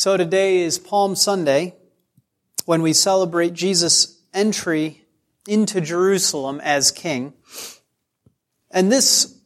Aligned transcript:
So 0.00 0.16
today 0.16 0.62
is 0.62 0.78
Palm 0.78 1.14
Sunday 1.14 1.74
when 2.64 2.80
we 2.80 2.94
celebrate 2.94 3.52
Jesus' 3.52 4.18
entry 4.32 5.04
into 5.46 5.82
Jerusalem 5.82 6.58
as 6.64 6.90
king. 6.90 7.34
And 8.70 8.90
this, 8.90 9.38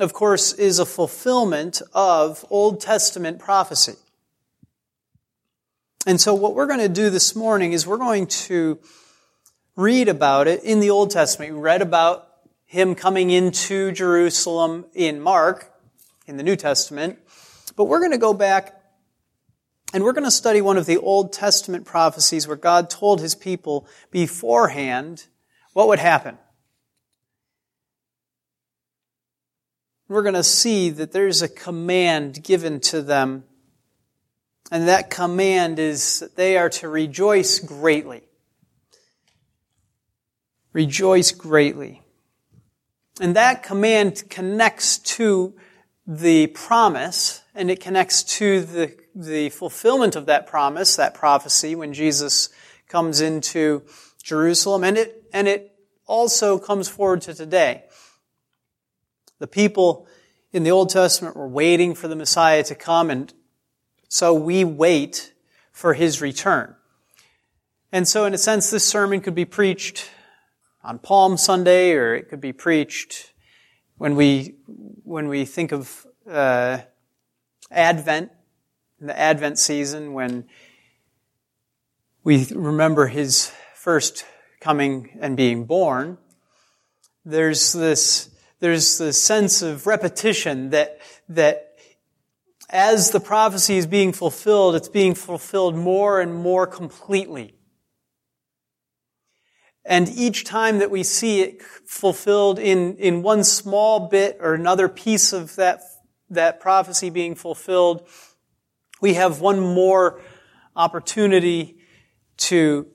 of 0.00 0.12
course, 0.12 0.54
is 0.54 0.80
a 0.80 0.84
fulfillment 0.84 1.82
of 1.92 2.44
Old 2.50 2.80
Testament 2.80 3.38
prophecy. 3.38 3.94
And 6.04 6.20
so 6.20 6.34
what 6.34 6.56
we're 6.56 6.66
going 6.66 6.80
to 6.80 6.88
do 6.88 7.08
this 7.08 7.36
morning 7.36 7.72
is 7.72 7.86
we're 7.86 7.96
going 7.96 8.26
to 8.26 8.80
read 9.76 10.08
about 10.08 10.48
it 10.48 10.64
in 10.64 10.80
the 10.80 10.90
Old 10.90 11.12
Testament. 11.12 11.54
We 11.54 11.60
read 11.60 11.80
about 11.80 12.26
him 12.64 12.96
coming 12.96 13.30
into 13.30 13.92
Jerusalem 13.92 14.84
in 14.94 15.20
Mark, 15.20 15.72
in 16.26 16.38
the 16.38 16.42
New 16.42 16.56
Testament. 16.56 17.20
But 17.76 17.84
we're 17.84 18.00
going 18.00 18.10
to 18.10 18.18
go 18.18 18.34
back 18.34 18.81
and 19.92 20.02
we're 20.02 20.12
going 20.12 20.24
to 20.24 20.30
study 20.30 20.60
one 20.60 20.78
of 20.78 20.86
the 20.86 20.98
Old 20.98 21.32
Testament 21.32 21.84
prophecies 21.84 22.48
where 22.48 22.56
God 22.56 22.88
told 22.88 23.20
his 23.20 23.34
people 23.34 23.86
beforehand 24.10 25.26
what 25.72 25.88
would 25.88 25.98
happen. 25.98 26.38
We're 30.08 30.22
going 30.22 30.34
to 30.34 30.44
see 30.44 30.90
that 30.90 31.12
there's 31.12 31.42
a 31.42 31.48
command 31.48 32.42
given 32.42 32.80
to 32.80 33.02
them, 33.02 33.44
and 34.70 34.88
that 34.88 35.10
command 35.10 35.78
is 35.78 36.20
that 36.20 36.36
they 36.36 36.56
are 36.56 36.68
to 36.70 36.88
rejoice 36.88 37.58
greatly. 37.58 38.22
Rejoice 40.72 41.32
greatly. 41.32 42.02
And 43.20 43.36
that 43.36 43.62
command 43.62 44.24
connects 44.30 44.98
to 44.98 45.54
the 46.06 46.48
promise, 46.48 47.42
and 47.54 47.70
it 47.70 47.80
connects 47.80 48.22
to 48.24 48.62
the, 48.62 48.94
the 49.14 49.50
fulfillment 49.50 50.16
of 50.16 50.26
that 50.26 50.46
promise, 50.46 50.96
that 50.96 51.14
prophecy, 51.14 51.74
when 51.74 51.92
Jesus 51.92 52.48
comes 52.88 53.20
into 53.20 53.82
Jerusalem, 54.22 54.84
and 54.84 54.98
it, 54.98 55.24
and 55.32 55.48
it 55.48 55.74
also 56.06 56.58
comes 56.58 56.88
forward 56.88 57.22
to 57.22 57.34
today. 57.34 57.84
The 59.38 59.46
people 59.46 60.06
in 60.52 60.62
the 60.62 60.70
Old 60.70 60.90
Testament 60.90 61.36
were 61.36 61.48
waiting 61.48 61.94
for 61.94 62.08
the 62.08 62.16
Messiah 62.16 62.62
to 62.64 62.74
come, 62.74 63.10
and 63.10 63.32
so 64.08 64.34
we 64.34 64.64
wait 64.64 65.32
for 65.72 65.94
his 65.94 66.20
return. 66.20 66.76
And 67.90 68.06
so, 68.06 68.24
in 68.24 68.34
a 68.34 68.38
sense, 68.38 68.70
this 68.70 68.84
sermon 68.84 69.20
could 69.20 69.34
be 69.34 69.44
preached 69.44 70.10
on 70.84 70.98
Palm 70.98 71.36
Sunday, 71.36 71.92
or 71.92 72.14
it 72.14 72.28
could 72.28 72.40
be 72.40 72.52
preached 72.52 73.32
when 73.96 74.16
we 74.16 74.54
when 75.04 75.28
we 75.28 75.44
think 75.44 75.72
of 75.72 76.06
uh, 76.28 76.78
Advent, 77.70 78.30
the 79.02 79.18
Advent 79.18 79.58
season, 79.58 80.12
when 80.12 80.44
we 82.24 82.46
remember 82.54 83.08
his 83.08 83.52
first 83.74 84.24
coming 84.60 85.18
and 85.20 85.36
being 85.36 85.64
born. 85.64 86.18
There's 87.24 87.72
this 87.72 88.30
there's 88.60 88.98
this 88.98 89.20
sense 89.20 89.60
of 89.60 89.86
repetition 89.88 90.70
that 90.70 91.00
that 91.28 91.72
as 92.70 93.10
the 93.10 93.20
prophecy 93.20 93.76
is 93.76 93.86
being 93.86 94.12
fulfilled, 94.12 94.76
it's 94.76 94.88
being 94.88 95.14
fulfilled 95.14 95.74
more 95.74 96.20
and 96.20 96.34
more 96.34 96.66
completely. 96.66 97.54
And 99.84 100.08
each 100.08 100.44
time 100.44 100.78
that 100.78 100.90
we 100.90 101.02
see 101.02 101.42
it 101.42 101.60
fulfilled 101.60 102.58
in, 102.58 102.96
in 102.96 103.22
one 103.22 103.42
small 103.44 104.08
bit 104.08 104.38
or 104.40 104.54
another 104.54 104.88
piece 104.88 105.32
of 105.32 105.56
that, 105.56 105.82
that 106.30 106.60
prophecy 106.60 107.10
being 107.10 107.34
fulfilled, 107.34 108.06
we 109.02 109.14
have 109.14 109.40
one 109.40 109.60
more 109.60 110.20
opportunity 110.76 111.76
to 112.38 112.86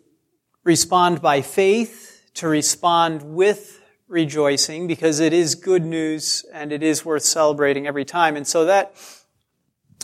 respond 0.64 1.22
by 1.22 1.42
faith, 1.42 2.24
to 2.34 2.48
respond 2.48 3.22
with 3.22 3.84
rejoicing, 4.08 4.88
because 4.88 5.20
it 5.20 5.34
is 5.34 5.54
good 5.54 5.86
news 5.86 6.46
and 6.54 6.72
it 6.72 6.82
is 6.82 7.04
worth 7.04 7.24
celebrating 7.24 7.86
every 7.86 8.06
time. 8.06 8.38
And 8.38 8.48
so 8.48 8.66
that 8.66 8.96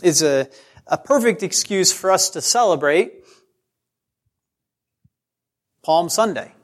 is 0.02 0.22
a, 0.22 0.48
a 0.86 0.98
perfect 0.98 1.42
excuse 1.42 1.90
for 1.90 2.10
us 2.10 2.28
to 2.30 2.42
celebrate 2.42 3.24
Palm 5.82 6.10
Sunday. 6.10 6.54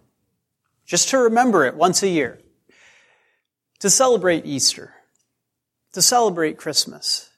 Just 0.85 1.09
to 1.11 1.19
remember 1.19 1.65
it 1.65 1.75
once 1.77 2.03
a 2.03 2.09
year. 2.09 2.41
To 3.79 3.89
celebrate 3.89 4.45
Easter. 4.45 4.95
To 5.95 6.03
celebrate 6.03 6.59
Christmas. 6.59 7.30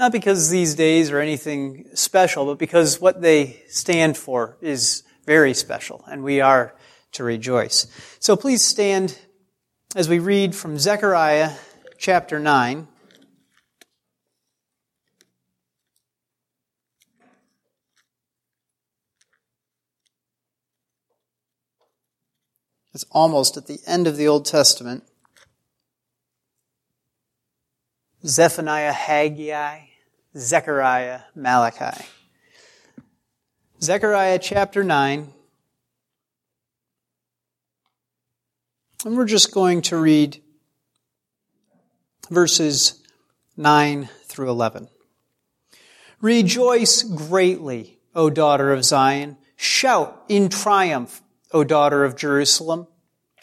Not 0.00 0.12
because 0.12 0.48
these 0.48 0.74
days 0.74 1.10
are 1.10 1.20
anything 1.20 1.84
special, 1.92 2.46
but 2.46 2.56
because 2.56 3.02
what 3.02 3.20
they 3.20 3.62
stand 3.68 4.16
for 4.16 4.56
is 4.62 5.02
very 5.26 5.52
special, 5.52 6.02
and 6.10 6.22
we 6.22 6.40
are 6.40 6.74
to 7.12 7.22
rejoice. 7.22 7.86
So 8.18 8.34
please 8.34 8.64
stand 8.64 9.18
as 9.94 10.08
we 10.08 10.18
read 10.18 10.54
from 10.54 10.78
Zechariah 10.78 11.52
chapter 11.98 12.38
9. 12.38 12.88
It's 22.94 23.04
almost 23.10 23.58
at 23.58 23.66
the 23.66 23.80
end 23.86 24.06
of 24.06 24.16
the 24.16 24.28
Old 24.28 24.46
Testament. 24.46 25.04
Zephaniah, 28.24 28.92
Haggai, 28.94 29.89
Zechariah, 30.36 31.22
Malachi. 31.34 32.04
Zechariah 33.82 34.38
chapter 34.38 34.84
9. 34.84 35.32
And 39.04 39.16
we're 39.16 39.24
just 39.24 39.52
going 39.52 39.82
to 39.82 39.96
read 39.96 40.40
verses 42.30 43.02
9 43.56 44.08
through 44.26 44.50
11. 44.50 44.88
Rejoice 46.20 47.02
greatly, 47.02 47.98
O 48.14 48.30
daughter 48.30 48.72
of 48.72 48.84
Zion. 48.84 49.36
Shout 49.56 50.22
in 50.28 50.48
triumph 50.48 51.22
O 51.50 51.64
daughter 51.64 52.04
of 52.04 52.16
Jerusalem. 52.16 52.86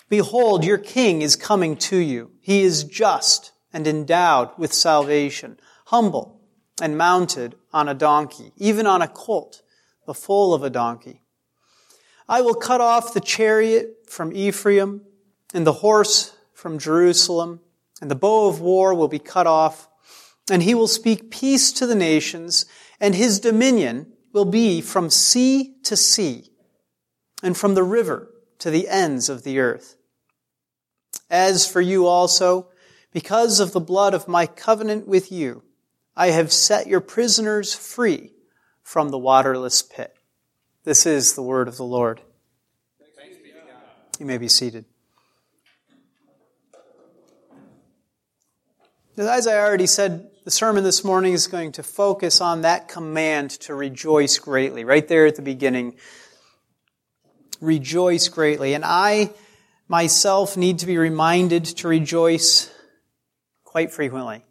Behold, 0.08 0.64
your 0.64 0.78
king 0.78 1.22
is 1.22 1.36
coming 1.36 1.76
to 1.76 1.98
you. 1.98 2.32
He 2.40 2.62
is 2.62 2.86
just 2.86 3.52
and 3.74 3.86
endowed 3.86 4.52
with 4.58 4.72
salvation, 4.72 5.60
humble 5.88 6.37
and 6.82 6.98
mounted 6.98 7.56
on 7.74 7.88
a 7.88 7.94
donkey, 7.94 8.52
even 8.58 8.86
on 8.86 9.02
a 9.02 9.08
colt, 9.08 9.62
the 10.06 10.14
foal 10.14 10.54
of 10.54 10.64
a 10.64 10.70
donkey. 10.70 11.22
I 12.30 12.42
will 12.42 12.56
cut 12.56 12.82
off 12.82 13.14
the 13.14 13.22
chariot 13.22 14.06
from 14.08 14.36
Ephraim 14.36 15.02
and 15.54 15.66
the 15.66 15.74
horse 15.74 16.36
from 16.54 16.78
Jerusalem, 16.80 17.62
and 18.02 18.12
the 18.12 18.16
bow 18.16 18.48
of 18.48 18.60
war 18.60 18.94
will 18.94 19.08
be 19.08 19.20
cut 19.20 19.48
off, 19.48 19.88
and 20.50 20.64
he 20.64 20.76
will 20.76 20.88
speak 20.88 21.32
peace 21.32 21.72
to 21.74 21.86
the 21.86 21.96
nations, 21.96 22.66
and 23.00 23.16
his 23.16 23.40
dominion 23.40 24.14
will 24.34 24.46
be 24.46 24.82
from 24.82 25.10
sea 25.10 25.76
to 25.84 25.96
sea 25.96 26.52
and 27.42 27.58
from 27.58 27.76
the 27.76 27.84
river 27.84 28.30
to 28.60 28.70
the 28.70 28.88
ends 28.88 29.30
of 29.30 29.44
the 29.44 29.60
earth. 29.60 29.96
As 31.30 31.70
for 31.70 31.82
you 31.82 32.06
also, 32.06 32.70
because 33.12 33.60
of 33.60 33.72
the 33.72 33.80
blood 33.80 34.14
of 34.14 34.28
my 34.28 34.46
covenant 34.46 35.08
with 35.08 35.32
you, 35.32 35.64
I 36.18 36.32
have 36.32 36.52
set 36.52 36.88
your 36.88 37.00
prisoners 37.00 37.76
free 37.76 38.34
from 38.82 39.10
the 39.10 39.20
waterless 39.20 39.84
pit. 39.84 40.16
This 40.84 41.06
is 41.06 41.36
the 41.36 41.44
word 41.44 41.68
of 41.68 41.78
the 41.78 41.86
Lord. 41.86 42.22
You 44.20 44.26
may 44.26 44.40
be 44.40 44.48
seated. 44.48 44.86
As 49.16 49.46
I 49.46 49.60
already 49.60 49.86
said, 49.86 50.32
the 50.44 50.50
sermon 50.50 50.84
this 50.84 51.04
morning 51.04 51.34
is 51.34 51.46
going 51.46 51.74
to 51.74 51.84
focus 51.84 52.42
on 52.42 52.62
that 52.62 52.88
command 52.88 53.52
to 53.62 53.76
rejoice 53.76 54.40
greatly, 54.40 54.84
right 54.84 55.08
there 55.08 55.28
at 55.28 55.36
the 55.36 55.42
beginning 55.44 55.98
rejoice 57.62 58.28
greatly. 58.28 58.74
And 58.74 58.84
I 58.86 59.34
myself 59.88 60.58
need 60.58 60.80
to 60.80 60.88
be 60.88 60.98
reminded 60.98 61.66
to 61.66 61.88
rejoice 61.88 62.72
quite 63.64 63.92
frequently. 63.92 64.44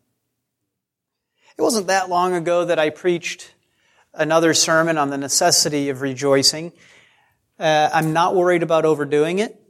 It 1.58 1.62
wasn't 1.62 1.87
that 1.87 2.08
long 2.08 2.35
ago 2.35 2.64
that 2.64 2.79
I 2.79 2.91
preached 2.91 3.55
another 4.12 4.55
sermon 4.55 4.99
on 4.99 5.11
the 5.11 5.19
necessity 5.19 5.88
of 5.88 6.00
rejoicing. 6.03 6.73
Uh, 7.58 7.88
I'm 7.93 8.12
not 8.12 8.35
worried 8.35 8.62
about 8.62 8.85
overdoing 8.85 9.38
it 9.38 9.61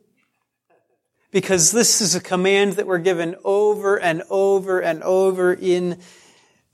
because 1.30 1.72
this 1.72 2.00
is 2.00 2.14
a 2.14 2.20
command 2.20 2.74
that 2.74 2.86
we're 2.86 2.98
given 2.98 3.36
over 3.44 3.98
and 4.00 4.22
over 4.30 4.80
and 4.80 5.02
over 5.02 5.52
in 5.52 6.00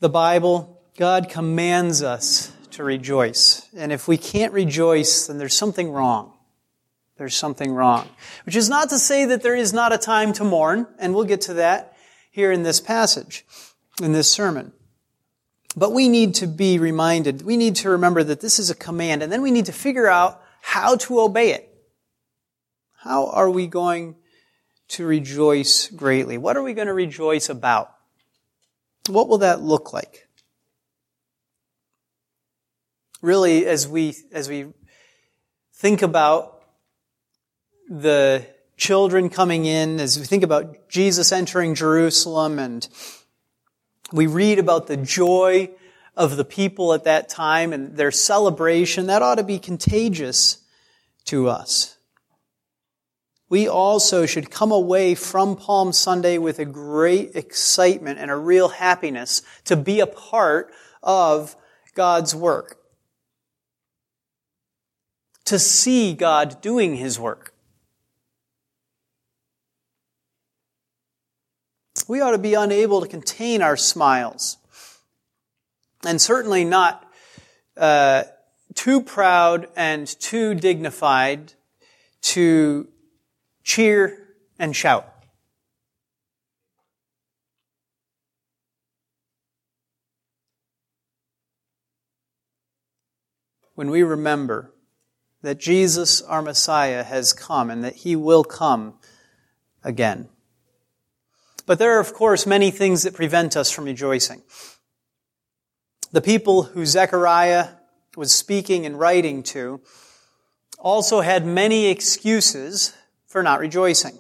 the 0.01 0.09
Bible. 0.09 0.83
God 0.97 1.29
commands 1.29 2.03
us 2.03 2.53
to 2.73 2.85
rejoice. 2.85 3.69
And 3.77 3.93
if 3.93 4.09
we 4.09 4.17
can't 4.17 4.53
rejoice, 4.53 5.27
then 5.27 5.39
there's 5.39 5.57
something 5.57 5.91
wrong 5.91 6.33
there's 7.23 7.37
something 7.37 7.73
wrong. 7.73 8.09
Which 8.47 8.57
is 8.57 8.69
not 8.69 8.89
to 8.91 8.99
say 8.99 9.25
that 9.27 9.45
there 9.45 9.55
is 9.55 9.73
not 9.73 9.93
a 9.93 9.99
time 9.99 10.33
to 10.35 10.45
mourn, 10.45 10.89
and 10.99 11.15
we'll 11.15 11.25
get 11.25 11.43
to 11.43 11.55
that 11.55 11.97
here 12.33 12.51
in 12.51 12.65
this 12.65 12.81
passage, 12.81 13.45
in 14.03 14.13
this 14.13 14.29
sermon. 14.29 14.73
But 15.77 15.93
we 15.93 16.09
need 16.09 16.35
to 16.37 16.47
be 16.47 16.79
reminded, 16.79 17.43
we 17.43 17.57
need 17.57 17.77
to 17.77 17.91
remember 17.91 18.23
that 18.23 18.41
this 18.41 18.59
is 18.59 18.71
a 18.71 18.75
command, 18.75 19.23
and 19.23 19.33
then 19.33 19.43
we 19.43 19.51
need 19.51 19.67
to 19.67 19.73
figure 19.73 20.07
out 20.07 20.43
how 20.61 20.97
to 20.97 21.21
obey 21.21 21.53
it. 21.53 21.69
How 22.99 23.27
are 23.29 23.51
we 23.51 23.67
going 23.67 24.17
to 24.89 25.07
rejoice 25.07 25.89
greatly? 25.89 26.37
What 26.39 26.57
are 26.57 26.63
we 26.63 26.75
going 26.75 26.89
to 26.89 26.95
rejoice 26.95 27.49
about? 27.49 27.93
What 29.09 29.29
will 29.29 29.39
that 29.39 29.63
look 29.63 29.93
like? 29.93 30.29
Really, 33.23 33.67
as 33.67 33.89
we, 33.89 34.15
as 34.33 34.49
we 34.49 34.67
think 35.75 36.03
about 36.03 36.63
the 37.89 38.47
children 38.77 39.31
coming 39.31 39.65
in, 39.65 40.01
as 40.01 40.19
we 40.19 40.25
think 40.25 40.43
about 40.43 40.89
Jesus 40.89 41.33
entering 41.33 41.75
Jerusalem 41.75 42.59
and 42.59 42.87
we 44.13 44.27
read 44.27 44.59
about 44.59 44.87
the 44.87 44.97
joy 44.97 45.71
of 46.17 46.37
the 46.37 46.45
people 46.45 46.93
at 46.93 47.05
that 47.05 47.29
time 47.29 47.73
and 47.73 47.97
their 47.97 48.11
celebration, 48.11 49.07
that 49.07 49.23
ought 49.23 49.37
to 49.37 49.45
be 49.45 49.59
contagious 49.59 50.59
to 51.25 51.49
us. 51.49 51.97
We 53.49 53.69
also 53.69 54.25
should 54.25 54.51
come 54.51 54.73
away 54.73 55.15
from 55.15 55.57
Palm 55.57 55.93
Sunday 55.93 56.39
with 56.39 56.59
a 56.59 56.65
great 56.65 57.37
excitement 57.37 58.19
and 58.19 58.31
a 58.31 58.37
real 58.37 58.69
happiness 58.69 59.43
to 59.65 59.77
be 59.77 60.01
a 60.01 60.07
part 60.07 60.73
of 61.03 61.55
God's 61.95 62.35
work. 62.35 62.79
To 65.47 65.59
see 65.59 66.15
God 66.15 66.63
doing 66.63 66.97
His 66.97 67.19
work. 67.19 67.52
We 72.09 72.21
ought 72.21 72.33
to 72.33 72.39
be 72.39 72.55
unable 72.55 73.01
to 73.01 73.09
contain 73.09 73.63
our 73.63 73.77
smiles. 73.77 74.59
And 76.05 76.21
certainly 76.21 76.65
not 76.65 77.09
uh, 77.77 78.25
too 78.75 79.03
proud 79.03 79.69
and 79.77 80.07
too 80.07 80.55
dignified 80.55 81.55
to 82.23 82.89
cheer 83.63 84.35
and 84.59 84.75
shout. 84.75 85.09
When 93.75 93.91
we 93.91 94.03
remember 94.03 94.73
that 95.41 95.59
Jesus, 95.59 96.21
our 96.23 96.43
Messiah, 96.43 97.03
has 97.03 97.33
come 97.33 97.71
and 97.71 97.83
that 97.83 97.97
he 97.97 98.15
will 98.15 98.45
come 98.45 98.95
again. 99.83 100.29
But 101.67 101.79
there 101.79 101.97
are, 101.97 102.01
of 102.01 102.13
course, 102.15 102.47
many 102.47 102.71
things 102.71 103.03
that 103.05 103.15
prevent 103.15 103.57
us 103.57 103.71
from 103.71 103.85
rejoicing. 103.85 104.43
The 106.11 106.21
people 106.21 106.65
who 106.65 106.85
Zechariah 106.85 107.69
was 108.17 108.33
speaking 108.33 108.85
and 108.85 108.99
writing 108.99 109.43
to 109.45 109.81
also 110.79 111.21
had 111.21 111.47
many 111.47 111.87
excuses 111.87 112.93
for 113.27 113.43
not 113.43 113.61
rejoicing. 113.61 114.19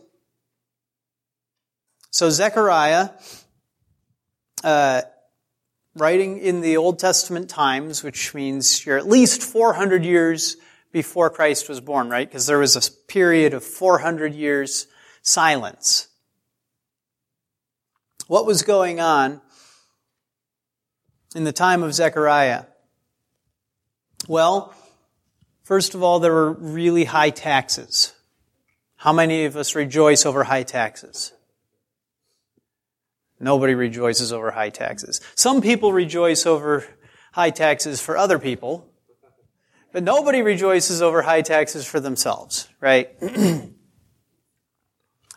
So 2.10 2.30
Zechariah, 2.30 3.10
uh, 4.62 5.02
writing 5.94 6.38
in 6.38 6.60
the 6.60 6.76
Old 6.76 6.98
Testament 6.98 7.50
times, 7.50 8.02
which 8.02 8.32
means 8.32 8.86
you're 8.86 8.96
at 8.98 9.08
least 9.08 9.42
400 9.42 10.04
years 10.04 10.56
before 10.92 11.30
Christ 11.30 11.68
was 11.68 11.80
born, 11.80 12.08
right? 12.08 12.28
Because 12.28 12.46
there 12.46 12.58
was 12.58 12.76
a 12.76 12.92
period 13.06 13.54
of 13.54 13.64
400 13.64 14.32
years 14.32 14.86
silence 15.22 16.08
what 18.32 18.46
was 18.46 18.62
going 18.62 18.98
on 18.98 19.42
in 21.34 21.44
the 21.44 21.52
time 21.52 21.82
of 21.82 21.92
Zechariah? 21.92 22.64
Well, 24.26 24.72
first 25.64 25.94
of 25.94 26.02
all, 26.02 26.18
there 26.18 26.32
were 26.32 26.50
really 26.50 27.04
high 27.04 27.28
taxes. 27.28 28.14
How 28.96 29.12
many 29.12 29.44
of 29.44 29.54
us 29.58 29.74
rejoice 29.74 30.24
over 30.24 30.44
high 30.44 30.62
taxes? 30.62 31.34
Nobody 33.38 33.74
rejoices 33.74 34.32
over 34.32 34.50
high 34.50 34.70
taxes. 34.70 35.20
Some 35.34 35.60
people 35.60 35.92
rejoice 35.92 36.46
over 36.46 36.86
high 37.34 37.50
taxes 37.50 38.00
for 38.00 38.16
other 38.16 38.38
people, 38.38 38.90
but 39.92 40.04
nobody 40.04 40.40
rejoices 40.40 41.02
over 41.02 41.20
high 41.20 41.42
taxes 41.42 41.84
for 41.86 42.00
themselves, 42.00 42.66
right? 42.80 43.10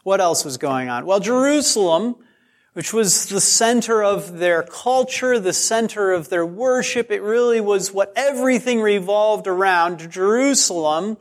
what 0.04 0.22
else 0.22 0.46
was 0.46 0.56
going 0.56 0.88
on? 0.88 1.06
Well, 1.06 1.20
Jerusalem 1.20 2.16
which 2.76 2.92
was 2.92 3.28
the 3.28 3.40
center 3.40 4.04
of 4.04 4.40
their 4.40 4.62
culture, 4.62 5.40
the 5.40 5.54
center 5.54 6.12
of 6.12 6.28
their 6.28 6.46
worship. 6.46 7.10
It 7.10 7.22
really 7.22 7.62
was 7.62 7.94
what 7.94 8.12
everything 8.18 8.82
revolved 8.82 9.48
around. 9.48 10.12
Jerusalem, 10.12 11.16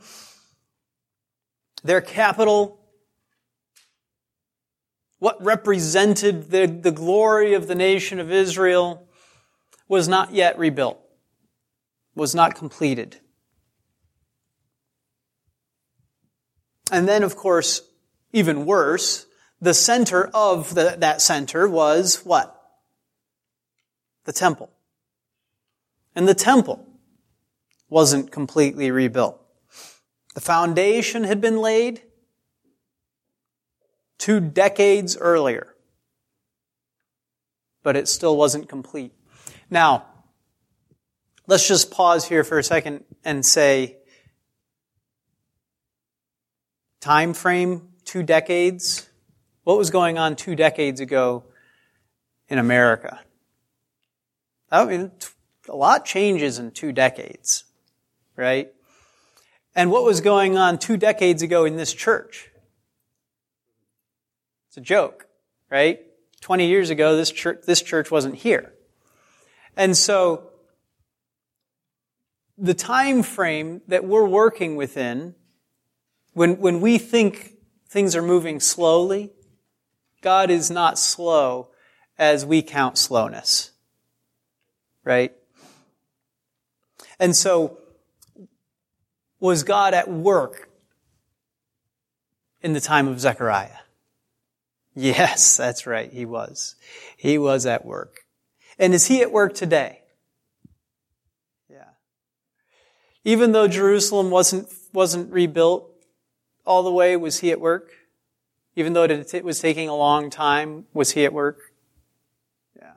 their 1.81 2.01
capital, 2.01 2.77
what 5.19 5.41
represented 5.41 6.51
the, 6.51 6.65
the 6.65 6.91
glory 6.91 7.53
of 7.53 7.67
the 7.67 7.75
nation 7.75 8.19
of 8.19 8.33
Israel, 8.33 9.07
was 9.87 10.09
not 10.09 10.33
yet 10.33 10.59
rebuilt, 10.59 10.99
was 12.15 12.35
not 12.35 12.55
completed. 12.55 13.15
And 16.91 17.07
then, 17.07 17.23
of 17.23 17.37
course, 17.37 17.81
even 18.33 18.65
worse, 18.65 19.25
the 19.61 19.73
center 19.73 20.29
of 20.33 20.75
the, 20.75 20.95
that 20.99 21.21
center 21.21 21.67
was 21.67 22.25
what? 22.25 22.51
The 24.25 24.33
temple. 24.33 24.69
And 26.15 26.27
the 26.27 26.33
temple 26.33 26.85
wasn't 27.89 28.31
completely 28.31 28.91
rebuilt. 28.91 29.41
The 30.33 30.41
foundation 30.41 31.23
had 31.23 31.39
been 31.39 31.57
laid 31.57 32.01
two 34.17 34.39
decades 34.39 35.17
earlier, 35.17 35.75
but 37.83 37.95
it 37.95 38.07
still 38.07 38.35
wasn't 38.35 38.67
complete. 38.67 39.13
Now, 39.69 40.05
let's 41.47 41.67
just 41.67 41.91
pause 41.91 42.27
here 42.27 42.43
for 42.43 42.57
a 42.57 42.63
second 42.63 43.03
and 43.23 43.45
say, 43.45 43.97
time 46.99 47.33
frame, 47.33 47.89
two 48.03 48.23
decades. 48.23 49.09
What 49.65 49.79
was 49.79 49.89
going 49.89 50.19
on 50.19 50.35
two 50.35 50.55
decades 50.55 50.99
ago 50.99 51.43
in 52.47 52.59
America? 52.59 53.19
I 54.71 54.85
mean, 54.85 55.11
a 55.67 55.75
lot 55.75 56.05
changes 56.05 56.59
in 56.59 56.69
two 56.69 56.91
decades, 56.91 57.63
right? 58.35 58.71
And 59.73 59.89
what 59.89 60.03
was 60.03 60.21
going 60.21 60.55
on 60.55 60.77
two 60.77 60.97
decades 60.97 61.41
ago 61.41 61.65
in 61.65 61.77
this 61.77 61.93
church? 61.93 62.51
It's 64.67 64.77
a 64.77 64.81
joke, 64.81 65.25
right? 65.71 65.99
20 66.41 66.67
years 66.67 66.91
ago, 66.91 67.17
this 67.17 67.31
church, 67.31 67.63
this 67.65 67.81
church 67.81 68.11
wasn't 68.11 68.35
here. 68.35 68.71
And 69.75 69.97
so, 69.97 70.51
the 72.55 72.75
time 72.75 73.23
frame 73.23 73.81
that 73.87 74.05
we're 74.05 74.27
working 74.27 74.75
within, 74.75 75.33
when, 76.33 76.59
when 76.59 76.81
we 76.81 76.99
think 76.99 77.53
things 77.89 78.15
are 78.15 78.21
moving 78.21 78.59
slowly, 78.59 79.31
God 80.21 80.49
is 80.49 80.71
not 80.71 80.97
slow 80.97 81.69
as 82.17 82.45
we 82.45 82.61
count 82.61 82.97
slowness. 82.97 83.71
Right? 85.03 85.33
And 87.19 87.35
so, 87.35 87.77
was 89.39 89.63
God 89.63 89.93
at 89.93 90.09
work 90.09 90.69
in 92.61 92.73
the 92.73 92.81
time 92.81 93.07
of 93.07 93.19
Zechariah? 93.19 93.77
Yes, 94.95 95.57
that's 95.57 95.85
right. 95.85 96.11
He 96.11 96.25
was. 96.25 96.75
He 97.17 97.37
was 97.37 97.65
at 97.65 97.85
work. 97.85 98.21
And 98.79 98.93
is 98.93 99.07
he 99.07 99.21
at 99.21 99.31
work 99.31 99.53
today? 99.53 100.01
Yeah. 101.69 101.89
Even 103.23 103.51
though 103.51 103.67
Jerusalem 103.67 104.29
wasn't, 104.31 104.67
wasn't 104.91 105.31
rebuilt 105.31 105.89
all 106.65 106.83
the 106.83 106.91
way, 106.91 107.15
was 107.15 107.39
he 107.39 107.51
at 107.51 107.61
work? 107.61 107.91
Even 108.75 108.93
though 108.93 109.03
it 109.03 109.43
was 109.43 109.59
taking 109.59 109.87
a 109.87 109.95
long 109.95 110.29
time, 110.29 110.85
was 110.93 111.11
he 111.11 111.23
at 111.23 111.31
work? 111.31 111.59
Yeah. 112.75 112.93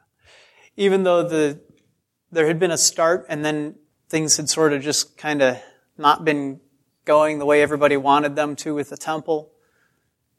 Even 0.77 1.05
though 1.05 1.23
the, 1.23 1.61
there 2.33 2.47
had 2.47 2.59
been 2.59 2.73
a 2.73 2.79
start 2.79 3.27
and 3.29 3.45
then 3.45 3.77
things 4.09 4.37
had 4.37 4.49
sort 4.49 4.73
of 4.73 4.83
just 4.83 5.17
kind 5.17 5.41
of 5.41 5.59
not 5.97 6.25
been 6.25 6.61
going 7.05 7.39
the 7.39 7.47
way 7.47 7.63
everybody 7.63 7.97
wanted 7.97 8.35
them 8.35 8.57
to 8.57 8.75
with 8.75 8.91
the 8.91 8.97
temple, 8.97 9.53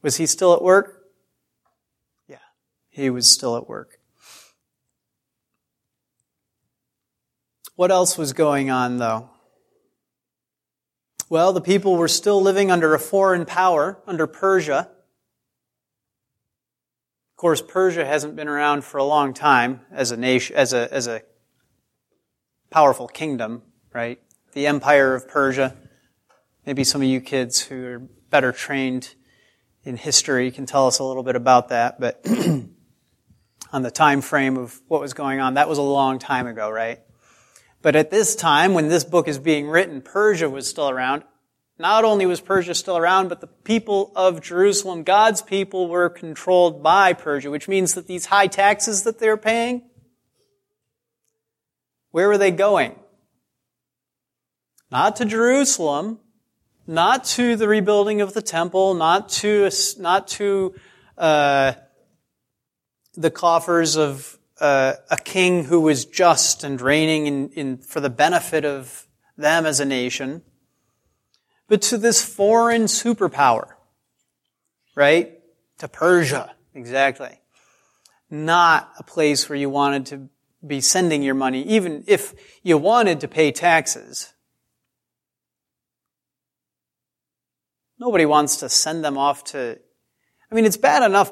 was 0.01 0.17
he 0.17 0.25
still 0.25 0.53
at 0.53 0.61
work? 0.61 1.05
Yeah. 2.27 2.37
He 2.89 3.09
was 3.09 3.25
still 3.27 3.55
at 3.55 3.67
work. 3.67 3.99
What 7.75 7.91
else 7.91 8.17
was 8.17 8.33
going 8.33 8.69
on 8.69 8.97
though? 8.97 9.29
Well, 11.29 11.53
the 11.53 11.61
people 11.61 11.95
were 11.95 12.09
still 12.09 12.41
living 12.41 12.71
under 12.71 12.93
a 12.93 12.99
foreign 12.99 13.45
power, 13.45 14.01
under 14.05 14.27
Persia 14.27 14.89
course, 17.39 17.61
Persia 17.61 18.05
hasn't 18.05 18.35
been 18.35 18.49
around 18.49 18.83
for 18.83 18.97
a 18.97 19.03
long 19.03 19.33
time 19.33 19.79
as 19.91 20.11
a 20.11 20.17
nation, 20.17 20.57
as 20.57 20.73
a, 20.73 20.93
as 20.93 21.07
a 21.07 21.21
powerful 22.69 23.07
kingdom, 23.07 23.61
right? 23.93 24.19
The 24.51 24.67
empire 24.67 25.15
of 25.15 25.29
Persia. 25.29 25.73
Maybe 26.65 26.83
some 26.83 27.01
of 27.01 27.07
you 27.07 27.21
kids 27.21 27.61
who 27.61 27.85
are 27.85 27.99
better 28.29 28.51
trained 28.51 29.15
in 29.85 29.95
history 29.95 30.51
can 30.51 30.65
tell 30.65 30.85
us 30.85 30.99
a 30.99 31.03
little 31.05 31.23
bit 31.23 31.37
about 31.37 31.69
that, 31.69 31.97
but 31.97 32.19
on 33.71 33.83
the 33.83 33.89
time 33.89 34.19
frame 34.19 34.57
of 34.57 34.77
what 34.89 34.99
was 34.99 35.13
going 35.13 35.39
on, 35.39 35.53
that 35.53 35.69
was 35.69 35.77
a 35.77 35.81
long 35.81 36.19
time 36.19 36.45
ago, 36.45 36.69
right? 36.69 36.99
But 37.81 37.95
at 37.95 38.11
this 38.11 38.35
time, 38.35 38.73
when 38.73 38.89
this 38.89 39.05
book 39.05 39.29
is 39.29 39.39
being 39.39 39.69
written, 39.69 40.01
Persia 40.01 40.49
was 40.49 40.67
still 40.67 40.89
around. 40.89 41.23
Not 41.79 42.03
only 42.03 42.25
was 42.25 42.41
Persia 42.41 42.75
still 42.75 42.97
around, 42.97 43.29
but 43.29 43.39
the 43.39 43.47
people 43.47 44.11
of 44.13 44.41
Jerusalem, 44.41 45.03
God's 45.03 45.41
people, 45.41 45.87
were 45.87 46.09
controlled 46.09 46.83
by 46.83 47.13
Persia, 47.13 47.49
which 47.49 47.69
means 47.69 47.93
that 47.93 48.05
these 48.05 48.25
high 48.25 48.47
taxes 48.47 49.03
that 49.03 49.19
they 49.19 49.29
were 49.29 49.37
paying, 49.37 49.83
where 52.11 52.27
were 52.27 52.37
they 52.37 52.51
going? 52.51 52.99
Not 54.91 55.15
to 55.17 55.25
Jerusalem, 55.25 56.19
not 56.85 57.23
to 57.25 57.55
the 57.55 57.67
rebuilding 57.67 58.19
of 58.19 58.33
the 58.33 58.41
temple, 58.41 58.93
not 58.93 59.29
to, 59.29 59.69
not 59.99 60.27
to, 60.29 60.75
uh, 61.17 61.73
the 63.13 63.31
coffers 63.31 63.95
of 63.95 64.37
uh, 64.59 64.93
a 65.09 65.17
king 65.17 65.65
who 65.65 65.81
was 65.81 66.05
just 66.05 66.63
and 66.63 66.81
reigning 66.81 67.27
in, 67.27 67.49
in, 67.49 67.77
for 67.77 67.99
the 67.99 68.09
benefit 68.09 68.65
of 68.65 69.07
them 69.37 69.65
as 69.65 69.79
a 69.79 69.85
nation, 69.85 70.41
but 71.69 71.83
to 71.83 71.97
this 71.97 72.23
foreign 72.23 72.83
superpower, 72.83 73.67
right? 74.95 75.39
To 75.77 75.87
Persia, 75.87 76.53
exactly. 76.73 77.39
Not 78.29 78.91
a 78.97 79.03
place 79.03 79.47
where 79.47 79.57
you 79.57 79.69
wanted 79.69 80.07
to 80.07 80.29
be 80.65 80.81
sending 80.81 81.23
your 81.23 81.35
money, 81.35 81.61
even 81.63 82.03
if 82.07 82.33
you 82.63 82.77
wanted 82.77 83.21
to 83.21 83.27
pay 83.27 83.51
taxes. 83.51 84.33
Nobody 87.97 88.25
wants 88.25 88.57
to 88.57 88.69
send 88.69 89.05
them 89.05 89.17
off 89.17 89.43
to, 89.45 89.79
I 90.51 90.55
mean, 90.55 90.65
it's 90.65 90.77
bad 90.77 91.03
enough 91.03 91.31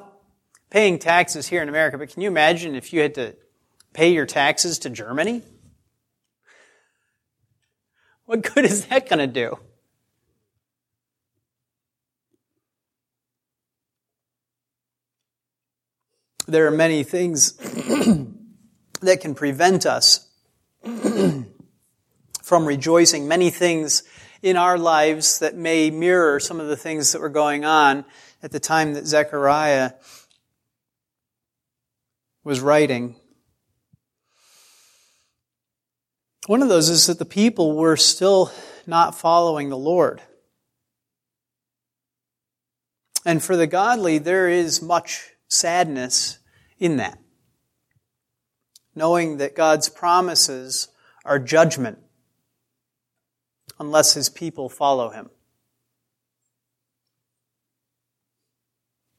paying 0.70 1.00
taxes 1.00 1.48
here 1.48 1.62
in 1.62 1.70
America, 1.70 1.98
but 1.98 2.10
can 2.10 2.22
you 2.22 2.30
imagine 2.30 2.76
if 2.76 2.94
you 2.94 3.02
had 3.02 3.16
to 3.16 3.36
pay 3.94 4.14
your 4.14 4.26
taxes 4.26 4.80
to 4.80 4.90
Germany? 4.90 5.42
What 8.26 8.44
good 8.54 8.66
is 8.66 8.86
that 8.88 9.10
going 9.10 9.20
to 9.20 9.28
do? 9.28 9.58
There 16.48 16.66
are 16.66 16.72
many 16.72 17.04
things 17.04 17.52
that 19.02 19.20
can 19.20 19.36
prevent 19.36 19.86
us 19.86 20.30
from 22.42 22.66
rejoicing, 22.66 23.28
many 23.28 23.50
things 23.50 24.04
in 24.42 24.56
our 24.56 24.78
lives 24.78 25.40
that 25.40 25.56
may 25.56 25.92
mirror 25.92 26.40
some 26.40 26.62
of 26.62 26.68
the 26.68 26.78
things 26.78 27.12
that 27.12 27.20
were 27.20 27.28
going 27.28 27.66
on 27.66 28.06
at 28.42 28.52
the 28.52 28.62
time 28.62 28.94
that 28.94 29.06
Zechariah 29.06 29.92
was 32.46 32.62
writing. 32.62 33.18
One 36.46 36.62
of 36.62 36.70
those 36.70 36.88
is 36.88 37.08
that 37.08 37.20
the 37.20 37.26
people 37.26 37.76
were 37.76 37.98
still 37.98 38.54
not 38.86 39.20
following 39.20 39.68
the 39.68 39.78
Lord. 39.78 40.22
And 43.26 43.44
for 43.44 43.58
the 43.58 43.68
godly, 43.68 44.18
there 44.18 44.48
is 44.48 44.82
much 44.82 45.32
sadness 45.50 46.37
in 46.80 46.98
that. 46.98 47.20
Knowing 48.96 49.38
that 49.38 49.56
God's 49.56 49.90
promises 49.90 50.90
are 51.26 51.40
judgment 51.40 52.00
unless 53.80 54.14
his 54.14 54.30
people 54.30 54.70
follow 54.70 55.10
him. 55.10 55.30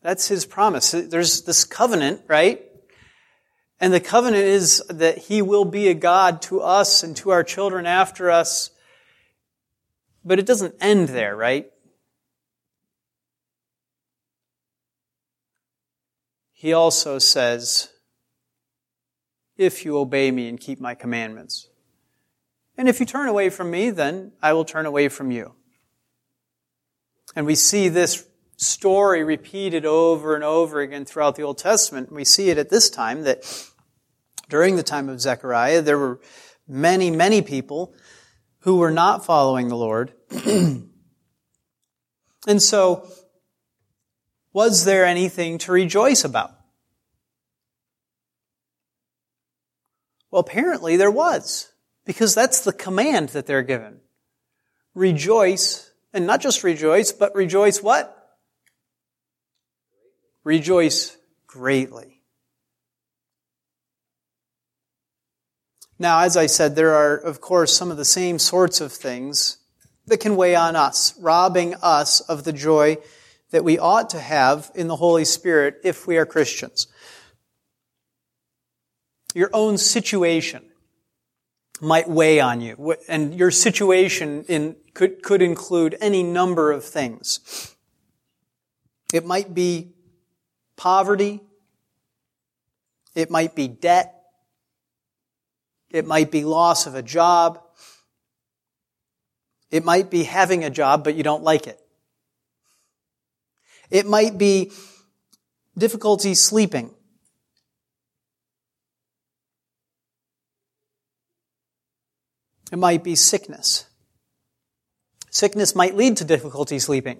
That's 0.02 0.28
his 0.28 0.46
promise. 0.46 0.90
There's 0.92 1.42
this 1.42 1.64
covenant, 1.64 2.22
right? 2.28 2.64
And 3.80 3.92
the 3.92 4.00
covenant 4.00 4.44
is 4.44 4.82
that 4.88 5.18
He 5.18 5.40
will 5.42 5.64
be 5.64 5.88
a 5.88 5.94
God 5.94 6.42
to 6.42 6.60
us 6.60 7.02
and 7.02 7.16
to 7.18 7.30
our 7.30 7.44
children 7.44 7.86
after 7.86 8.30
us. 8.30 8.70
But 10.24 10.38
it 10.38 10.46
doesn't 10.46 10.74
end 10.80 11.08
there, 11.10 11.36
right? 11.36 11.70
He 16.58 16.72
also 16.72 17.20
says, 17.20 17.88
if 19.56 19.84
you 19.84 19.96
obey 19.96 20.32
me 20.32 20.48
and 20.48 20.58
keep 20.58 20.80
my 20.80 20.96
commandments. 20.96 21.68
And 22.76 22.88
if 22.88 22.98
you 22.98 23.06
turn 23.06 23.28
away 23.28 23.48
from 23.48 23.70
me, 23.70 23.90
then 23.90 24.32
I 24.42 24.54
will 24.54 24.64
turn 24.64 24.84
away 24.84 25.08
from 25.08 25.30
you. 25.30 25.54
And 27.36 27.46
we 27.46 27.54
see 27.54 27.88
this 27.88 28.26
story 28.56 29.22
repeated 29.22 29.86
over 29.86 30.34
and 30.34 30.42
over 30.42 30.80
again 30.80 31.04
throughout 31.04 31.36
the 31.36 31.44
Old 31.44 31.58
Testament. 31.58 32.10
We 32.10 32.24
see 32.24 32.50
it 32.50 32.58
at 32.58 32.70
this 32.70 32.90
time 32.90 33.22
that 33.22 33.44
during 34.48 34.74
the 34.74 34.82
time 34.82 35.08
of 35.08 35.20
Zechariah, 35.20 35.80
there 35.80 35.96
were 35.96 36.18
many, 36.66 37.12
many 37.12 37.40
people 37.40 37.94
who 38.62 38.78
were 38.78 38.90
not 38.90 39.24
following 39.24 39.68
the 39.68 39.76
Lord. 39.76 40.12
and 40.44 40.90
so, 42.58 43.08
was 44.58 44.84
there 44.84 45.06
anything 45.06 45.56
to 45.56 45.70
rejoice 45.70 46.24
about? 46.24 46.50
Well, 50.32 50.40
apparently 50.40 50.96
there 50.96 51.12
was, 51.12 51.70
because 52.04 52.34
that's 52.34 52.62
the 52.62 52.72
command 52.72 53.28
that 53.28 53.46
they're 53.46 53.62
given. 53.62 54.00
Rejoice, 54.96 55.92
and 56.12 56.26
not 56.26 56.40
just 56.40 56.64
rejoice, 56.64 57.12
but 57.12 57.36
rejoice 57.36 57.80
what? 57.80 58.36
Rejoice 60.42 61.16
greatly. 61.46 62.20
Now, 66.00 66.22
as 66.22 66.36
I 66.36 66.46
said, 66.46 66.74
there 66.74 66.96
are, 66.96 67.14
of 67.14 67.40
course, 67.40 67.72
some 67.76 67.92
of 67.92 67.96
the 67.96 68.04
same 68.04 68.40
sorts 68.40 68.80
of 68.80 68.92
things 68.92 69.58
that 70.06 70.18
can 70.18 70.34
weigh 70.34 70.56
on 70.56 70.74
us, 70.74 71.16
robbing 71.20 71.76
us 71.80 72.22
of 72.22 72.42
the 72.42 72.52
joy 72.52 72.98
that 73.50 73.64
we 73.64 73.78
ought 73.78 74.10
to 74.10 74.20
have 74.20 74.70
in 74.74 74.88
the 74.88 74.96
Holy 74.96 75.24
Spirit 75.24 75.80
if 75.84 76.06
we 76.06 76.16
are 76.16 76.26
Christians. 76.26 76.86
Your 79.34 79.50
own 79.52 79.78
situation 79.78 80.64
might 81.80 82.08
weigh 82.08 82.40
on 82.40 82.60
you, 82.60 82.96
and 83.08 83.34
your 83.34 83.50
situation 83.50 84.44
in, 84.48 84.76
could, 84.94 85.22
could 85.22 85.42
include 85.42 85.96
any 86.00 86.22
number 86.22 86.72
of 86.72 86.84
things. 86.84 87.74
It 89.12 89.24
might 89.24 89.54
be 89.54 89.92
poverty. 90.76 91.40
It 93.14 93.30
might 93.30 93.54
be 93.54 93.68
debt. 93.68 94.14
It 95.90 96.06
might 96.06 96.30
be 96.30 96.44
loss 96.44 96.86
of 96.86 96.94
a 96.94 97.02
job. 97.02 97.62
It 99.70 99.84
might 99.84 100.10
be 100.10 100.24
having 100.24 100.64
a 100.64 100.70
job, 100.70 101.04
but 101.04 101.14
you 101.14 101.22
don't 101.22 101.42
like 101.42 101.66
it. 101.66 101.80
It 103.90 104.06
might 104.06 104.36
be 104.36 104.72
difficulty 105.76 106.34
sleeping. 106.34 106.94
It 112.70 112.78
might 112.78 113.02
be 113.02 113.14
sickness. 113.14 113.86
Sickness 115.30 115.74
might 115.74 115.94
lead 115.94 116.18
to 116.18 116.24
difficulty 116.24 116.78
sleeping. 116.78 117.18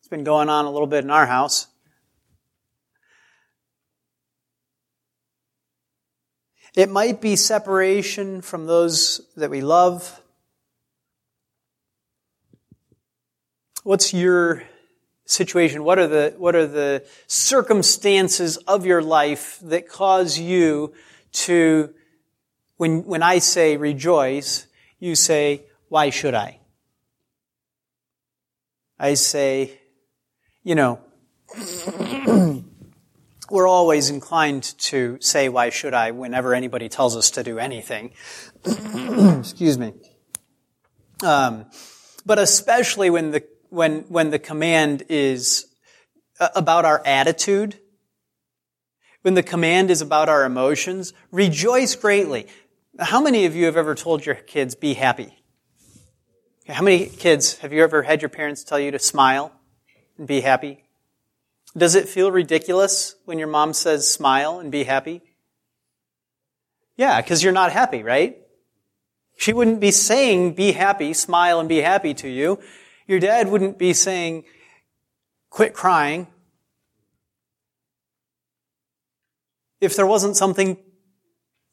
It's 0.00 0.08
been 0.08 0.24
going 0.24 0.48
on 0.48 0.64
a 0.64 0.70
little 0.70 0.86
bit 0.86 1.04
in 1.04 1.10
our 1.10 1.26
house. 1.26 1.66
It 6.76 6.88
might 6.88 7.20
be 7.20 7.34
separation 7.34 8.40
from 8.40 8.66
those 8.66 9.20
that 9.36 9.50
we 9.50 9.62
love. 9.62 10.20
What's 13.82 14.14
your 14.14 14.62
situation? 15.28 15.84
What 15.84 15.98
are 15.98 16.06
the, 16.06 16.34
what 16.38 16.56
are 16.56 16.66
the 16.66 17.04
circumstances 17.26 18.56
of 18.56 18.86
your 18.86 19.02
life 19.02 19.58
that 19.62 19.88
cause 19.88 20.38
you 20.38 20.94
to, 21.32 21.94
when, 22.76 23.04
when 23.04 23.22
I 23.22 23.38
say 23.38 23.76
rejoice, 23.76 24.66
you 24.98 25.14
say, 25.14 25.64
why 25.88 26.10
should 26.10 26.34
I? 26.34 26.60
I 28.98 29.14
say, 29.14 29.78
you 30.64 30.74
know, 30.74 30.98
we're 33.50 33.68
always 33.68 34.10
inclined 34.10 34.62
to 34.78 35.18
say, 35.20 35.48
why 35.48 35.68
should 35.68 35.94
I, 35.94 36.10
whenever 36.10 36.54
anybody 36.54 36.88
tells 36.88 37.16
us 37.16 37.30
to 37.32 37.42
do 37.42 37.58
anything. 37.58 38.12
Excuse 38.64 39.78
me. 39.78 39.92
Um, 41.22 41.66
but 42.24 42.38
especially 42.38 43.10
when 43.10 43.30
the, 43.30 43.44
when, 43.70 44.00
when 44.08 44.30
the 44.30 44.38
command 44.38 45.04
is 45.08 45.66
uh, 46.40 46.48
about 46.54 46.84
our 46.84 47.02
attitude, 47.04 47.78
when 49.22 49.34
the 49.34 49.42
command 49.42 49.90
is 49.90 50.00
about 50.00 50.28
our 50.28 50.44
emotions, 50.44 51.12
rejoice 51.30 51.94
greatly. 51.94 52.46
How 52.98 53.20
many 53.20 53.44
of 53.44 53.54
you 53.54 53.66
have 53.66 53.76
ever 53.76 53.94
told 53.94 54.24
your 54.24 54.34
kids, 54.34 54.74
be 54.74 54.94
happy? 54.94 55.34
How 56.68 56.82
many 56.82 57.06
kids 57.06 57.58
have 57.58 57.72
you 57.72 57.82
ever 57.82 58.02
had 58.02 58.22
your 58.22 58.28
parents 58.28 58.62
tell 58.62 58.78
you 58.78 58.90
to 58.90 58.98
smile 58.98 59.52
and 60.18 60.26
be 60.26 60.40
happy? 60.40 60.84
Does 61.76 61.94
it 61.94 62.08
feel 62.08 62.30
ridiculous 62.30 63.14
when 63.24 63.38
your 63.38 63.48
mom 63.48 63.72
says 63.72 64.08
smile 64.08 64.58
and 64.58 64.70
be 64.70 64.84
happy? 64.84 65.22
Yeah, 66.96 67.20
because 67.20 67.42
you're 67.42 67.52
not 67.52 67.72
happy, 67.72 68.02
right? 68.02 68.38
She 69.36 69.52
wouldn't 69.52 69.80
be 69.80 69.92
saying 69.92 70.54
be 70.54 70.72
happy, 70.72 71.14
smile 71.14 71.60
and 71.60 71.68
be 71.68 71.80
happy 71.80 72.12
to 72.14 72.28
you. 72.28 72.58
Your 73.08 73.18
dad 73.18 73.48
wouldn't 73.48 73.78
be 73.78 73.94
saying 73.94 74.44
quit 75.48 75.72
crying 75.72 76.28
if 79.80 79.96
there 79.96 80.06
wasn't 80.06 80.36
something 80.36 80.76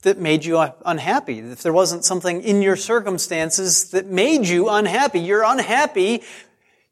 that 0.04 0.18
made 0.18 0.46
you 0.46 0.64
unhappy, 0.86 1.40
if 1.40 1.62
there 1.62 1.74
wasn't 1.74 2.06
something 2.06 2.42
in 2.42 2.62
your 2.62 2.78
circumstances 2.78 3.90
that 3.92 4.06
made 4.06 4.48
you 4.48 4.70
unhappy. 4.70 5.20
You're 5.20 5.44
unhappy 5.44 6.24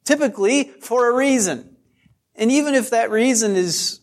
typically 0.04 0.66
for 0.82 1.10
a 1.10 1.16
reason. 1.16 1.78
And 2.36 2.52
even 2.52 2.76
if 2.76 2.90
that 2.90 3.12
reason 3.12 3.56
is 3.56 4.02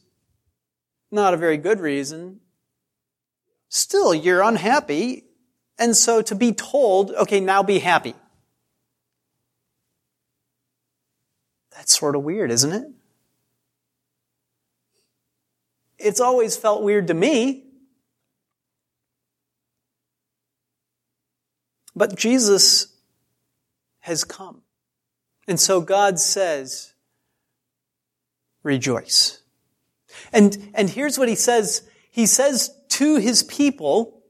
not 1.11 1.35
a 1.35 1.37
very 1.37 1.59
good 1.59 1.81
reason, 1.81 2.41
still 3.69 4.15
you're 4.15 4.43
unhappy. 4.43 5.25
And 5.79 5.95
so 5.95 6.23
to 6.23 6.35
be 6.35 6.53
told, 6.53 7.11
okay, 7.11 7.41
now 7.41 7.63
be 7.63 7.81
happy. 7.81 8.15
That's 11.81 11.99
sort 11.99 12.15
of 12.15 12.23
weird, 12.25 12.51
isn't 12.51 12.73
it? 12.73 12.85
It's 15.99 16.21
always 16.21 16.55
felt 16.55 16.83
weird 16.83 17.07
to 17.07 17.15
me. 17.15 17.65
But 21.97 22.17
Jesus 22.17 22.89
has 24.01 24.25
come. 24.25 24.61
And 25.49 25.59
so 25.59 25.81
God 25.81 26.21
says, 26.21 26.93
rejoice. 28.63 29.41
And, 30.35 30.71
and 30.75 30.91
here's 30.91 31.19
what 31.19 31.31
he 31.31 31.35
says. 31.35 31.89
He 32.11 32.27
says 32.27 32.77
to 32.91 33.17
his 33.17 33.43
people 33.43 34.23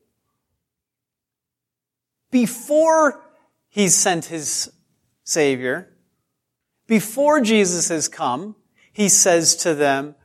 before 2.31 3.25
he 3.69 3.89
sent 3.89 4.27
his 4.27 4.71
Savior, 5.25 5.89
before 6.91 7.41
Jesus 7.41 7.89
has 7.89 8.09
come, 8.09 8.57
he 8.93 9.09
says 9.09 9.55
to 9.55 9.77
them, 9.77 10.17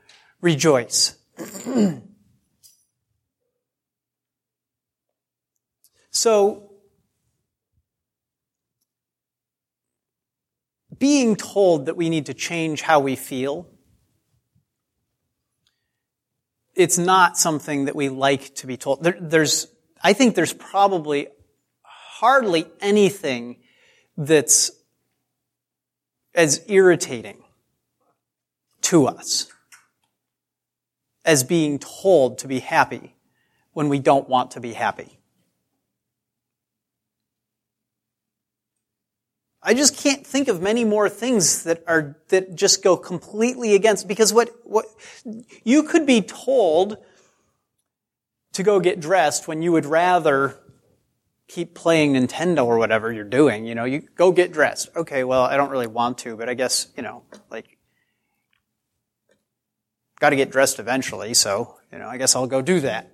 rejoice. 0.41 1.15
so, 6.09 6.71
being 10.97 11.35
told 11.35 11.85
that 11.85 11.95
we 11.95 12.09
need 12.09 12.25
to 12.25 12.33
change 12.33 12.81
how 12.81 12.99
we 12.99 13.15
feel, 13.15 13.69
it's 16.73 16.97
not 16.97 17.37
something 17.37 17.85
that 17.85 17.95
we 17.95 18.09
like 18.09 18.55
to 18.55 18.65
be 18.65 18.75
told. 18.75 19.03
There, 19.03 19.17
there's, 19.21 19.67
I 20.01 20.13
think 20.13 20.33
there's 20.33 20.53
probably 20.53 21.27
hardly 21.83 22.65
anything 22.81 23.57
that's 24.17 24.71
as 26.35 26.63
irritating 26.67 27.43
to 28.81 29.07
us 29.07 29.51
as 31.23 31.43
being 31.43 31.79
told 31.79 32.37
to 32.37 32.47
be 32.47 32.59
happy 32.59 33.15
when 33.73 33.89
we 33.89 33.99
don't 33.99 34.29
want 34.29 34.51
to 34.51 34.59
be 34.59 34.73
happy. 34.73 35.17
I 39.63 39.73
just 39.73 39.97
can't 39.97 40.25
think 40.25 40.47
of 40.47 40.61
many 40.61 40.85
more 40.85 41.09
things 41.09 41.63
that 41.63 41.83
are, 41.87 42.15
that 42.27 42.53
just 42.53 42.83
go 42.83 42.95
completely 42.95 43.73
against, 43.73 44.07
because 44.07 44.31
what, 44.31 44.49
what, 44.63 44.85
you 45.63 45.81
could 45.81 46.05
be 46.05 46.21
told 46.21 46.97
to 48.53 48.61
go 48.61 48.79
get 48.79 48.99
dressed 48.99 49.47
when 49.47 49.63
you 49.63 49.71
would 49.71 49.87
rather 49.87 50.59
keep 51.47 51.75
playing 51.75 52.13
Nintendo 52.13 52.65
or 52.65 52.77
whatever 52.77 53.11
you're 53.11 53.23
doing. 53.23 53.65
You 53.65 53.75
know, 53.75 53.85
you 53.85 54.01
go 54.15 54.31
get 54.31 54.51
dressed. 54.51 54.89
Okay, 54.95 55.23
well, 55.23 55.43
I 55.43 55.57
don't 55.57 55.69
really 55.69 55.87
want 55.87 56.17
to, 56.19 56.35
but 56.35 56.49
I 56.49 56.53
guess, 56.53 56.87
you 56.97 57.03
know, 57.03 57.23
like, 57.49 57.77
got 60.19 60.31
to 60.31 60.35
get 60.35 60.49
dressed 60.49 60.79
eventually, 60.79 61.33
so, 61.33 61.75
you 61.91 61.99
know, 61.99 62.07
I 62.07 62.17
guess 62.17 62.35
I'll 62.35 62.47
go 62.47 62.61
do 62.61 62.79
that. 62.81 63.11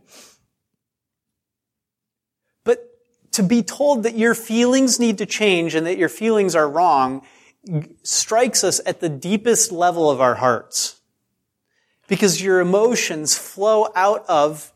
But 2.63 2.87
to 3.33 3.43
be 3.43 3.63
told 3.63 4.03
that 4.03 4.15
your 4.15 4.35
feelings 4.35 4.99
need 4.99 5.17
to 5.17 5.25
change 5.25 5.75
and 5.75 5.85
that 5.85 5.97
your 5.97 6.09
feelings 6.09 6.55
are 6.55 6.69
wrong 6.69 7.25
strikes 8.03 8.63
us 8.63 8.79
at 8.85 9.01
the 9.01 9.09
deepest 9.09 9.71
level 9.71 10.09
of 10.09 10.21
our 10.21 10.35
hearts. 10.35 11.01
Because 12.07 12.41
your 12.41 12.59
emotions 12.59 13.37
flow 13.37 13.87
out 13.95 14.25
of 14.27 14.73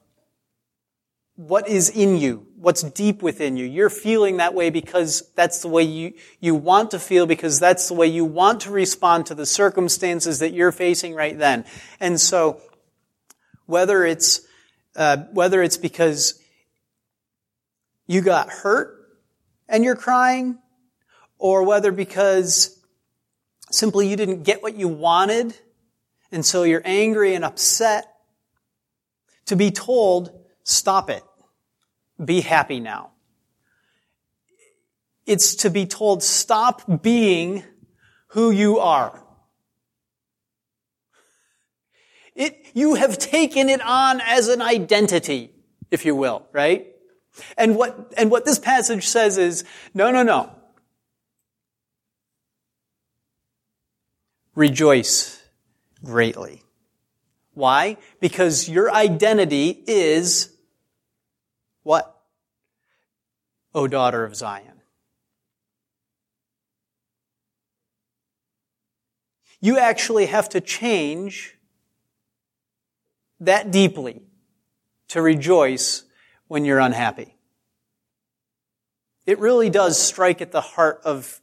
what 1.36 1.68
is 1.68 1.90
in 1.90 2.18
you, 2.18 2.48
what's 2.56 2.82
deep 2.82 3.22
within 3.22 3.58
you. 3.58 3.66
You're 3.66 3.90
feeling 3.90 4.38
that 4.38 4.54
way 4.54 4.70
because 4.70 5.30
that's 5.36 5.62
the 5.62 5.68
way 5.68 5.84
you, 5.84 6.14
you 6.40 6.56
want 6.56 6.92
to 6.92 7.00
feel, 7.00 7.26
because 7.26 7.60
that's 7.60 7.88
the 7.88 7.94
way 7.94 8.08
you 8.08 8.24
want 8.24 8.62
to 8.62 8.72
respond 8.72 9.26
to 9.28 9.36
the 9.36 9.46
circumstances 9.46 10.40
that 10.40 10.54
you're 10.54 10.72
facing 10.72 11.14
right 11.14 11.38
then. 11.38 11.66
And 12.00 12.20
so, 12.20 12.62
whether 13.66 14.06
it's, 14.06 14.42
uh, 14.96 15.18
whether 15.32 15.62
it's 15.62 15.78
because 15.78 16.40
you 18.08 18.22
got 18.22 18.50
hurt 18.50 18.96
and 19.68 19.84
you're 19.84 19.96
crying, 19.96 20.60
or 21.38 21.64
whether 21.64 21.92
because 21.92 22.80
simply 23.72 24.08
you 24.08 24.16
didn't 24.16 24.44
get 24.44 24.64
what 24.64 24.76
you 24.76 24.88
wanted 24.88 25.54
and 26.32 26.46
so 26.46 26.64
you're 26.64 26.82
angry 26.84 27.36
and 27.36 27.46
upset, 27.46 28.12
to 29.46 29.56
be 29.56 29.72
told, 29.72 30.45
stop 30.66 31.10
it. 31.10 31.24
Be 32.24 32.42
happy 32.42 32.82
now. 32.82 33.12
It's 35.26 35.56
to 35.56 35.70
be 35.70 35.86
told, 35.86 36.22
stop 36.22 37.02
being 37.02 37.64
who 38.30 38.52
you 38.52 38.80
are. 38.80 39.24
It, 42.36 42.66
you 42.74 42.96
have 42.96 43.18
taken 43.18 43.70
it 43.70 43.82
on 43.82 44.20
as 44.22 44.50
an 44.50 44.62
identity, 44.62 45.52
if 45.90 46.06
you 46.06 46.16
will, 46.16 46.46
right? 46.52 46.88
And 47.58 47.76
what, 47.76 48.14
and 48.18 48.30
what 48.30 48.46
this 48.46 48.60
passage 48.60 49.08
says 49.08 49.38
is, 49.38 49.64
no, 49.94 50.12
no, 50.12 50.24
no. 50.24 50.52
Rejoice 54.54 55.42
greatly. 56.04 56.62
Why? 57.54 57.98
Because 58.20 58.70
your 58.70 58.92
identity 58.92 59.84
is 59.88 60.55
what? 61.86 62.20
O 63.76 63.88
daughter 63.88 64.26
of 64.26 64.36
Zion. 64.36 64.82
You 69.62 69.78
actually 69.78 70.26
have 70.26 70.50
to 70.50 70.62
change 70.62 71.58
that 73.40 73.70
deeply 73.70 74.24
to 75.10 75.22
rejoice 75.22 76.04
when 76.48 76.66
you're 76.66 76.80
unhappy. 76.80 77.38
It 79.28 79.38
really 79.38 79.70
does 79.70 80.02
strike 80.02 80.42
at 80.42 80.52
the 80.52 80.62
heart 80.62 81.02
of, 81.06 81.40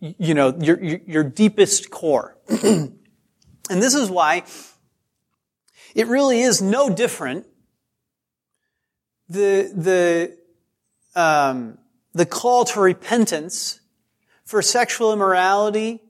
you 0.00 0.32
know, 0.32 0.56
your, 0.58 0.82
your 0.82 1.24
deepest 1.24 1.90
core. 1.90 2.38
and 2.48 2.98
this 3.68 3.94
is 3.94 4.10
why 4.10 4.44
it 5.94 6.06
really 6.06 6.40
is 6.40 6.62
no 6.62 6.88
different. 6.88 7.46
The, 9.32 10.36
the, 11.14 11.20
um, 11.20 11.78
the 12.12 12.26
call 12.26 12.64
to 12.66 12.80
repentance 12.80 13.80
for 14.44 14.62
sexual 14.62 15.12
immorality, 15.12 16.00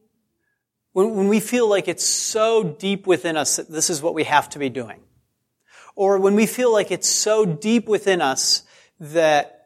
when, 0.93 1.15
when 1.15 1.29
we 1.29 1.41
feel 1.41 1.69
like 1.69 1.89
it's 1.89 2.05
so 2.05 2.65
deep 2.65 3.07
within 3.07 3.37
us 3.37 3.57
that 3.57 3.71
this 3.71 3.91
is 3.91 4.03
what 4.03 4.15
we 4.15 4.25
have 4.25 4.49
to 4.51 4.59
be 4.59 4.69
doing 4.69 5.01
or 5.95 6.19
when 6.19 6.35
we 6.35 6.47
feel 6.47 6.73
like 6.73 6.91
it's 6.91 7.09
so 7.09 7.45
deep 7.45 7.87
within 7.87 8.21
us 8.21 8.63
that 8.99 9.59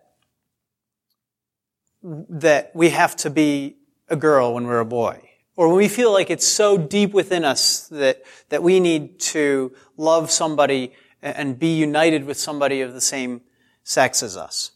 that 2.02 2.70
we 2.74 2.90
have 2.90 3.16
to 3.16 3.30
be 3.30 3.76
a 4.08 4.16
girl 4.16 4.54
when 4.54 4.66
we're 4.66 4.78
a 4.78 4.84
boy. 4.84 5.20
Or 5.56 5.68
when 5.68 5.78
we 5.78 5.88
feel 5.88 6.12
like 6.12 6.30
it's 6.30 6.46
so 6.46 6.78
deep 6.78 7.12
within 7.12 7.44
us 7.44 7.88
that, 7.88 8.22
that 8.50 8.62
we 8.62 8.78
need 8.78 9.18
to 9.20 9.74
love 9.96 10.30
somebody 10.30 10.92
and 11.20 11.58
be 11.58 11.74
united 11.74 12.24
with 12.24 12.36
somebody 12.36 12.82
of 12.82 12.92
the 12.92 13.00
same 13.00 13.40
sex 13.86 14.20
as 14.22 14.36
us. 14.36 14.72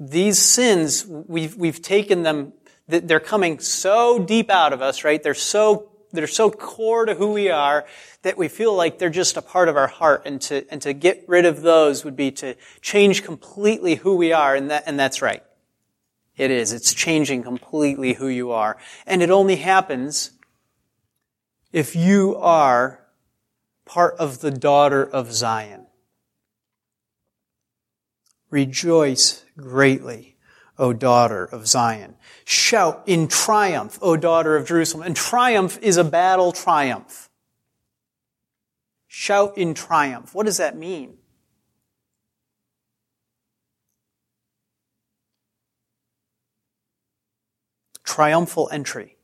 These 0.00 0.38
sins, 0.38 1.06
we've, 1.06 1.54
we've 1.54 1.82
taken 1.82 2.22
them, 2.22 2.54
they're 2.88 3.20
coming 3.20 3.58
so 3.58 4.18
deep 4.18 4.48
out 4.50 4.72
of 4.72 4.80
us, 4.80 5.04
right? 5.04 5.22
They're 5.22 5.34
so 5.34 5.90
they're 6.12 6.26
so 6.26 6.50
core 6.50 7.04
to 7.04 7.14
who 7.14 7.32
we 7.32 7.50
are 7.50 7.84
that 8.22 8.38
we 8.38 8.48
feel 8.48 8.74
like 8.74 8.98
they're 8.98 9.10
just 9.10 9.36
a 9.36 9.42
part 9.42 9.68
of 9.68 9.76
our 9.76 9.88
heart. 9.88 10.22
And 10.24 10.40
to, 10.42 10.64
and 10.70 10.80
to 10.82 10.94
get 10.94 11.24
rid 11.26 11.44
of 11.44 11.60
those 11.60 12.04
would 12.04 12.16
be 12.16 12.30
to 12.32 12.54
change 12.80 13.22
completely 13.22 13.96
who 13.96 14.16
we 14.16 14.32
are. 14.32 14.54
And 14.54 14.70
that, 14.70 14.84
and 14.86 14.98
that's 14.98 15.20
right. 15.20 15.42
It 16.36 16.50
is. 16.50 16.72
It's 16.72 16.94
changing 16.94 17.42
completely 17.42 18.14
who 18.14 18.28
you 18.28 18.52
are. 18.52 18.78
And 19.06 19.22
it 19.22 19.30
only 19.30 19.56
happens 19.56 20.30
if 21.72 21.94
you 21.96 22.36
are 22.36 23.04
part 23.84 24.14
of 24.18 24.40
the 24.40 24.50
daughter 24.50 25.04
of 25.04 25.32
Zion. 25.32 25.85
Rejoice 28.50 29.44
greatly, 29.56 30.36
O 30.78 30.92
daughter 30.92 31.44
of 31.44 31.66
Zion. 31.66 32.14
Shout 32.44 33.02
in 33.06 33.28
triumph, 33.28 33.98
O 34.00 34.16
daughter 34.16 34.56
of 34.56 34.66
Jerusalem. 34.66 35.06
And 35.06 35.16
triumph 35.16 35.78
is 35.82 35.96
a 35.96 36.04
battle 36.04 36.52
triumph. 36.52 37.28
Shout 39.08 39.56
in 39.56 39.74
triumph. 39.74 40.34
What 40.34 40.46
does 40.46 40.58
that 40.58 40.76
mean? 40.76 41.16
Triumphal 48.04 48.68
entry. 48.70 49.16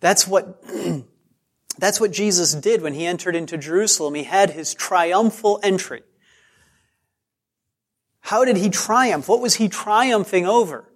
That's 0.00 0.28
what, 0.28 0.62
that's 1.78 2.00
what 2.00 2.12
Jesus 2.12 2.54
did 2.54 2.82
when 2.82 2.94
he 2.94 3.06
entered 3.06 3.34
into 3.34 3.56
Jerusalem. 3.58 4.14
He 4.14 4.24
had 4.24 4.50
his 4.50 4.74
triumphal 4.74 5.60
entry. 5.62 6.02
How 8.20 8.44
did 8.44 8.56
he 8.56 8.70
triumph? 8.70 9.28
What 9.28 9.40
was 9.40 9.56
he 9.56 9.68
triumphing 9.68 10.46
over? 10.46 10.90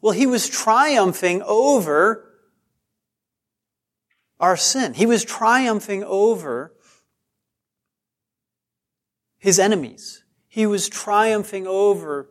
Well, 0.00 0.12
he 0.12 0.26
was 0.26 0.48
triumphing 0.48 1.42
over 1.42 2.24
our 4.38 4.56
sin. 4.56 4.94
He 4.94 5.06
was 5.06 5.24
triumphing 5.24 6.04
over 6.04 6.74
his 9.38 9.58
enemies. 9.58 10.24
He 10.48 10.66
was 10.66 10.88
triumphing 10.88 11.66
over 11.66 12.28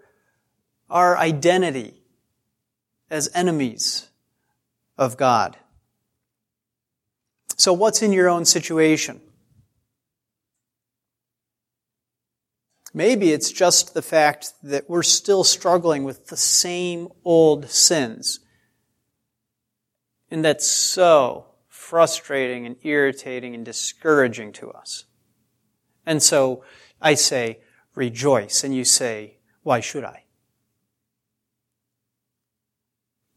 our 0.89 1.17
identity 1.17 2.03
as 3.09 3.29
enemies 3.33 4.09
of 4.97 5.17
God. 5.17 5.57
So 7.55 7.73
what's 7.73 8.01
in 8.01 8.11
your 8.11 8.29
own 8.29 8.45
situation? 8.45 9.21
Maybe 12.93 13.31
it's 13.33 13.51
just 13.51 13.93
the 13.93 14.01
fact 14.01 14.53
that 14.63 14.89
we're 14.89 15.03
still 15.03 15.43
struggling 15.43 16.05
with 16.05 16.27
the 16.27 16.37
same 16.37 17.09
old 17.25 17.69
sins. 17.69 18.39
And 20.31 20.43
that's 20.43 20.65
so 20.65 21.47
frustrating 21.67 22.65
and 22.65 22.77
irritating 22.83 23.53
and 23.53 23.65
discouraging 23.65 24.53
to 24.53 24.71
us. 24.71 25.05
And 26.05 26.23
so 26.23 26.63
I 27.01 27.15
say, 27.15 27.59
rejoice. 27.95 28.63
And 28.63 28.73
you 28.73 28.85
say, 28.85 29.37
why 29.63 29.81
should 29.81 30.05
I? 30.05 30.23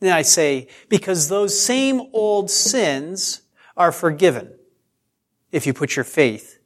Then 0.00 0.12
I 0.12 0.22
say, 0.22 0.68
because 0.88 1.28
those 1.28 1.60
same 1.60 2.00
old 2.12 2.50
sins 2.50 3.42
are 3.78 3.92
forgiven 3.92 4.52
if 5.50 5.66
you 5.66 5.72
put 5.72 5.96
your 5.96 6.04
faith 6.04 6.58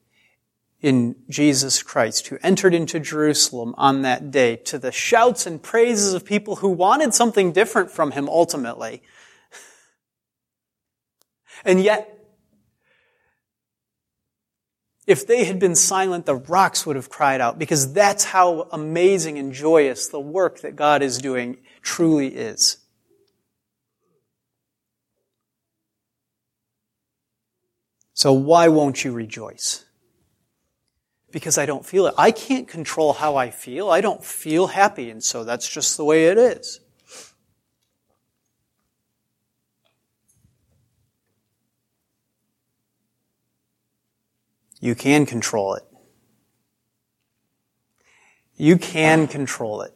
in 0.81 1.15
Jesus 1.29 1.81
Christ, 1.83 2.27
who 2.27 2.39
entered 2.43 2.75
into 2.75 2.99
Jerusalem 2.99 3.75
on 3.79 4.03
that 4.03 4.33
day 4.33 4.57
to 4.57 4.79
the 4.79 4.91
shouts 4.91 5.47
and 5.47 5.63
praises 5.63 6.13
of 6.13 6.25
people 6.25 6.57
who 6.57 6.71
wanted 6.71 7.15
something 7.15 7.53
different 7.53 7.93
from 7.93 8.11
him 8.11 8.29
ultimately. 8.29 9.03
And 11.65 11.81
yet, 11.81 12.19
if 15.07 15.27
they 15.27 15.45
had 15.45 15.61
been 15.61 15.77
silent, 15.77 16.27
the 16.27 16.35
rocks 16.35 16.85
would 16.87 16.97
have 16.97 17.09
cried 17.09 17.41
out 17.41 17.59
because 17.59 17.93
that's 17.93 18.25
how 18.25 18.69
amazing 18.73 19.39
and 19.39 19.53
joyous 19.53 20.09
the 20.09 20.21
work 20.21 20.61
that 20.61 20.75
God 20.75 21.03
is 21.03 21.19
doing 21.19 21.59
truly 21.83 22.29
is. 22.29 22.82
So 28.23 28.33
why 28.33 28.69
won't 28.69 29.05
you 29.05 29.13
rejoice? 29.13 29.85
because 31.33 31.59
I 31.59 31.67
don't 31.67 31.85
feel 31.85 32.07
it. 32.07 32.15
I 32.17 32.31
can't 32.31 32.69
control 32.69 33.15
how 33.15 33.37
I 33.37 33.51
feel. 33.51 33.91
I 33.91 34.01
don't 34.01 34.25
feel 34.25 34.69
happy, 34.69 35.11
and 35.11 35.25
so 35.25 35.45
that's 35.45 35.69
just 35.69 35.97
the 35.97 36.05
way 36.05 36.27
it 36.27 36.39
is. 36.39 36.81
You 44.81 44.95
can 44.95 45.27
control 45.27 45.75
it. 45.75 45.83
You 48.57 48.77
can 48.77 49.27
control 49.27 49.83
it. 49.83 49.93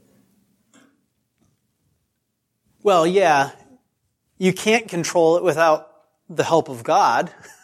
Well, 2.83 3.07
yeah, 3.07 3.51
you 4.39 4.53
can't 4.53 4.89
control 4.89 5.37
it 5.37 5.45
without 5.45 5.91
the 6.29 6.45
help 6.45 6.69
of 6.69 6.83
God. 6.83 7.31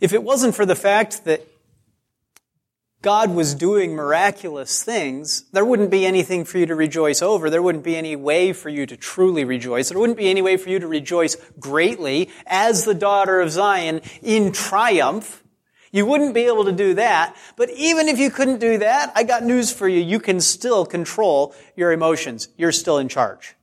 If 0.00 0.12
it 0.12 0.22
wasn't 0.22 0.54
for 0.54 0.64
the 0.64 0.74
fact 0.74 1.24
that 1.24 1.46
God 3.02 3.34
was 3.34 3.54
doing 3.54 3.94
miraculous 3.94 4.82
things, 4.82 5.44
there 5.52 5.64
wouldn't 5.64 5.90
be 5.90 6.04
anything 6.04 6.44
for 6.44 6.58
you 6.58 6.66
to 6.66 6.74
rejoice 6.74 7.22
over. 7.22 7.48
There 7.48 7.62
wouldn't 7.62 7.84
be 7.84 7.96
any 7.96 8.14
way 8.14 8.52
for 8.52 8.68
you 8.68 8.84
to 8.86 8.96
truly 8.96 9.44
rejoice. 9.44 9.88
There 9.88 9.98
wouldn't 9.98 10.18
be 10.18 10.28
any 10.28 10.42
way 10.42 10.58
for 10.58 10.68
you 10.68 10.78
to 10.78 10.86
rejoice 10.86 11.36
greatly 11.58 12.28
as 12.46 12.84
the 12.84 12.94
daughter 12.94 13.40
of 13.40 13.50
Zion 13.50 14.02
in 14.22 14.52
triumph. 14.52 15.42
You 15.92 16.04
wouldn't 16.04 16.34
be 16.34 16.42
able 16.42 16.66
to 16.66 16.72
do 16.72 16.94
that. 16.94 17.36
But 17.56 17.70
even 17.70 18.06
if 18.08 18.18
you 18.18 18.30
couldn't 18.30 18.58
do 18.58 18.78
that, 18.78 19.12
I 19.14 19.22
got 19.22 19.44
news 19.44 19.72
for 19.72 19.88
you. 19.88 20.00
You 20.00 20.20
can 20.20 20.40
still 20.40 20.84
control 20.84 21.54
your 21.76 21.92
emotions. 21.92 22.48
You're 22.56 22.72
still 22.72 22.98
in 22.98 23.08
charge. 23.08 23.54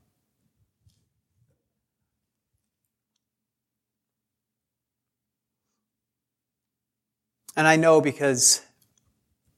And 7.58 7.67
I 7.67 7.76
know 7.76 8.02
because 8.02 8.62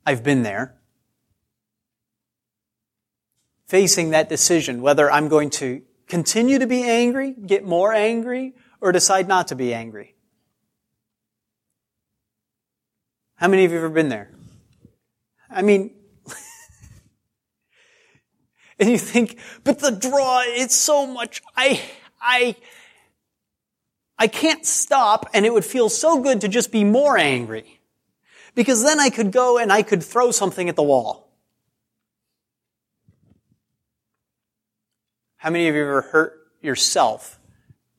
I've 0.06 0.24
been 0.24 0.42
there. 0.42 0.76
Facing 3.68 4.12
that 4.12 4.30
decision, 4.30 4.82
whether 4.82 5.12
I'm 5.12 5.28
going 5.28 5.50
to 5.52 5.82
continue 6.08 6.60
to 6.60 6.66
be 6.66 6.82
angry, 6.82 7.34
get 7.34 7.66
more 7.66 7.94
angry, 7.94 8.56
or 8.80 8.94
decide 8.94 9.28
not 9.28 9.50
to 9.50 9.56
be 9.56 9.74
angry. 9.74 10.16
How 13.36 13.50
many 13.50 13.66
of 13.66 13.72
you 13.72 13.78
have 13.78 13.84
ever 13.84 13.94
been 13.94 14.10
there? 14.10 14.32
I 15.50 15.62
mean, 15.62 15.92
and 18.80 18.90
you 18.90 18.98
think, 18.98 19.38
but 19.66 19.80
the 19.80 19.92
draw, 19.92 20.42
it's 20.46 20.76
so 20.76 21.06
much, 21.06 21.42
I, 21.56 21.82
I, 22.22 22.56
I 24.18 24.28
can't 24.28 24.66
stop, 24.66 25.30
and 25.34 25.46
it 25.46 25.54
would 25.54 25.66
feel 25.66 25.90
so 25.90 26.22
good 26.22 26.42
to 26.42 26.48
just 26.48 26.72
be 26.72 26.86
more 26.86 27.18
angry. 27.18 27.79
Because 28.60 28.84
then 28.84 29.00
I 29.00 29.10
could 29.10 29.32
go 29.32 29.58
and 29.58 29.72
I 29.72 29.84
could 29.84 30.04
throw 30.04 30.32
something 30.32 30.68
at 30.68 30.76
the 30.76 30.84
wall. 30.84 31.32
How 35.38 35.50
many 35.50 35.70
of 35.70 35.76
you 35.76 35.82
ever 35.82 36.02
hurt 36.02 36.42
yourself 36.62 37.40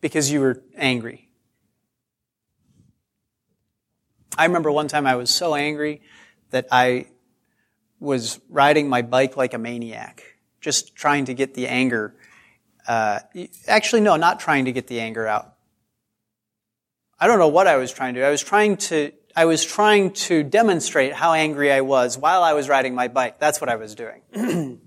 because 0.02 0.30
you 0.30 0.40
were 0.40 0.62
angry? 0.76 1.30
I 4.36 4.44
remember 4.44 4.70
one 4.70 4.86
time 4.86 5.06
I 5.06 5.16
was 5.16 5.30
so 5.30 5.54
angry 5.54 6.02
that 6.50 6.66
I 6.70 7.06
was 7.98 8.38
riding 8.50 8.86
my 8.86 9.00
bike 9.00 9.38
like 9.38 9.54
a 9.54 9.58
maniac, 9.58 10.22
just 10.60 10.94
trying 10.94 11.24
to 11.24 11.32
get 11.32 11.54
the 11.54 11.68
anger. 11.68 12.14
Uh, 12.86 13.20
actually, 13.66 14.02
no, 14.02 14.16
not 14.16 14.40
trying 14.40 14.66
to 14.66 14.72
get 14.72 14.88
the 14.88 15.00
anger 15.00 15.26
out. 15.26 15.54
I 17.18 17.26
don't 17.26 17.38
know 17.38 17.48
what 17.48 17.66
I 17.66 17.78
was 17.78 17.90
trying 17.90 18.12
to 18.12 18.20
do. 18.20 18.26
I 18.26 18.30
was 18.30 18.42
trying 18.42 18.76
to 18.76 19.12
I 19.40 19.46
was 19.46 19.64
trying 19.64 20.12
to 20.28 20.42
demonstrate 20.42 21.14
how 21.14 21.32
angry 21.32 21.72
I 21.72 21.80
was 21.80 22.18
while 22.18 22.42
I 22.42 22.52
was 22.52 22.68
riding 22.68 22.94
my 22.94 23.08
bike. 23.08 23.38
That's 23.38 23.58
what 23.58 23.70
I 23.70 23.76
was 23.76 23.94
doing. 23.94 24.20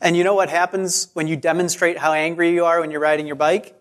and 0.00 0.16
you 0.16 0.22
know 0.22 0.34
what 0.34 0.48
happens 0.48 1.08
when 1.12 1.26
you 1.26 1.34
demonstrate 1.34 1.98
how 1.98 2.12
angry 2.12 2.52
you 2.52 2.64
are 2.64 2.80
when 2.80 2.92
you're 2.92 3.00
riding 3.00 3.26
your 3.26 3.34
bike? 3.34 3.74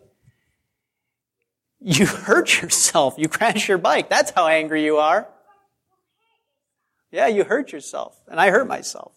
You 1.79 2.07
hurt 2.25 2.63
yourself. 2.63 3.13
You 3.19 3.29
crash 3.29 3.69
your 3.69 3.77
bike. 3.77 4.09
That's 4.09 4.31
how 4.31 4.47
angry 4.47 4.83
you 4.83 4.97
are. 4.97 5.27
Yeah, 7.11 7.27
you 7.27 7.43
hurt 7.43 7.71
yourself. 7.71 8.19
And 8.27 8.39
I 8.39 8.49
hurt 8.49 8.67
myself. 8.67 9.13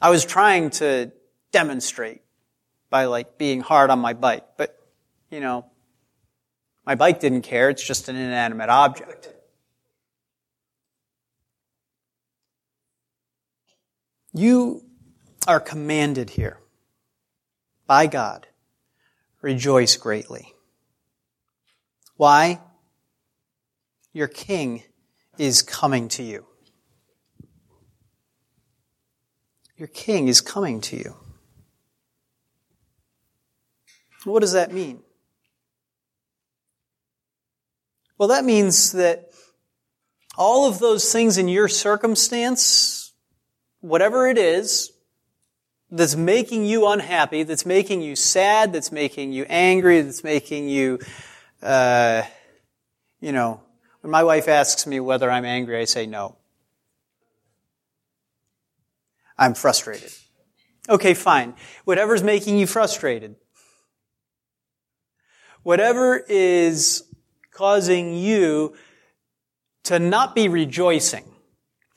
I 0.00 0.08
was 0.08 0.24
trying 0.24 0.70
to 0.80 1.12
demonstrate 1.52 2.22
by 2.88 3.04
like 3.04 3.36
being 3.36 3.60
hard 3.60 3.90
on 3.90 3.98
my 3.98 4.14
bike, 4.14 4.44
but 4.56 4.78
you 5.30 5.40
know, 5.40 5.66
my 6.86 6.94
bike 6.94 7.20
didn't 7.20 7.42
care. 7.42 7.70
It's 7.70 7.84
just 7.84 8.08
an 8.08 8.16
inanimate 8.16 8.68
object. 8.68 9.28
You 14.32 14.84
are 15.46 15.60
commanded 15.60 16.30
here 16.30 16.58
by 17.86 18.08
God, 18.08 18.48
rejoice 19.40 19.96
greatly. 19.96 20.54
Why? 22.16 22.60
Your 24.12 24.28
king 24.28 24.82
is 25.38 25.62
coming 25.62 26.08
to 26.08 26.22
you. 26.22 26.46
Your 29.76 29.88
king 29.88 30.28
is 30.28 30.40
coming 30.40 30.80
to 30.82 30.96
you. 30.96 31.16
What 34.24 34.40
does 34.40 34.52
that 34.52 34.72
mean? 34.72 35.03
Well, 38.24 38.34
that 38.34 38.46
means 38.46 38.92
that 38.92 39.28
all 40.34 40.66
of 40.66 40.78
those 40.78 41.12
things 41.12 41.36
in 41.36 41.46
your 41.46 41.68
circumstance, 41.68 43.12
whatever 43.82 44.26
it 44.26 44.38
is, 44.38 44.90
that's 45.90 46.16
making 46.16 46.64
you 46.64 46.86
unhappy, 46.88 47.42
that's 47.42 47.66
making 47.66 48.00
you 48.00 48.16
sad, 48.16 48.72
that's 48.72 48.90
making 48.90 49.34
you 49.34 49.44
angry, 49.50 50.00
that's 50.00 50.24
making 50.24 50.70
you, 50.70 51.00
uh, 51.62 52.22
you 53.20 53.32
know, 53.32 53.60
when 54.00 54.10
my 54.10 54.24
wife 54.24 54.48
asks 54.48 54.86
me 54.86 55.00
whether 55.00 55.30
I'm 55.30 55.44
angry, 55.44 55.78
I 55.78 55.84
say 55.84 56.06
no. 56.06 56.38
I'm 59.36 59.52
frustrated. 59.52 60.12
Okay, 60.88 61.12
fine. 61.12 61.52
Whatever's 61.84 62.22
making 62.22 62.56
you 62.56 62.66
frustrated. 62.66 63.36
Whatever 65.62 66.24
is 66.26 67.04
causing 67.54 68.14
you 68.14 68.74
to 69.84 69.98
not 69.98 70.34
be 70.34 70.48
rejoicing. 70.48 71.24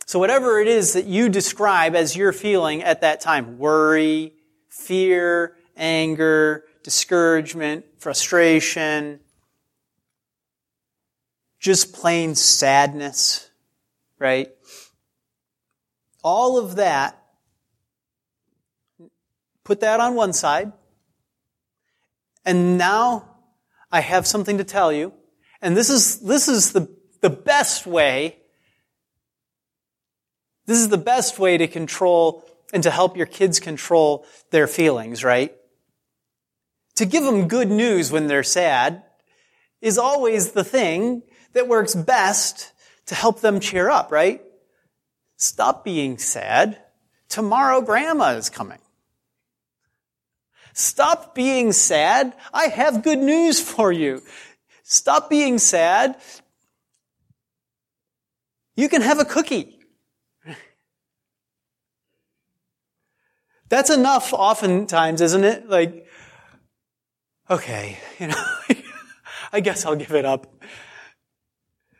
So 0.05 0.19
whatever 0.19 0.61
it 0.61 0.69
is 0.69 0.93
that 0.93 1.05
you 1.05 1.27
describe 1.27 1.95
as 1.95 2.15
you're 2.15 2.31
feeling 2.31 2.81
at 2.83 3.01
that 3.01 3.19
time, 3.19 3.57
worry, 3.57 4.33
fear, 4.69 5.57
anger, 5.75 6.63
discouragement, 6.83 7.83
frustration, 7.97 9.19
just 11.59 11.93
plain 11.93 12.35
sadness, 12.35 13.49
right? 14.19 14.49
All 16.23 16.57
of 16.57 16.75
that, 16.75 17.21
put 19.63 19.81
that 19.81 19.99
on 19.99 20.15
one 20.15 20.31
side. 20.31 20.71
And 22.45 22.77
now 22.77 23.35
I 23.91 23.99
have 23.99 24.25
something 24.25 24.57
to 24.59 24.63
tell 24.63 24.93
you. 24.93 25.13
And 25.61 25.75
this 25.75 25.89
is, 25.89 26.19
this 26.19 26.47
is 26.47 26.73
the, 26.73 26.87
the 27.21 27.29
best 27.29 27.85
way. 27.85 28.37
This 30.65 30.77
is 30.77 30.89
the 30.89 30.97
best 30.97 31.39
way 31.39 31.57
to 31.57 31.67
control 31.67 32.43
and 32.73 32.83
to 32.83 32.91
help 32.91 33.15
your 33.15 33.25
kids 33.25 33.59
control 33.59 34.25
their 34.51 34.67
feelings, 34.67 35.23
right? 35.23 35.55
To 36.95 37.05
give 37.05 37.23
them 37.23 37.47
good 37.47 37.69
news 37.69 38.11
when 38.11 38.27
they're 38.27 38.43
sad 38.43 39.03
is 39.81 39.97
always 39.97 40.51
the 40.51 40.63
thing 40.63 41.23
that 41.53 41.67
works 41.67 41.95
best 41.95 42.73
to 43.05 43.15
help 43.15 43.41
them 43.41 43.59
cheer 43.59 43.89
up, 43.89 44.11
right? 44.11 44.41
Stop 45.37 45.85
being 45.85 46.17
sad. 46.17 46.77
Tomorrow 47.29 47.81
grandma 47.81 48.31
is 48.31 48.49
coming. 48.49 48.79
Stop 50.73 51.33
being 51.33 51.71
sad. 51.71 52.35
I 52.53 52.67
have 52.67 53.03
good 53.03 53.19
news 53.19 53.59
for 53.59 53.91
you. 53.91 54.21
Stop 54.89 55.30
being 55.30 55.58
sad. 55.58 56.15
You 58.78 58.88
can 58.88 59.02
have 59.02 59.19
a 59.19 59.26
cookie. 59.26 59.80
That's 63.67 63.89
enough 63.89 64.32
oftentimes, 64.32 65.19
isn't 65.19 65.43
it? 65.43 65.67
Like, 65.67 66.08
okay, 67.50 67.97
you 68.19 68.28
know, 68.28 68.45
I 69.52 69.60
guess 69.60 69.86
I'll 69.86 69.97
give 69.97 70.12
it 70.12 70.23
up. 70.23 70.47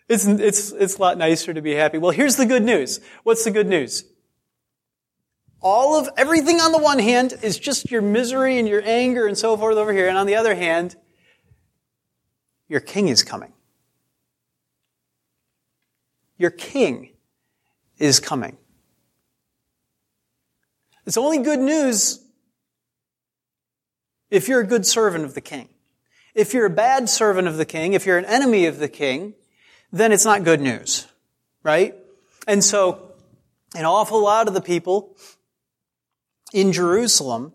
It's, 0.08 0.26
it's, 0.26 0.72
it's 0.72 0.96
a 0.96 1.02
lot 1.02 1.18
nicer 1.18 1.54
to 1.54 1.62
be 1.62 1.74
happy. 1.74 1.98
Well, 1.98 2.12
here's 2.12 2.38
the 2.38 2.46
good 2.46 2.64
news. 2.64 3.02
What's 3.24 3.44
the 3.44 3.52
good 3.52 3.68
news? 3.68 4.06
All 5.60 6.00
of, 6.00 6.08
everything 6.16 6.62
on 6.62 6.72
the 6.72 6.78
one 6.78 7.00
hand 7.00 7.34
is 7.42 7.60
just 7.60 7.92
your 7.92 8.02
misery 8.02 8.58
and 8.58 8.66
your 8.66 8.82
anger 8.86 9.28
and 9.28 9.38
so 9.38 9.58
forth 9.58 9.76
over 9.76 9.92
here. 9.92 10.08
And 10.08 10.18
on 10.18 10.26
the 10.26 10.36
other 10.36 10.56
hand, 10.56 10.96
your 12.68 12.80
king 12.80 13.08
is 13.08 13.24
coming. 13.24 13.54
Your 16.38 16.52
king 16.52 17.10
is 17.98 18.20
coming. 18.20 18.58
It's 21.06 21.18
only 21.18 21.40
good 21.40 21.60
news 21.60 22.24
if 24.30 24.48
you're 24.48 24.60
a 24.60 24.68
good 24.68 24.86
servant 24.86 25.24
of 25.24 25.34
the 25.34 25.42
king. 25.42 25.70
If 26.36 26.54
you're 26.54 26.66
a 26.66 26.70
bad 26.70 27.10
servant 27.10 27.48
of 27.48 27.58
the 27.58 27.66
king, 27.66 27.94
if 27.94 28.06
you're 28.06 28.18
an 28.18 28.26
enemy 28.26 28.66
of 28.66 28.78
the 28.78 28.90
king, 28.90 29.34
then 29.92 30.12
it's 30.12 30.26
not 30.26 30.44
good 30.44 30.62
news. 30.62 31.08
Right? 31.64 31.96
And 32.48 32.64
so, 32.64 33.14
an 33.76 33.86
awful 33.86 34.22
lot 34.22 34.48
of 34.48 34.54
the 34.54 34.62
people 34.62 35.16
in 36.54 36.72
Jerusalem 36.72 37.54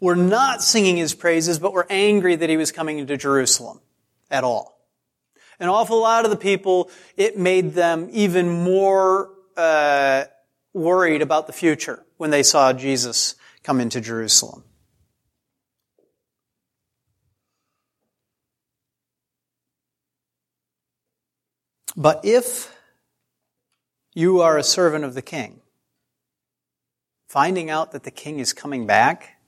were 0.00 0.16
not 0.16 0.62
singing 0.62 0.96
his 0.96 1.14
praises, 1.14 1.58
but 1.58 1.72
were 1.72 1.86
angry 1.88 2.36
that 2.36 2.50
he 2.50 2.56
was 2.56 2.70
coming 2.70 2.98
into 2.98 3.16
Jerusalem 3.16 3.80
at 4.30 4.44
all. 4.44 4.78
An 5.60 5.68
awful 5.68 6.00
lot 6.00 6.24
of 6.24 6.30
the 6.30 6.36
people, 6.36 6.90
it 7.16 7.36
made 7.36 7.74
them 7.74 8.08
even 8.12 8.48
more 8.48 9.30
uh, 9.56 10.24
worried 10.72 11.22
about 11.22 11.46
the 11.46 11.52
future 11.52 12.04
when 12.16 12.30
they 12.30 12.42
saw 12.42 12.72
Jesus 12.72 13.34
come 13.62 13.80
into 13.80 14.00
Jerusalem. 14.00 14.64
But 21.96 22.20
if 22.24 22.72
you 24.14 24.40
are 24.40 24.56
a 24.56 24.62
servant 24.62 25.04
of 25.04 25.14
the 25.14 25.22
king, 25.22 25.60
finding 27.28 27.70
out 27.70 27.90
that 27.90 28.04
the 28.04 28.12
king 28.12 28.38
is 28.38 28.52
coming 28.52 28.86
back, 28.86 29.40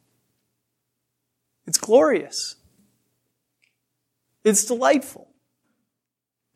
it's 1.67 1.79
glorious. 1.79 2.57
It's 4.45 4.65
delightful. 4.65 5.29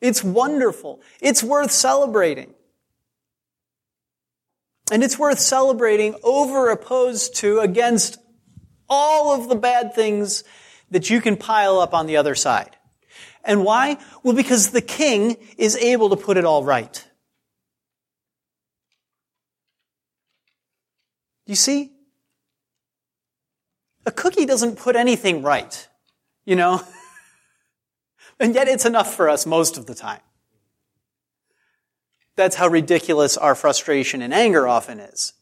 It's 0.01 0.23
wonderful. 0.23 1.01
It's 1.21 1.43
worth 1.43 1.71
celebrating. 1.71 2.53
And 4.91 5.03
it's 5.03 5.17
worth 5.17 5.39
celebrating 5.39 6.15
over 6.23 6.69
opposed 6.69 7.35
to 7.37 7.59
against 7.59 8.17
all 8.87 9.33
of 9.33 9.49
the 9.49 9.55
bad 9.55 9.95
things 9.95 10.43
that 10.91 11.09
you 11.09 11.21
can 11.21 11.37
pile 11.37 11.79
up 11.79 11.93
on 11.93 12.05
the 12.05 12.17
other 12.17 12.35
side. 12.35 12.75
And 13.43 13.63
why? 13.63 13.97
Well, 14.23 14.35
because 14.35 14.71
the 14.71 14.81
king 14.81 15.37
is 15.57 15.75
able 15.75 16.09
to 16.09 16.15
put 16.15 16.37
it 16.37 16.45
all 16.45 16.63
right. 16.63 17.03
You 21.45 21.55
see? 21.55 21.91
A 24.05 24.11
cookie 24.11 24.45
doesn't 24.45 24.77
put 24.77 24.95
anything 24.95 25.41
right, 25.41 25.87
you 26.45 26.55
know? 26.55 26.81
And 28.39 28.53
yet 28.53 28.67
it's 28.67 28.85
enough 28.85 29.13
for 29.15 29.29
us 29.29 29.45
most 29.45 29.77
of 29.77 29.85
the 29.85 29.95
time. 29.95 30.21
That's 32.35 32.55
how 32.55 32.67
ridiculous 32.67 33.37
our 33.37 33.55
frustration 33.55 34.21
and 34.21 34.33
anger 34.33 34.67
often 34.67 34.99
is. 34.99 35.33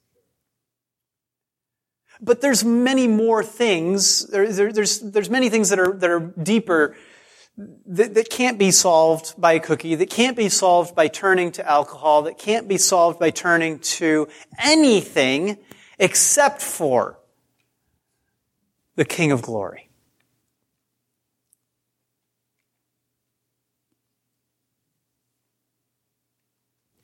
But 2.21 2.41
there's 2.41 2.63
many 2.63 3.07
more 3.07 3.43
things, 3.43 4.27
there, 4.27 4.51
there, 4.51 4.71
there's, 4.71 4.99
there's 4.99 5.29
many 5.29 5.49
things 5.49 5.69
that 5.69 5.79
are, 5.79 5.93
that 5.93 6.09
are 6.09 6.19
deeper 6.19 6.95
that, 7.85 8.13
that 8.15 8.29
can't 8.29 8.57
be 8.57 8.71
solved 8.71 9.39
by 9.39 9.53
a 9.53 9.59
cookie, 9.59 9.95
that 9.95 10.09
can't 10.09 10.37
be 10.37 10.49
solved 10.49 10.95
by 10.95 11.07
turning 11.07 11.51
to 11.53 11.69
alcohol, 11.69 12.23
that 12.23 12.37
can't 12.37 12.67
be 12.67 12.77
solved 12.77 13.19
by 13.19 13.29
turning 13.29 13.79
to 13.79 14.27
anything 14.59 15.57
except 15.99 16.61
for 16.61 17.19
the 18.95 19.05
King 19.05 19.31
of 19.31 19.41
Glory. 19.41 19.89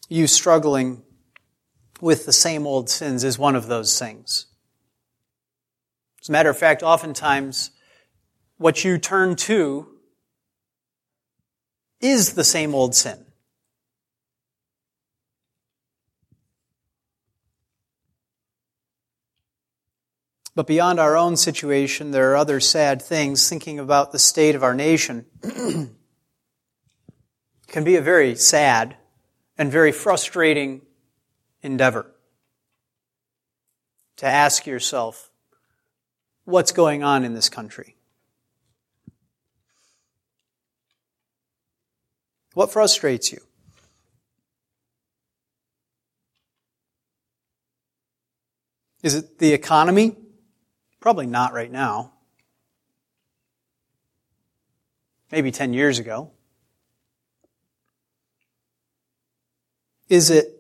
You 0.10 0.26
struggling 0.26 1.04
with 2.02 2.26
the 2.26 2.34
same 2.34 2.66
old 2.66 2.90
sins 2.90 3.24
is 3.24 3.38
one 3.38 3.56
of 3.56 3.68
those 3.68 3.98
things. 3.98 4.48
As 6.20 6.30
a 6.30 6.32
matter 6.32 6.50
of 6.50 6.58
fact, 6.58 6.82
oftentimes, 6.82 7.70
what 8.58 8.84
you 8.84 8.98
turn 8.98 9.36
to 9.36 9.88
is 12.02 12.34
the 12.34 12.44
same 12.44 12.74
old 12.74 12.96
sin. 12.96 13.26
But 20.56 20.66
beyond 20.66 21.00
our 21.00 21.16
own 21.16 21.38
situation, 21.38 22.12
there 22.12 22.32
are 22.32 22.36
other 22.36 22.60
sad 22.60 23.02
things. 23.02 23.48
Thinking 23.48 23.80
about 23.80 24.12
the 24.12 24.20
state 24.20 24.56
of 24.56 24.64
our 24.64 24.74
nation 24.74 25.26
can 27.68 27.84
be 27.84 27.96
a 27.96 28.02
very 28.02 28.36
sad 28.36 28.98
and 29.60 29.70
very 29.70 29.92
frustrating 29.92 30.82
endeavor. 31.62 32.08
to 34.16 34.26
ask 34.26 34.68
yourself 34.68 35.30
what's 36.44 36.74
going 36.74 37.04
on 37.04 37.24
in 37.24 37.34
this 37.34 37.48
country. 37.48 37.96
What 42.54 42.70
frustrates 42.70 43.32
you? 43.32 43.40
Is 49.04 49.16
it 49.16 49.40
the 49.40 49.54
economy? 49.54 50.18
Probably 51.00 51.28
not 51.28 51.54
right 51.54 51.72
now. 51.72 52.12
Maybe 55.32 55.50
10 55.50 55.72
years 55.72 55.98
ago. 55.98 56.32
Is 60.10 60.32
it 60.32 60.60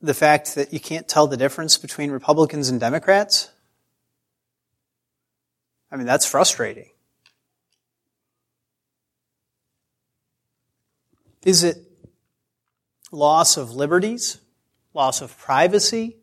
the 0.00 0.14
fact 0.14 0.54
that 0.54 0.72
you 0.72 0.80
can't 0.80 1.06
tell 1.06 1.26
the 1.26 1.36
difference 1.36 1.76
between 1.76 2.10
Republicans 2.10 2.68
and 2.68 2.78
Democrats? 2.78 3.50
I 5.92 5.96
mean, 5.96 6.06
that's 6.06 6.24
frustrating. 6.24 6.88
Is 11.42 11.64
it 11.64 11.78
loss 13.10 13.56
of 13.56 13.72
liberties? 13.72 14.38
Loss 14.94 15.20
of 15.20 15.36
privacy? 15.36 16.16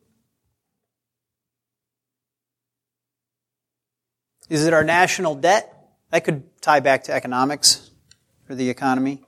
Is 4.49 4.65
it 4.65 4.73
our 4.73 4.83
national 4.83 5.35
debt? 5.35 5.73
That 6.11 6.23
could 6.23 6.43
tie 6.61 6.79
back 6.79 7.03
to 7.05 7.13
economics 7.13 7.89
or 8.49 8.55
the 8.55 8.69
economy. 8.69 9.26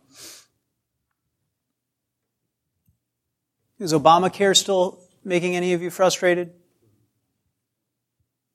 Is 3.79 3.93
Obamacare 3.93 4.55
still 4.55 4.99
making 5.23 5.55
any 5.55 5.71
of 5.73 5.81
you 5.81 5.89
frustrated? 5.89 6.53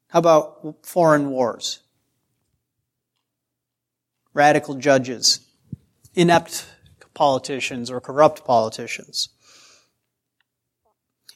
How 0.08 0.18
about 0.18 0.86
foreign 0.86 1.30
wars? 1.30 1.80
Radical 4.34 4.74
judges, 4.74 5.40
inept 6.14 6.66
politicians 7.14 7.90
or 7.90 8.00
corrupt 8.00 8.44
politicians. 8.44 9.30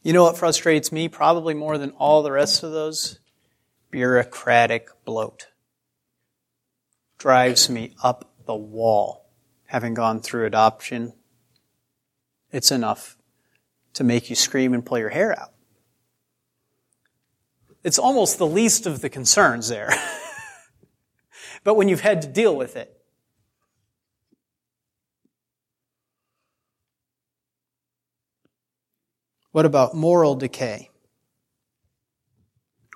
You 0.03 0.13
know 0.13 0.25
what 0.25 0.37
frustrates 0.37 0.93
me 0.93 1.09
probably 1.09 1.55
more 1.55 1.79
than 1.79 1.91
all 1.93 2.23
the 2.23 2.33
rest 2.33 2.63
of 2.63 2.73
those? 2.73 3.19
Bureaucratic 3.91 4.89
bloat. 5.05 5.49
Drives 7.17 7.71
me 7.71 7.95
up 8.03 8.31
the 8.47 8.55
wall. 8.55 9.31
Having 9.67 9.95
gone 9.95 10.21
through 10.21 10.47
adoption, 10.47 11.13
it's 12.51 12.71
enough 12.71 13.18
to 13.99 14.05
make 14.05 14.31
you 14.31 14.37
scream 14.37 14.75
and 14.75 14.87
pull 14.87 14.99
your 14.99 15.09
hair 15.09 15.39
out. 15.39 15.53
It's 17.85 17.99
almost 17.99 18.39
the 18.39 18.47
least 18.47 18.87
of 18.87 19.01
the 19.01 19.09
concerns 19.09 19.69
there. 19.69 19.91
but 21.65 21.75
when 21.75 21.89
you've 21.89 22.01
had 22.01 22.23
to 22.23 22.29
deal 22.29 22.57
with 22.57 22.77
it, 22.77 22.95
What 29.51 29.67
about 29.67 29.95
moral 29.95 30.37
decay? 30.37 30.91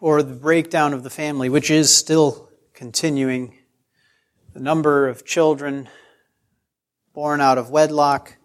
Or 0.01 0.23
the 0.23 0.35
breakdown 0.35 0.93
of 0.93 1.03
the 1.03 1.11
family, 1.11 1.49
which 1.49 1.73
is 1.73 1.93
still 1.93 2.51
continuing. 2.73 3.57
The 4.53 4.61
number 4.61 5.09
of 5.09 5.25
children 5.25 5.88
born 7.15 7.41
out 7.41 7.59
of 7.59 7.71
wedlock. 7.71 8.37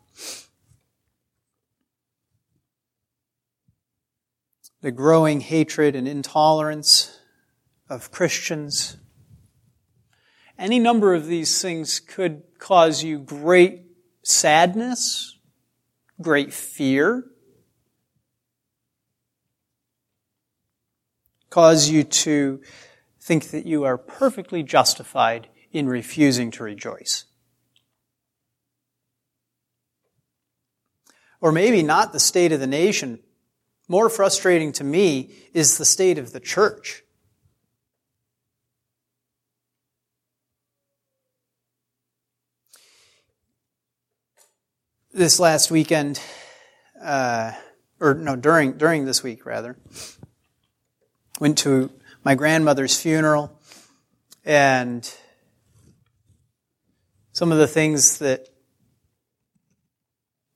The 4.81 4.91
growing 4.91 5.41
hatred 5.41 5.95
and 5.95 6.07
intolerance 6.07 7.19
of 7.89 8.11
Christians. 8.11 8.97
Any 10.57 10.79
number 10.79 11.13
of 11.13 11.27
these 11.27 11.61
things 11.61 11.99
could 11.99 12.43
cause 12.59 13.03
you 13.03 13.19
great 13.19 13.83
sadness, 14.23 15.37
great 16.21 16.53
fear, 16.53 17.25
cause 21.49 21.89
you 21.89 22.03
to 22.03 22.61
think 23.19 23.49
that 23.51 23.65
you 23.65 23.83
are 23.83 23.97
perfectly 23.97 24.63
justified 24.63 25.47
in 25.71 25.87
refusing 25.87 26.51
to 26.51 26.63
rejoice. 26.63 27.25
Or 31.39 31.51
maybe 31.51 31.83
not 31.83 32.13
the 32.13 32.19
state 32.19 32.51
of 32.51 32.59
the 32.59 32.67
nation. 32.67 33.19
More 33.87 34.09
frustrating 34.09 34.73
to 34.73 34.83
me 34.83 35.31
is 35.53 35.77
the 35.77 35.85
state 35.85 36.17
of 36.17 36.33
the 36.33 36.41
church. 36.41 37.03
This 45.13 45.39
last 45.39 45.71
weekend, 45.71 46.21
uh, 47.01 47.53
or 47.99 48.13
no, 48.13 48.35
during 48.35 48.73
during 48.73 49.05
this 49.05 49.23
week 49.23 49.45
rather, 49.45 49.77
went 51.39 51.57
to 51.59 51.89
my 52.23 52.35
grandmother's 52.35 52.99
funeral 52.99 53.57
and 54.43 55.11
some 57.31 57.51
of 57.51 57.57
the 57.57 57.67
things 57.67 58.19
that 58.19 58.49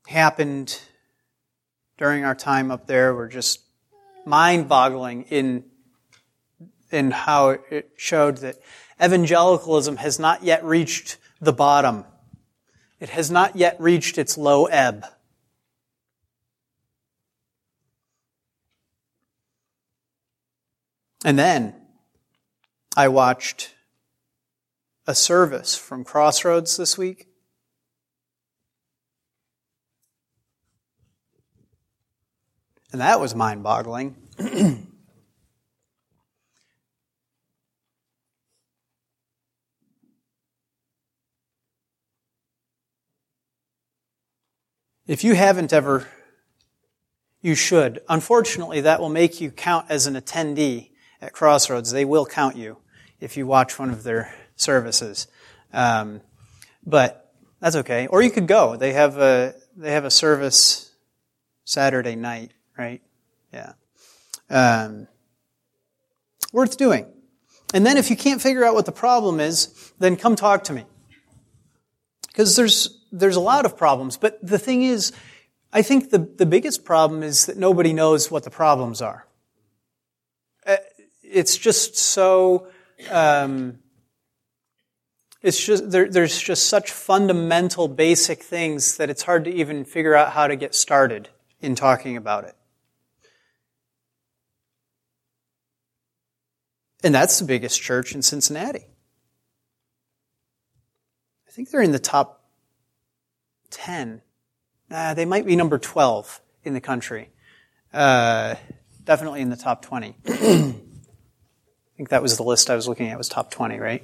happened 0.08 0.82
during 2.02 2.26
our 2.26 2.34
time 2.34 2.72
up 2.72 2.88
there 2.88 3.14
were 3.14 3.28
just 3.28 3.62
mind-boggling 4.26 5.22
in 5.30 5.64
in 6.90 7.12
how 7.12 7.50
it 7.70 7.92
showed 7.96 8.38
that 8.38 8.56
evangelicalism 9.00 9.98
has 9.98 10.20
not 10.20 10.44
yet 10.44 10.66
reached 10.66 11.18
the 11.40 11.54
bottom. 11.54 12.04
It 13.00 13.10
has 13.10 13.30
not 13.30 13.56
yet 13.56 13.80
reached 13.80 14.18
its 14.18 14.36
low 14.36 14.66
ebb. 14.66 15.06
And 21.24 21.38
then 21.38 21.76
I 22.98 23.10
watched 23.10 23.76
a 25.06 25.14
service 25.14 25.76
from 25.76 26.04
Crossroads 26.04 26.78
this 26.78 26.98
week. 26.98 27.31
And 32.92 33.02
that 33.02 33.20
was 33.20 33.34
mind 33.36 33.64
boggling. 33.64 34.16
if 45.08 45.24
you 45.24 45.36
haven't 45.36 45.72
ever, 45.72 46.08
you 47.42 47.56
should. 47.56 48.02
Unfortunately, 48.10 48.82
that 48.82 49.00
will 49.00 49.10
make 49.10 49.40
you 49.40 49.52
count 49.52 49.86
as 49.90 50.06
an 50.08 50.16
attendee 50.16 50.92
at 51.22 51.34
Crossroads, 51.34 51.92
they 51.92 52.06
will 52.06 52.26
count 52.26 52.58
you 52.58 52.78
if 53.20 53.38
you 53.38 53.46
watch 53.46 53.78
one 53.78 53.92
of 53.92 54.04
their 54.04 54.34
services. 54.56 55.28
Um, 55.72 56.22
but 56.86 57.32
that's 57.60 57.76
okay. 57.78 58.08
Or 58.08 58.22
you 58.22 58.32
could 58.32 58.48
go. 58.48 58.76
They 58.76 58.94
have 58.94 59.18
a 59.18 59.54
they 59.78 59.92
have 59.92 60.04
a 60.04 60.12
service 60.12 60.92
Saturday 61.64 62.16
night, 62.16 62.52
right? 62.78 63.02
Yeah. 63.54 63.74
Um, 64.50 65.08
worth 66.54 66.78
doing. 66.78 67.06
And 67.74 67.86
then 67.86 67.98
if 67.98 68.10
you 68.10 68.16
can't 68.16 68.42
figure 68.42 68.66
out 68.66 68.74
what 68.74 68.86
the 68.86 68.92
problem 68.92 69.40
is, 69.40 69.94
then 70.00 70.16
come 70.16 70.36
talk 70.36 70.66
to 70.66 70.74
me. 70.74 70.86
Because 72.28 72.56
there's 72.56 72.98
there's 73.12 73.36
a 73.36 73.42
lot 73.42 73.66
of 73.66 73.78
problems. 73.78 74.18
But 74.18 74.40
the 74.46 74.60
thing 74.60 74.84
is, 74.84 75.12
I 75.74 75.82
think 75.82 76.10
the, 76.10 76.20
the 76.20 76.46
biggest 76.46 76.86
problem 76.86 77.24
is 77.24 77.46
that 77.46 77.58
nobody 77.58 77.94
knows 77.94 78.32
what 78.32 78.44
the 78.44 78.50
problems 78.50 79.02
are. 79.02 79.28
Uh, 80.66 80.78
it's 81.24 81.58
just 81.58 81.98
so, 81.98 82.68
um, 83.10 83.80
it's 85.42 85.64
just, 85.64 85.92
there, 85.92 86.10
there's 86.10 86.40
just 86.40 86.68
such 86.68 86.92
fundamental 86.92 87.88
basic 87.88 88.44
things 88.44 88.98
that 88.98 89.10
it's 89.10 89.24
hard 89.24 89.46
to 89.46 89.54
even 89.54 89.86
figure 89.86 90.16
out 90.16 90.34
how 90.34 90.48
to 90.48 90.56
get 90.56 90.76
started 90.76 91.30
in 91.62 91.76
talking 91.76 92.18
about 92.18 92.44
it. 92.44 92.56
And 97.04 97.16
that's 97.16 97.40
the 97.40 97.46
biggest 97.46 97.82
church 97.82 98.14
in 98.14 98.22
Cincinnati. 98.22 98.86
I 101.48 101.52
think 101.52 101.70
they're 101.70 101.82
in 101.82 101.92
the 101.92 102.00
top 102.00 102.44
10. 103.72 104.22
Uh, 104.90 105.14
they 105.14 105.26
might 105.26 105.46
be 105.46 105.56
number 105.56 105.80
12 105.80 106.42
in 106.64 106.74
the 106.74 106.82
country. 106.82 107.30
Uh, 107.94 108.56
definitely 109.04 109.42
in 109.42 109.50
the 109.50 109.58
top 109.58 109.82
20. 109.82 110.16
I 110.28 110.74
think 111.98 112.10
that 112.10 112.22
was 112.22 112.38
the 112.38 112.44
list 112.44 112.70
I 112.70 112.76
was 112.76 112.88
looking 112.88 113.10
at 113.10 113.18
was 113.18 113.30
top 113.30 113.52
20, 113.52 113.80
right? 113.80 114.04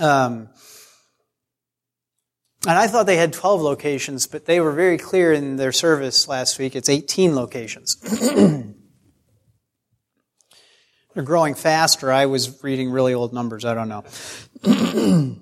Um, 0.00 0.48
and 2.66 2.78
I 2.78 2.86
thought 2.86 3.06
they 3.06 3.16
had 3.16 3.32
12 3.32 3.60
locations, 3.60 4.26
but 4.26 4.46
they 4.46 4.60
were 4.60 4.72
very 4.72 4.98
clear 4.98 5.32
in 5.32 5.56
their 5.56 5.72
service 5.72 6.28
last 6.28 6.58
week. 6.58 6.74
It's 6.74 6.88
18 6.88 7.36
locations. 7.36 7.96
They're 11.16 11.24
growing 11.24 11.54
faster. 11.54 12.12
I 12.12 12.26
was 12.26 12.62
reading 12.62 12.90
really 12.90 13.14
old 13.14 13.32
numbers. 13.32 13.64
I 13.64 13.72
don't 13.72 13.88
know. 13.88 14.04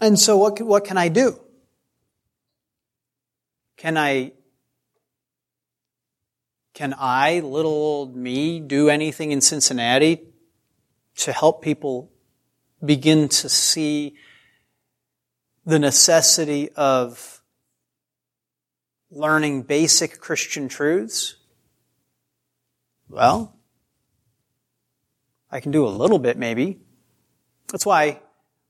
and 0.00 0.16
so 0.16 0.36
what, 0.36 0.60
what 0.60 0.84
can 0.84 0.96
I 0.96 1.08
do? 1.08 1.40
Can 3.76 3.98
I, 3.98 4.34
can 6.72 6.94
I, 6.96 7.40
little 7.40 7.72
old 7.72 8.14
me, 8.14 8.60
do 8.60 8.88
anything 8.88 9.32
in 9.32 9.40
Cincinnati 9.40 10.20
to 11.16 11.32
help 11.32 11.62
people 11.62 12.12
begin 12.84 13.28
to 13.30 13.48
see 13.48 14.14
the 15.66 15.80
necessity 15.80 16.70
of 16.76 17.42
learning 19.10 19.62
basic 19.62 20.20
Christian 20.20 20.68
truths? 20.68 21.34
Well, 23.10 23.56
I 25.50 25.58
can 25.58 25.72
do 25.72 25.84
a 25.84 25.90
little 25.90 26.20
bit 26.20 26.38
maybe. 26.38 26.78
That's 27.66 27.84
why 27.84 28.20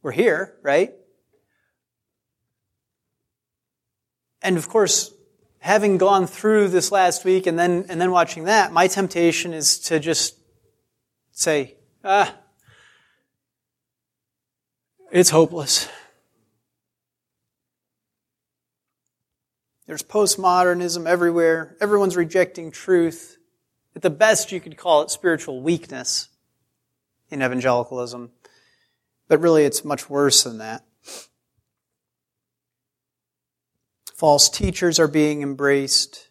we're 0.03 0.13
here, 0.13 0.57
right? 0.63 0.95
And 4.41 4.57
of 4.57 4.67
course, 4.69 5.13
having 5.59 5.99
gone 5.99 6.27
through 6.27 6.69
this 6.69 6.91
last 6.91 7.23
week 7.27 7.47
and 7.47 7.59
then, 7.59 7.85
and 7.91 8.01
then 8.01 8.11
watching 8.11 8.45
that, 8.45 8.73
my 8.73 8.87
temptation 8.87 9.53
is 9.53 9.79
to 9.81 10.01
just 10.01 10.39
say, 11.33 11.77
ah, 12.03 12.35
it's 15.13 15.29
hopeless. 15.29 15.87
There's 19.87 20.03
postmodernism 20.03 21.07
everywhere. 21.07 21.77
Everyone's 21.79 22.17
rejecting 22.17 22.71
truth. 22.71 23.37
At 23.95 24.03
the 24.03 24.11
best, 24.11 24.53
you 24.53 24.61
could 24.61 24.77
call 24.77 25.03
it 25.03 25.11
spiritual 25.11 25.63
weakness 25.63 26.29
in 27.31 27.43
evangelicalism. 27.43 28.31
But 29.29 29.41
really, 29.41 29.65
it's 29.65 29.85
much 29.85 30.09
worse 30.11 30.43
than 30.43 30.59
that. 30.59 30.85
False 34.15 34.51
teachers 34.51 34.99
are 34.99 35.09
being 35.09 35.43
embraced. 35.43 36.29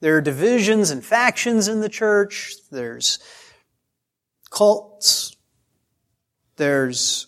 There 0.00 0.16
are 0.16 0.20
divisions 0.20 0.90
and 0.90 1.04
factions 1.04 1.68
in 1.68 1.80
the 1.80 1.88
church. 1.88 2.54
There's 2.70 3.18
cults. 4.50 5.36
There's 6.56 7.26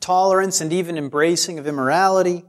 tolerance 0.00 0.60
and 0.60 0.72
even 0.72 0.98
embracing 0.98 1.58
of 1.58 1.66
immorality. 1.66 2.44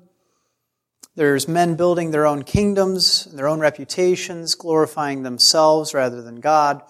There's 1.18 1.48
men 1.48 1.74
building 1.74 2.12
their 2.12 2.28
own 2.28 2.44
kingdoms, 2.44 3.26
their 3.26 3.48
own 3.48 3.60
reputations, 3.60 4.54
glorifying 4.54 5.24
themselves 5.24 5.96
rather 5.96 6.22
than 6.22 6.42
God. 6.42 6.84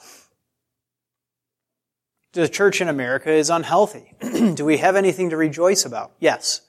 The 2.34 2.50
church 2.50 2.82
in 2.82 2.90
America 2.90 3.32
is 3.32 3.50
unhealthy. 3.50 4.16
Do 4.54 4.66
we 4.66 4.80
have 4.80 4.98
anything 4.98 5.30
to 5.30 5.38
rejoice 5.38 5.86
about? 5.86 6.12
Yes, 6.20 6.60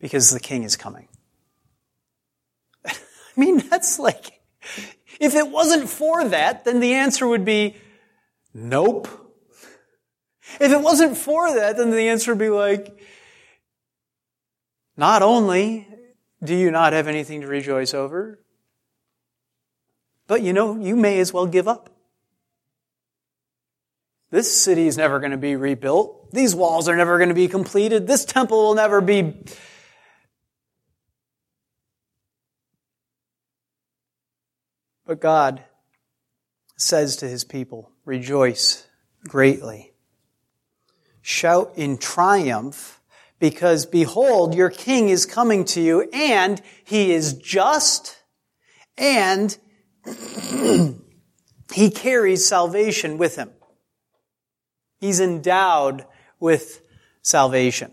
because 0.00 0.32
the 0.32 0.40
king 0.40 0.64
is 0.64 0.74
coming. 0.74 1.06
I 2.84 2.92
mean, 3.36 3.58
that's 3.58 4.00
like, 4.00 4.40
if 5.20 5.36
it 5.36 5.48
wasn't 5.48 5.88
for 5.88 6.28
that, 6.28 6.64
then 6.64 6.80
the 6.80 6.94
answer 6.94 7.28
would 7.28 7.44
be 7.44 7.76
nope. 8.52 9.06
If 10.58 10.72
it 10.72 10.80
wasn't 10.80 11.16
for 11.16 11.54
that, 11.54 11.76
then 11.76 11.92
the 11.92 12.08
answer 12.08 12.32
would 12.32 12.40
be 12.40 12.50
like, 12.50 13.00
not 14.96 15.22
only 15.22 15.86
do 16.42 16.54
you 16.54 16.70
not 16.70 16.92
have 16.92 17.08
anything 17.08 17.40
to 17.40 17.46
rejoice 17.46 17.94
over, 17.94 18.38
but 20.26 20.42
you 20.42 20.52
know, 20.52 20.78
you 20.78 20.96
may 20.96 21.18
as 21.18 21.32
well 21.32 21.46
give 21.46 21.66
up. 21.66 21.90
This 24.30 24.54
city 24.54 24.86
is 24.86 24.98
never 24.98 25.20
going 25.20 25.30
to 25.30 25.38
be 25.38 25.56
rebuilt. 25.56 26.30
These 26.32 26.54
walls 26.54 26.88
are 26.88 26.96
never 26.96 27.16
going 27.16 27.30
to 27.30 27.34
be 27.34 27.48
completed. 27.48 28.06
This 28.06 28.24
temple 28.24 28.58
will 28.58 28.74
never 28.74 29.00
be 29.00 29.34
But 35.08 35.20
God 35.20 35.64
says 36.76 37.16
to 37.16 37.28
his 37.28 37.42
people, 37.42 37.90
rejoice 38.04 38.86
greatly. 39.26 39.94
Shout 41.22 41.72
in 41.76 41.96
triumph 41.96 42.97
because 43.38 43.86
behold, 43.86 44.54
your 44.54 44.70
king 44.70 45.08
is 45.08 45.26
coming 45.26 45.64
to 45.66 45.80
you 45.80 46.08
and 46.12 46.60
he 46.84 47.12
is 47.12 47.34
just 47.34 48.22
and 48.96 49.56
he 51.72 51.90
carries 51.90 52.46
salvation 52.46 53.18
with 53.18 53.36
him. 53.36 53.50
He's 55.00 55.20
endowed 55.20 56.04
with 56.40 56.82
salvation. 57.22 57.92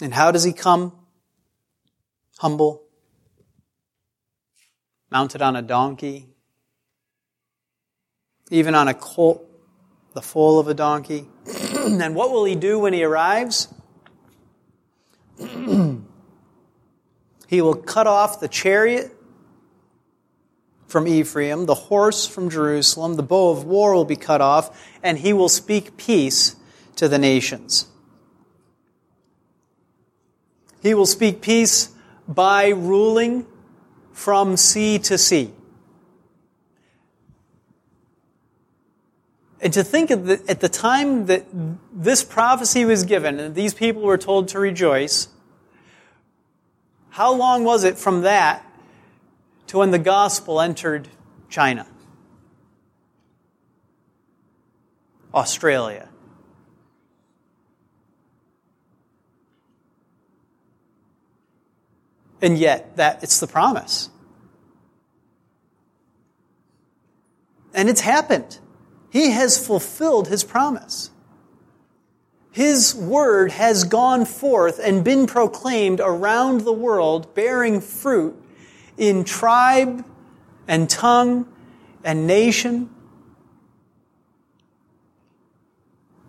And 0.00 0.12
how 0.12 0.30
does 0.30 0.44
he 0.44 0.52
come? 0.52 0.92
Humble, 2.38 2.82
mounted 5.10 5.42
on 5.42 5.54
a 5.54 5.62
donkey, 5.62 6.26
even 8.50 8.74
on 8.74 8.88
a 8.88 8.94
colt, 8.94 9.46
the 10.14 10.22
foal 10.22 10.58
of 10.58 10.68
a 10.68 10.74
donkey. 10.74 11.26
and 11.46 12.14
what 12.14 12.30
will 12.30 12.44
he 12.44 12.54
do 12.54 12.78
when 12.78 12.92
he 12.92 13.02
arrives? 13.02 13.68
he 15.38 16.00
will 17.60 17.74
cut 17.74 18.06
off 18.06 18.40
the 18.40 18.48
chariot 18.48 19.10
from 20.86 21.08
Ephraim, 21.08 21.64
the 21.64 21.74
horse 21.74 22.26
from 22.26 22.50
Jerusalem, 22.50 23.14
the 23.14 23.22
bow 23.22 23.50
of 23.50 23.64
war 23.64 23.94
will 23.94 24.04
be 24.04 24.16
cut 24.16 24.42
off, 24.42 24.78
and 25.02 25.18
he 25.18 25.32
will 25.32 25.48
speak 25.48 25.96
peace 25.96 26.56
to 26.96 27.08
the 27.08 27.18
nations. 27.18 27.86
He 30.82 30.92
will 30.92 31.06
speak 31.06 31.40
peace 31.40 31.88
by 32.28 32.68
ruling 32.68 33.46
from 34.12 34.58
sea 34.58 34.98
to 34.98 35.16
sea. 35.16 35.54
And 39.62 39.72
to 39.74 39.84
think 39.84 40.08
the, 40.08 40.42
at 40.48 40.58
the 40.58 40.68
time 40.68 41.26
that 41.26 41.46
this 41.92 42.24
prophecy 42.24 42.84
was 42.84 43.04
given 43.04 43.38
and 43.38 43.54
these 43.54 43.72
people 43.72 44.02
were 44.02 44.18
told 44.18 44.48
to 44.48 44.58
rejoice, 44.58 45.28
how 47.10 47.32
long 47.32 47.62
was 47.62 47.84
it 47.84 47.96
from 47.96 48.22
that 48.22 48.66
to 49.68 49.78
when 49.78 49.92
the 49.92 50.00
gospel 50.00 50.60
entered 50.60 51.08
China? 51.48 51.86
Australia. 55.32 56.08
And 62.42 62.58
yet, 62.58 62.96
that 62.96 63.22
it's 63.22 63.38
the 63.38 63.46
promise. 63.46 64.10
And 67.72 67.88
it's 67.88 68.00
happened. 68.00 68.58
He 69.12 69.32
has 69.32 69.64
fulfilled 69.64 70.28
his 70.28 70.42
promise. 70.42 71.10
His 72.50 72.94
word 72.94 73.52
has 73.52 73.84
gone 73.84 74.24
forth 74.24 74.80
and 74.82 75.04
been 75.04 75.26
proclaimed 75.26 76.00
around 76.00 76.62
the 76.62 76.72
world, 76.72 77.34
bearing 77.34 77.82
fruit 77.82 78.34
in 78.96 79.24
tribe 79.24 80.02
and 80.66 80.88
tongue 80.88 81.46
and 82.02 82.26
nation. 82.26 82.88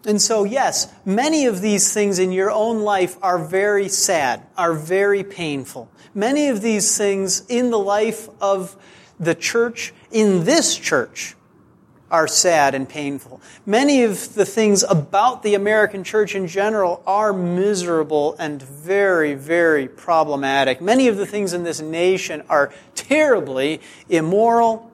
And 0.05 0.21
so, 0.21 0.43
yes, 0.43 0.93
many 1.05 1.45
of 1.45 1.61
these 1.61 1.93
things 1.93 2.19
in 2.19 2.33
your 2.33 2.51
own 2.51 2.81
life 2.81 3.17
are 3.21 3.39
very 3.39 3.87
sad, 3.87 4.45
are 4.57 4.73
very 4.73 5.23
painful. 5.23 5.89
Many 6.13 6.49
of 6.49 6.61
these 6.61 6.97
things 6.97 7.45
in 7.47 7.71
the 7.71 7.79
life 7.79 8.27
of 8.41 8.75
the 9.17 9.35
church, 9.35 9.93
in 10.11 10.43
this 10.43 10.75
church, 10.75 11.37
are 12.13 12.27
sad 12.27 12.75
and 12.75 12.87
painful. 12.87 13.41
Many 13.65 14.03
of 14.03 14.35
the 14.35 14.45
things 14.45 14.83
about 14.83 15.41
the 15.41 15.55
American 15.55 16.03
church 16.03 16.35
in 16.35 16.45
general 16.45 17.01
are 17.07 17.33
miserable 17.33 18.35
and 18.37 18.61
very, 18.61 19.33
very 19.33 19.87
problematic. 19.87 20.79
Many 20.79 21.07
of 21.07 21.17
the 21.17 21.25
things 21.25 21.53
in 21.53 21.63
this 21.63 21.81
nation 21.81 22.43
are 22.49 22.71
terribly 22.93 23.81
immoral. 24.09 24.91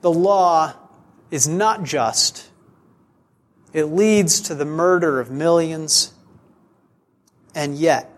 The 0.00 0.10
law 0.12 0.72
is 1.30 1.46
not 1.46 1.84
just. 1.84 2.48
It 3.74 3.84
leads 3.84 4.40
to 4.42 4.54
the 4.54 4.64
murder 4.64 5.20
of 5.20 5.30
millions. 5.30 6.14
And 7.54 7.76
yet, 7.76 8.10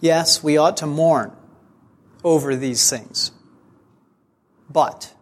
Yes, 0.00 0.42
we 0.42 0.56
ought 0.56 0.78
to 0.78 0.86
mourn 0.86 1.32
over 2.24 2.56
these 2.56 2.88
things. 2.88 3.32
But 4.68 5.14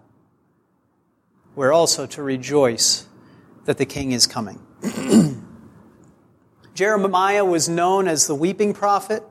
we're 1.54 1.72
also 1.72 2.06
to 2.06 2.22
rejoice 2.22 3.06
that 3.64 3.78
the 3.78 3.86
king 3.86 4.12
is 4.12 4.26
coming. 4.26 4.60
Jeremiah 6.74 7.44
was 7.44 7.68
known 7.68 8.06
as 8.06 8.26
the 8.26 8.34
weeping 8.34 8.72
prophet 8.72 9.24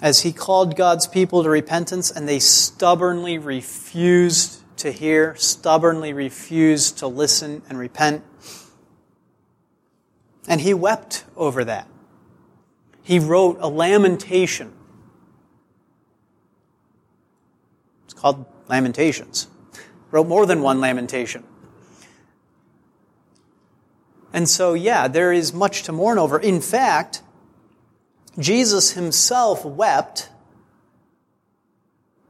as 0.00 0.20
he 0.20 0.32
called 0.32 0.76
God's 0.76 1.06
people 1.06 1.42
to 1.42 1.50
repentance 1.50 2.10
and 2.10 2.28
they 2.28 2.38
stubbornly 2.38 3.38
refused 3.38 4.62
to 4.78 4.90
hear, 4.92 5.34
stubbornly 5.36 6.12
refused 6.12 6.98
to 6.98 7.06
listen 7.06 7.62
and 7.68 7.78
repent. 7.78 8.24
And 10.48 10.60
he 10.60 10.74
wept 10.74 11.24
over 11.36 11.64
that. 11.64 11.88
He 13.06 13.20
wrote 13.20 13.58
a 13.60 13.68
lamentation. 13.68 14.72
It's 18.06 18.14
called 18.14 18.44
Lamentations. 18.68 19.46
Wrote 20.10 20.26
more 20.26 20.44
than 20.44 20.60
one 20.60 20.80
lamentation. 20.80 21.44
And 24.32 24.48
so, 24.48 24.74
yeah, 24.74 25.06
there 25.06 25.32
is 25.32 25.52
much 25.52 25.84
to 25.84 25.92
mourn 25.92 26.18
over. 26.18 26.36
In 26.36 26.60
fact, 26.60 27.22
Jesus 28.40 28.94
himself 28.94 29.64
wept 29.64 30.28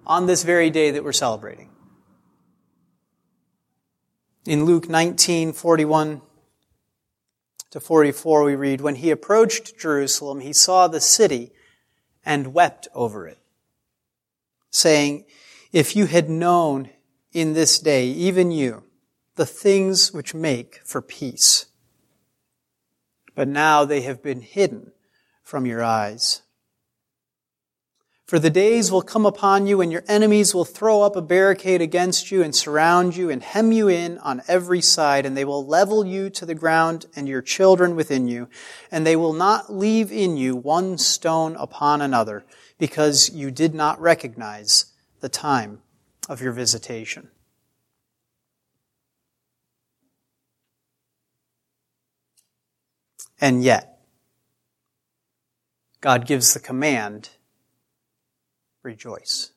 on 0.07 0.27
this 0.27 0.43
very 0.43 0.69
day 0.69 0.91
that 0.91 1.03
we're 1.03 1.13
celebrating. 1.13 1.71
In 4.45 4.67
Luke 4.67 4.91
19, 4.91 5.55
41 5.55 6.21
to 7.77 7.81
44, 7.81 8.45
we 8.45 8.55
read, 8.55 8.81
When 8.81 8.95
he 8.95 9.11
approached 9.11 9.79
Jerusalem, 9.79 10.41
he 10.41 10.55
saw 10.55 10.89
the 10.89 10.99
city 10.99 11.53
and 12.25 12.55
wept 12.55 12.89
over 12.95 13.29
it, 13.29 13.37
saying, 14.71 15.27
If 15.73 15.95
you 15.95 16.07
had 16.07 16.31
known 16.31 16.89
in 17.33 17.53
this 17.53 17.79
day, 17.79 18.07
even 18.07 18.51
you, 18.51 18.85
the 19.35 19.45
things 19.45 20.11
which 20.11 20.33
make 20.33 20.81
for 20.87 21.03
peace. 21.03 21.67
But 23.35 23.47
now 23.47 23.85
they 23.85 24.01
have 24.01 24.23
been 24.23 24.41
hidden 24.41 24.93
from 25.43 25.67
your 25.67 25.85
eyes. 25.85 26.41
For 28.27 28.41
the 28.41 28.51
days 28.51 28.91
will 28.91 29.03
come 29.03 29.25
upon 29.25 29.69
you 29.69 29.79
when 29.79 29.93
your 29.93 30.03
enemies 30.09 30.53
will 30.53 30.65
throw 30.65 31.03
up 31.03 31.15
a 31.15 31.23
barricade 31.23 31.81
against 31.81 32.33
you 32.33 32.43
and 32.43 32.53
surround 32.53 33.17
you 33.17 33.31
and 33.31 33.41
hem 33.41 33.71
you 33.71 33.87
in 33.87 34.19
on 34.19 34.43
every 34.49 34.81
side, 34.81 35.25
and 35.25 35.37
they 35.37 35.45
will 35.45 35.65
level 35.65 36.05
you 36.05 36.29
to 36.31 36.45
the 36.45 36.55
ground 36.55 37.07
and 37.15 37.29
your 37.29 37.41
children 37.41 37.95
within 37.95 38.27
you, 38.27 38.49
and 38.91 39.07
they 39.07 39.15
will 39.15 39.33
not 39.33 39.73
leave 39.73 40.11
in 40.11 40.37
you 40.37 40.57
one 40.57 40.99
stone 40.99 41.55
upon 41.55 42.03
another, 42.03 42.45
because 42.79 43.31
you 43.31 43.53
did 43.53 43.77
not 43.77 44.01
recognize 44.01 44.87
the 45.21 45.29
time 45.29 45.81
of 46.29 46.43
your 46.43 46.53
visitation. 46.53 47.31
And 53.41 53.63
yet, 53.63 54.01
God 56.01 56.27
gives 56.27 56.55
the 56.55 56.61
command, 56.61 57.31
rejoice. 58.87 59.51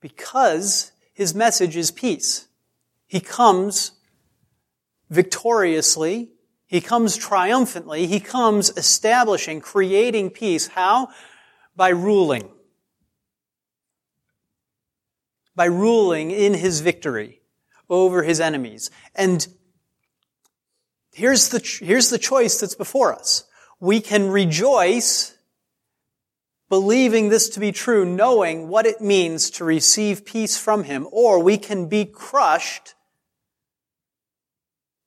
Because 0.00 0.92
his 1.12 1.34
message 1.34 1.76
is 1.76 1.90
peace. 1.90 2.48
He 3.06 3.20
comes 3.20 3.92
victoriously. 5.10 6.30
He 6.66 6.80
comes 6.80 7.16
triumphantly. 7.18 8.06
He 8.06 8.20
comes 8.20 8.70
establishing, 8.76 9.60
creating 9.60 10.30
peace. 10.30 10.68
How? 10.68 11.08
By 11.76 11.90
ruling. 11.90 12.48
By 15.54 15.66
ruling 15.66 16.30
in 16.30 16.54
his 16.54 16.80
victory 16.80 17.42
over 17.90 18.22
his 18.22 18.40
enemies. 18.40 18.90
And 19.14 19.46
here's 21.12 21.50
the, 21.50 21.58
here's 21.84 22.08
the 22.08 22.18
choice 22.18 22.60
that's 22.60 22.76
before 22.76 23.12
us 23.12 23.44
we 23.80 24.00
can 24.00 24.30
rejoice 24.30 25.34
believing 26.70 27.28
this 27.28 27.50
to 27.50 27.60
be 27.60 27.72
true, 27.72 28.06
knowing 28.06 28.68
what 28.68 28.86
it 28.86 29.00
means 29.00 29.50
to 29.50 29.64
receive 29.64 30.24
peace 30.24 30.56
from 30.56 30.84
Him, 30.84 31.06
or 31.10 31.42
we 31.42 31.58
can 31.58 31.88
be 31.88 32.06
crushed 32.06 32.94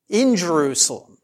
in 0.07 0.35
Jerusalem 0.35 1.17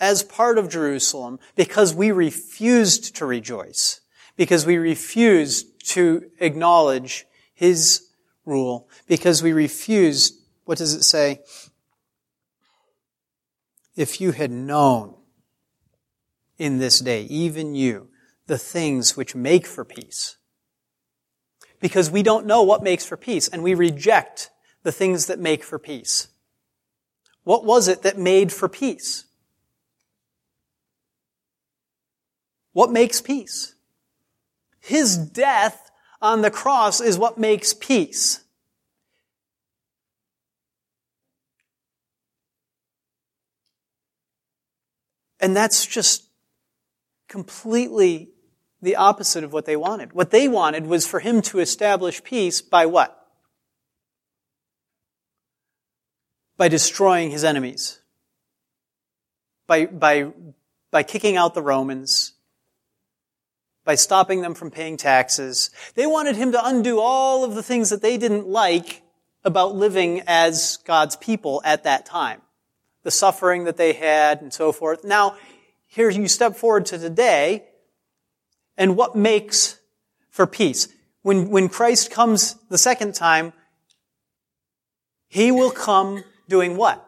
as 0.00 0.22
part 0.22 0.58
of 0.58 0.70
Jerusalem 0.70 1.38
because 1.54 1.94
we 1.94 2.10
refused 2.10 3.14
to 3.16 3.26
rejoice, 3.26 4.00
because 4.36 4.64
we 4.64 4.78
refused 4.78 5.86
to 5.90 6.30
acknowledge 6.40 7.26
His 7.54 8.08
rule, 8.46 8.88
because 9.06 9.42
we 9.42 9.52
refused, 9.52 10.34
what 10.64 10.78
does 10.78 10.94
it 10.94 11.02
say? 11.02 11.40
If 13.94 14.20
you 14.20 14.32
had 14.32 14.50
known 14.50 15.14
in 16.56 16.78
this 16.78 17.00
day, 17.00 17.24
even 17.24 17.74
you, 17.74 18.08
the 18.48 18.58
things 18.58 19.16
which 19.16 19.34
make 19.34 19.66
for 19.66 19.84
peace. 19.84 20.36
Because 21.80 22.10
we 22.10 22.24
don't 22.24 22.46
know 22.46 22.62
what 22.62 22.82
makes 22.82 23.04
for 23.04 23.16
peace, 23.16 23.46
and 23.46 23.62
we 23.62 23.74
reject 23.74 24.50
the 24.82 24.90
things 24.90 25.26
that 25.26 25.38
make 25.38 25.62
for 25.62 25.78
peace. 25.78 26.28
What 27.44 27.64
was 27.64 27.86
it 27.86 28.02
that 28.02 28.18
made 28.18 28.52
for 28.52 28.68
peace? 28.68 29.26
What 32.72 32.90
makes 32.90 33.20
peace? 33.20 33.74
His 34.80 35.16
death 35.16 35.90
on 36.20 36.42
the 36.42 36.50
cross 36.50 37.00
is 37.00 37.18
what 37.18 37.38
makes 37.38 37.74
peace. 37.74 38.40
And 45.38 45.54
that's 45.54 45.86
just 45.86 46.24
completely 47.28 48.30
the 48.80 48.96
opposite 48.96 49.44
of 49.44 49.52
what 49.52 49.64
they 49.64 49.76
wanted. 49.76 50.12
What 50.12 50.30
they 50.30 50.48
wanted 50.48 50.86
was 50.86 51.06
for 51.06 51.20
him 51.20 51.42
to 51.42 51.58
establish 51.58 52.22
peace 52.22 52.62
by 52.62 52.86
what? 52.86 53.14
By 56.56 56.68
destroying 56.68 57.30
his 57.30 57.44
enemies. 57.44 58.00
By, 59.66 59.86
by, 59.86 60.32
by 60.90 61.02
kicking 61.02 61.36
out 61.36 61.54
the 61.54 61.62
Romans. 61.62 62.34
By 63.84 63.96
stopping 63.96 64.42
them 64.42 64.54
from 64.54 64.70
paying 64.70 64.96
taxes. 64.96 65.70
They 65.94 66.06
wanted 66.06 66.36
him 66.36 66.52
to 66.52 66.66
undo 66.66 67.00
all 67.00 67.44
of 67.44 67.54
the 67.54 67.62
things 67.62 67.90
that 67.90 68.02
they 68.02 68.16
didn't 68.16 68.46
like 68.46 69.02
about 69.44 69.74
living 69.74 70.22
as 70.26 70.78
God's 70.84 71.16
people 71.16 71.62
at 71.64 71.84
that 71.84 72.06
time. 72.06 72.42
The 73.02 73.10
suffering 73.10 73.64
that 73.64 73.76
they 73.76 73.92
had 73.92 74.40
and 74.42 74.52
so 74.52 74.72
forth. 74.72 75.04
Now, 75.04 75.36
here 75.86 76.10
you 76.10 76.28
step 76.28 76.54
forward 76.54 76.86
to 76.86 76.98
today, 76.98 77.64
and 78.78 78.96
what 78.96 79.14
makes 79.14 79.78
for 80.30 80.46
peace? 80.46 80.88
When, 81.22 81.50
when 81.50 81.68
Christ 81.68 82.10
comes 82.10 82.54
the 82.70 82.78
second 82.78 83.14
time, 83.14 83.52
he 85.26 85.50
will 85.50 85.72
come 85.72 86.24
doing 86.48 86.76
what? 86.78 87.04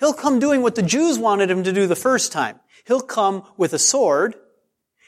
He'll 0.00 0.14
come 0.14 0.40
doing 0.40 0.62
what 0.62 0.74
the 0.74 0.82
Jews 0.82 1.18
wanted 1.18 1.50
him 1.50 1.62
to 1.62 1.72
do 1.72 1.86
the 1.86 1.94
first 1.94 2.32
time. 2.32 2.58
He'll 2.86 3.00
come 3.00 3.44
with 3.56 3.72
a 3.72 3.78
sword. 3.78 4.34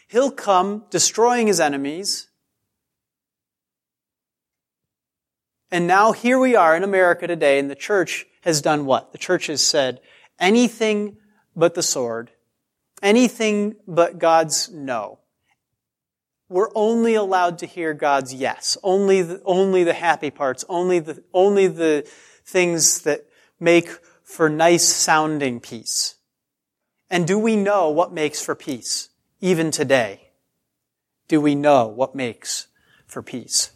He'll 0.06 0.30
come 0.30 0.84
destroying 0.90 1.48
his 1.48 1.58
enemies. 1.58 2.28
And 5.72 5.88
now 5.88 6.12
here 6.12 6.38
we 6.38 6.54
are 6.54 6.76
in 6.76 6.84
America 6.84 7.26
today, 7.26 7.58
and 7.58 7.68
the 7.68 7.74
church 7.74 8.26
has 8.42 8.62
done 8.62 8.86
what? 8.86 9.10
The 9.10 9.18
church 9.18 9.48
has 9.48 9.60
said, 9.60 10.00
anything 10.38 11.16
but 11.56 11.74
the 11.74 11.82
sword, 11.82 12.30
anything 13.02 13.76
but 13.86 14.18
God's 14.18 14.70
no. 14.70 15.18
We're 16.48 16.70
only 16.74 17.14
allowed 17.14 17.58
to 17.58 17.66
hear 17.66 17.92
God's 17.92 18.32
yes, 18.32 18.78
only 18.82 19.22
the, 19.22 19.42
only 19.44 19.82
the 19.82 19.94
happy 19.94 20.30
parts, 20.30 20.64
only 20.68 21.00
the, 21.00 21.22
only 21.34 21.66
the 21.66 22.08
things 22.44 23.02
that 23.02 23.26
make 23.58 23.88
for 24.22 24.48
nice 24.48 24.84
sounding 24.84 25.60
peace. 25.60 26.16
And 27.10 27.26
do 27.26 27.38
we 27.38 27.56
know 27.56 27.90
what 27.90 28.12
makes 28.12 28.40
for 28.40 28.54
peace, 28.54 29.08
even 29.40 29.70
today? 29.70 30.30
Do 31.28 31.40
we 31.40 31.54
know 31.54 31.86
what 31.88 32.14
makes 32.14 32.68
for 33.06 33.22
peace? 33.22 33.70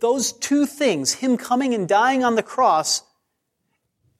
those 0.00 0.32
two 0.32 0.64
things, 0.64 1.14
Him 1.14 1.36
coming 1.36 1.74
and 1.74 1.88
dying 1.88 2.22
on 2.22 2.36
the 2.36 2.42
cross, 2.42 3.02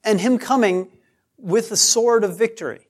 and 0.07 0.21
Him 0.21 0.39
coming 0.39 0.89
with 1.37 1.69
the 1.69 1.77
sword 1.77 2.25
of 2.25 2.39
victory, 2.39 2.87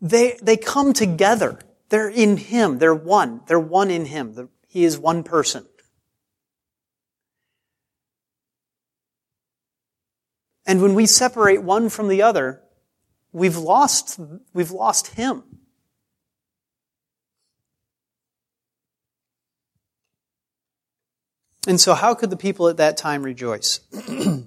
they, 0.00 0.38
they 0.42 0.56
come 0.56 0.92
together. 0.92 1.58
They're 1.88 2.08
in 2.08 2.36
Him. 2.36 2.78
They're 2.78 2.94
one. 2.94 3.40
They're 3.46 3.58
one 3.58 3.90
in 3.90 4.04
Him. 4.04 4.48
He 4.68 4.84
is 4.84 4.98
one 4.98 5.24
person. 5.24 5.66
And 10.64 10.80
when 10.80 10.94
we 10.94 11.06
separate 11.06 11.62
one 11.62 11.88
from 11.88 12.08
the 12.08 12.22
other, 12.22 12.62
we've 13.32 13.56
lost, 13.56 14.20
we've 14.52 14.70
lost 14.70 15.08
Him. 15.08 15.42
And 21.66 21.80
so, 21.80 21.94
how 21.94 22.14
could 22.14 22.30
the 22.30 22.36
people 22.36 22.68
at 22.68 22.78
that 22.78 22.96
time 22.96 23.22
rejoice? 23.22 23.80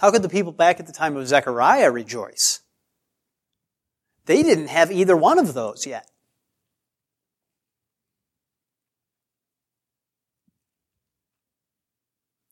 how 0.00 0.10
could 0.12 0.22
the 0.22 0.28
people 0.28 0.52
back 0.52 0.78
at 0.78 0.86
the 0.86 0.92
time 0.92 1.16
of 1.16 1.26
Zechariah 1.26 1.90
rejoice? 1.90 2.60
They 4.26 4.42
didn't 4.42 4.68
have 4.68 4.92
either 4.92 5.16
one 5.16 5.38
of 5.38 5.54
those 5.54 5.86
yet. 5.86 6.08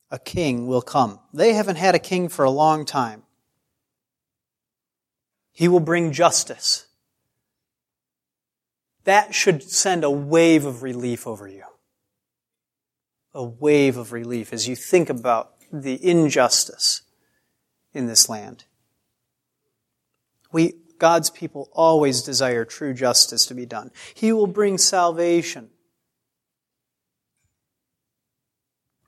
A 0.09 0.19
king 0.19 0.67
will 0.67 0.81
come. 0.81 1.19
They 1.33 1.53
haven't 1.53 1.75
had 1.75 1.95
a 1.95 1.99
king 1.99 2.29
for 2.29 2.43
a 2.43 2.51
long 2.51 2.85
time. 2.85 3.23
He 5.51 5.67
will 5.67 5.79
bring 5.79 6.11
justice. 6.11 6.87
That 9.03 9.33
should 9.33 9.63
send 9.63 10.03
a 10.03 10.11
wave 10.11 10.65
of 10.65 10.83
relief 10.83 11.27
over 11.27 11.47
you 11.47 11.63
a 13.37 13.43
wave 13.43 13.97
of 13.97 14.11
relief 14.11 14.51
as 14.51 14.67
you 14.67 14.75
think 14.75 15.11
about 15.11 15.53
the 15.71 16.03
injustice 16.03 17.03
in 17.93 18.07
this 18.07 18.27
land. 18.27 18.65
We, 20.51 20.73
God's 20.97 21.29
people 21.29 21.69
always 21.71 22.23
desire 22.23 22.65
true 22.65 22.95
justice 22.95 23.45
to 23.45 23.53
be 23.53 23.67
done. 23.67 23.91
He 24.15 24.33
will 24.33 24.47
bring 24.47 24.79
salvation. 24.79 25.69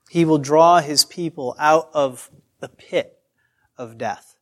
He 0.08 0.24
will 0.24 0.38
draw 0.38 0.80
his 0.80 1.04
people 1.04 1.56
out 1.58 1.90
of 1.92 2.30
the 2.60 2.68
pit 2.68 3.18
of 3.76 3.98
death. 3.98 4.36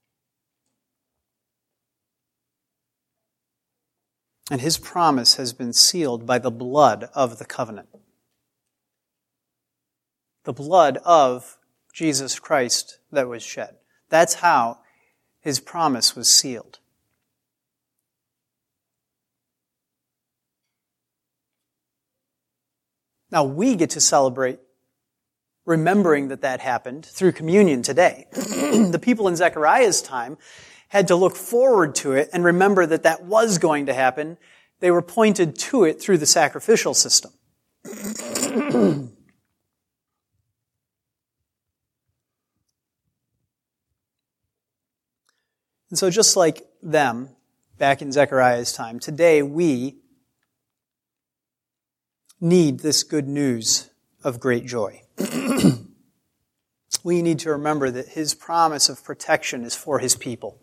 And 4.51 4.61
his 4.61 4.77
promise 4.77 5.37
has 5.37 5.55
been 5.55 5.73
sealed 5.73 6.27
by 6.27 6.39
the 6.39 6.51
blood 6.51 7.09
of 7.15 7.39
the 7.39 7.47
covenant 7.47 7.89
the 10.49 10.53
blood 10.55 10.97
of 11.05 11.59
Jesus 11.93 12.39
Christ 12.39 13.01
that 13.13 13.29
was 13.29 13.43
shed. 13.43 13.77
That's 14.09 14.33
how 14.33 14.79
his 15.43 15.61
promise 15.61 16.17
was 16.17 16.27
sealed. 16.27 16.79
Now 23.31 23.45
we 23.45 23.77
get 23.77 23.91
to 23.91 24.01
celebrate 24.01 24.59
remembering 25.67 26.29
that 26.29 26.41
that 26.41 26.61
happened 26.61 27.05
through 27.05 27.33
communion 27.33 27.83
today. 27.83 28.25
the 28.33 28.99
people 29.03 29.29
in 29.29 29.37
Zechariah's 29.37 30.01
time 30.01 30.39
had 30.89 31.09
to 31.09 31.15
look 31.15 31.37
forward 31.37 31.95
to 31.97 32.13
it 32.13 32.31
and 32.33 32.43
remember 32.43 32.87
that 32.87 33.03
that 33.03 33.23
was 33.23 33.59
going 33.59 33.85
to 33.85 33.93
happen. 33.93 34.39
They 34.81 34.91
were 34.91 35.03
pointed 35.03 35.59
to 35.59 35.85
it 35.85 36.01
through 36.01 36.17
the 36.17 36.25
sacrificial 36.25 36.95
system. 36.95 37.33
And 45.91 45.99
so 45.99 46.11
just 46.11 46.37
like 46.37 46.67
them, 46.83 47.31
back 47.79 48.03
in 48.03 48.13
Zechariah's 48.13 48.73
time, 48.73 48.99
today 48.99 49.43
we 49.43 49.97
need 52.41 52.81
this 52.81 53.03
good 53.03 53.27
news 53.27 53.91
of 54.23 54.41
great 54.41 54.67
joy. 54.67 55.03
we 57.05 57.23
need 57.23 57.39
to 57.41 57.51
remember 57.51 57.91
that 57.91 58.09
his 58.09 58.35
promise 58.35 58.89
of 58.89 59.03
protection 59.03 59.65
is 59.65 59.75
for 59.75 59.99
his 59.99 60.15
people. 60.15 60.59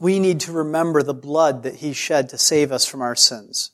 We 0.00 0.20
need 0.20 0.40
to 0.40 0.52
remember 0.52 1.02
the 1.02 1.14
blood 1.14 1.64
that 1.64 1.76
he 1.76 1.92
shed 1.92 2.28
to 2.28 2.38
save 2.38 2.70
us 2.70 2.86
from 2.86 3.02
our 3.02 3.16
sins. 3.16 3.72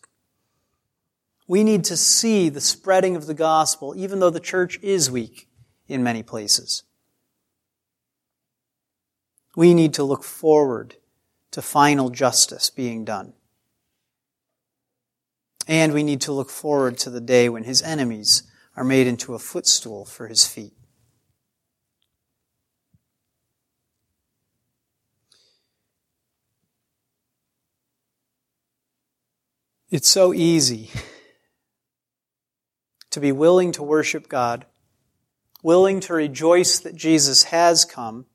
We 1.47 1.63
need 1.63 1.85
to 1.85 1.97
see 1.97 2.49
the 2.49 2.63
spreading 2.63 3.17
of 3.17 3.27
the 3.27 3.35
gospel, 3.35 3.95
even 3.95 4.21
though 4.21 4.31
the 4.31 4.41
church 4.41 4.79
is 4.81 5.11
weak 5.11 5.49
in 5.87 6.03
many 6.03 6.23
places. 6.23 6.85
We 9.57 9.75
need 9.75 9.95
to 9.95 10.05
look 10.05 10.25
forward 10.25 10.97
to 11.53 11.63
final 11.63 12.11
justice 12.11 12.71
being 12.71 13.05
done. 13.05 13.35
And 15.67 15.93
we 15.93 16.03
need 16.03 16.21
to 16.23 16.33
look 16.33 16.51
forward 16.51 16.99
to 16.99 17.11
the 17.11 17.21
day 17.21 17.49
when 17.49 17.65
his 17.65 17.83
enemies 17.83 18.43
are 18.77 18.85
made 18.85 19.07
into 19.07 19.35
a 19.35 19.39
footstool 19.39 20.05
for 20.05 20.29
his 20.29 20.47
feet. 20.47 20.73
It's 29.91 30.09
so 30.09 30.35
easy 30.35 30.91
to 33.11 33.21
be 33.21 33.31
willing 33.31 33.71
to 33.73 33.83
worship 33.85 34.29
God, 34.29 34.67
willing 35.63 36.01
to 36.01 36.15
rejoice 36.15 36.81
that 36.81 36.97
Jesus 36.97 37.45
has 37.45 37.85
come, 37.85 38.27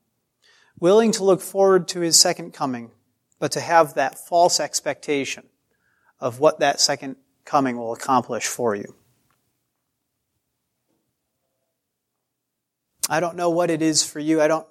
willing 0.80 1.12
to 1.12 1.24
look 1.24 1.42
forward 1.42 1.86
to 1.88 2.00
his 2.00 2.18
second 2.18 2.52
coming, 2.52 2.90
but 3.38 3.52
to 3.52 3.60
have 3.60 3.94
that 3.94 4.18
false 4.18 4.58
expectation 4.58 5.44
of 6.18 6.40
what 6.40 6.60
that 6.60 6.80
second 6.80 7.16
coming 7.44 7.76
will 7.76 7.92
accomplish 7.92 8.46
for 8.46 8.74
you. 8.74 8.94
I 13.08 13.20
don't 13.20 13.36
know 13.36 13.50
what 13.50 13.70
it 13.70 13.82
is 13.82 14.02
for 14.02 14.20
you. 14.20 14.40
I 14.40 14.48
don't 14.48 14.66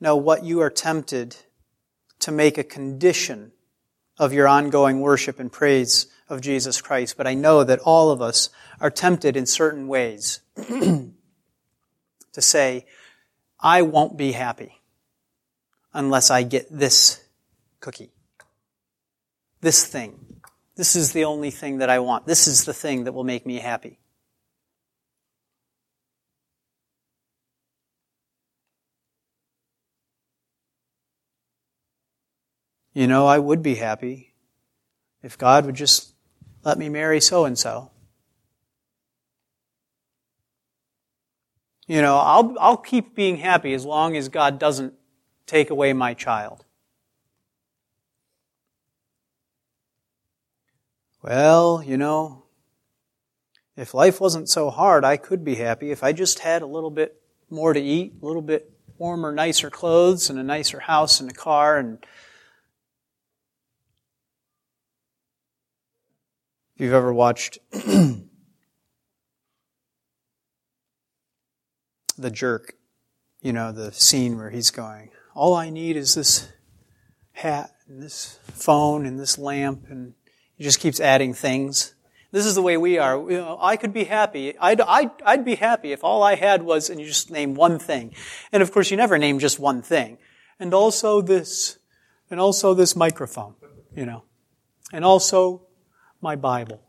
know 0.00 0.16
what 0.16 0.44
you 0.44 0.60
are 0.60 0.70
tempted 0.70 1.36
to 2.20 2.32
make 2.32 2.58
a 2.58 2.64
condition 2.64 3.52
of 4.18 4.32
your 4.32 4.48
ongoing 4.48 5.00
worship 5.00 5.38
and 5.38 5.52
praise 5.52 6.06
of 6.28 6.40
Jesus 6.40 6.80
Christ, 6.80 7.16
but 7.16 7.26
I 7.26 7.34
know 7.34 7.62
that 7.62 7.78
all 7.80 8.10
of 8.10 8.20
us 8.20 8.50
are 8.80 8.90
tempted 8.90 9.36
in 9.36 9.46
certain 9.46 9.86
ways 9.88 10.40
to 10.56 11.12
say, 12.38 12.86
I 13.60 13.82
won't 13.82 14.16
be 14.16 14.32
happy 14.32 14.80
unless 15.96 16.30
I 16.30 16.42
get 16.42 16.66
this 16.70 17.24
cookie. 17.80 18.12
This 19.62 19.86
thing. 19.86 20.40
This 20.76 20.94
is 20.94 21.12
the 21.12 21.24
only 21.24 21.50
thing 21.50 21.78
that 21.78 21.88
I 21.88 22.00
want. 22.00 22.26
This 22.26 22.46
is 22.46 22.66
the 22.66 22.74
thing 22.74 23.04
that 23.04 23.12
will 23.12 23.24
make 23.24 23.46
me 23.46 23.56
happy. 23.56 23.98
You 32.92 33.06
know, 33.06 33.26
I 33.26 33.38
would 33.38 33.62
be 33.62 33.74
happy 33.74 34.34
if 35.22 35.38
God 35.38 35.64
would 35.64 35.74
just 35.74 36.14
let 36.62 36.78
me 36.78 36.90
marry 36.90 37.20
so 37.20 37.46
and 37.46 37.58
so. 37.58 37.90
You 41.86 42.02
know, 42.02 42.16
I'll, 42.18 42.54
I'll 42.58 42.76
keep 42.76 43.14
being 43.14 43.36
happy 43.36 43.72
as 43.72 43.84
long 43.84 44.16
as 44.16 44.28
God 44.28 44.58
doesn't 44.58 44.94
take 45.46 45.70
away 45.70 45.92
my 45.92 46.14
child. 46.14 46.64
Well, 51.22 51.82
you 51.82 51.96
know, 51.96 52.44
if 53.76 53.94
life 53.94 54.20
wasn't 54.20 54.48
so 54.48 54.70
hard, 54.70 55.04
I 55.04 55.16
could 55.16 55.44
be 55.44 55.56
happy 55.56 55.90
if 55.90 56.04
I 56.04 56.12
just 56.12 56.40
had 56.40 56.62
a 56.62 56.66
little 56.66 56.90
bit 56.90 57.20
more 57.50 57.72
to 57.72 57.80
eat, 57.80 58.14
a 58.22 58.26
little 58.26 58.42
bit 58.42 58.70
warmer, 58.98 59.32
nicer 59.32 59.70
clothes, 59.70 60.30
and 60.30 60.38
a 60.38 60.42
nicer 60.42 60.80
house 60.80 61.20
and 61.20 61.30
a 61.30 61.34
car. 61.34 61.78
And 61.78 61.98
if 66.74 66.80
you've 66.80 66.92
ever 66.92 67.12
watched 67.12 67.58
The 72.18 72.30
Jerk, 72.30 72.74
you 73.42 73.52
know, 73.52 73.72
the 73.72 73.92
scene 73.92 74.38
where 74.38 74.48
he's 74.48 74.70
going, 74.70 75.10
all 75.36 75.54
I 75.54 75.70
need 75.70 75.96
is 75.96 76.14
this 76.14 76.48
hat 77.32 77.70
and 77.86 78.02
this 78.02 78.38
phone 78.42 79.04
and 79.04 79.20
this 79.20 79.38
lamp, 79.38 79.84
and 79.90 80.14
he 80.56 80.64
just 80.64 80.80
keeps 80.80 80.98
adding 80.98 81.34
things. 81.34 81.94
This 82.32 82.46
is 82.46 82.54
the 82.54 82.62
way 82.62 82.76
we 82.76 82.98
are. 82.98 83.18
You 83.30 83.38
know, 83.38 83.58
I 83.60 83.76
could 83.76 83.92
be 83.92 84.04
happy. 84.04 84.58
I'd, 84.58 84.80
I'd, 84.80 85.10
I'd 85.24 85.44
be 85.44 85.54
happy 85.54 85.92
if 85.92 86.02
all 86.02 86.22
I 86.22 86.34
had 86.34 86.62
was, 86.62 86.90
and 86.90 86.98
you 86.98 87.06
just 87.06 87.30
name 87.30 87.54
one 87.54 87.78
thing. 87.78 88.14
And 88.50 88.62
of 88.62 88.72
course, 88.72 88.90
you 88.90 88.96
never 88.96 89.18
name 89.18 89.38
just 89.38 89.58
one 89.58 89.82
thing. 89.82 90.18
And 90.58 90.72
also 90.72 91.20
this, 91.20 91.78
and 92.30 92.40
also 92.40 92.72
this 92.72 92.96
microphone, 92.96 93.54
you 93.94 94.06
know, 94.06 94.24
and 94.92 95.04
also 95.04 95.66
my 96.22 96.34
Bible. 96.34 96.82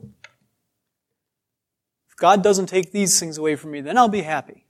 If 2.10 2.16
God 2.16 2.42
doesn't 2.42 2.68
take 2.68 2.94
these 2.94 3.20
things 3.20 3.38
away 3.38 3.58
from 3.58 3.72
me, 3.72 3.82
then 3.82 3.98
I'll 3.98 4.08
be 4.08 4.22
happy. 4.22 4.67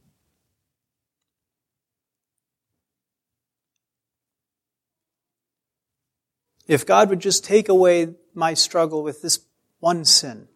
If 6.68 6.86
God 6.86 7.10
would 7.10 7.20
just 7.20 7.44
take 7.44 7.70
away 7.70 8.16
my 8.34 8.54
struggle 8.54 9.02
with 9.02 9.22
this 9.22 9.40
one 9.80 10.06
sin, 10.06 10.48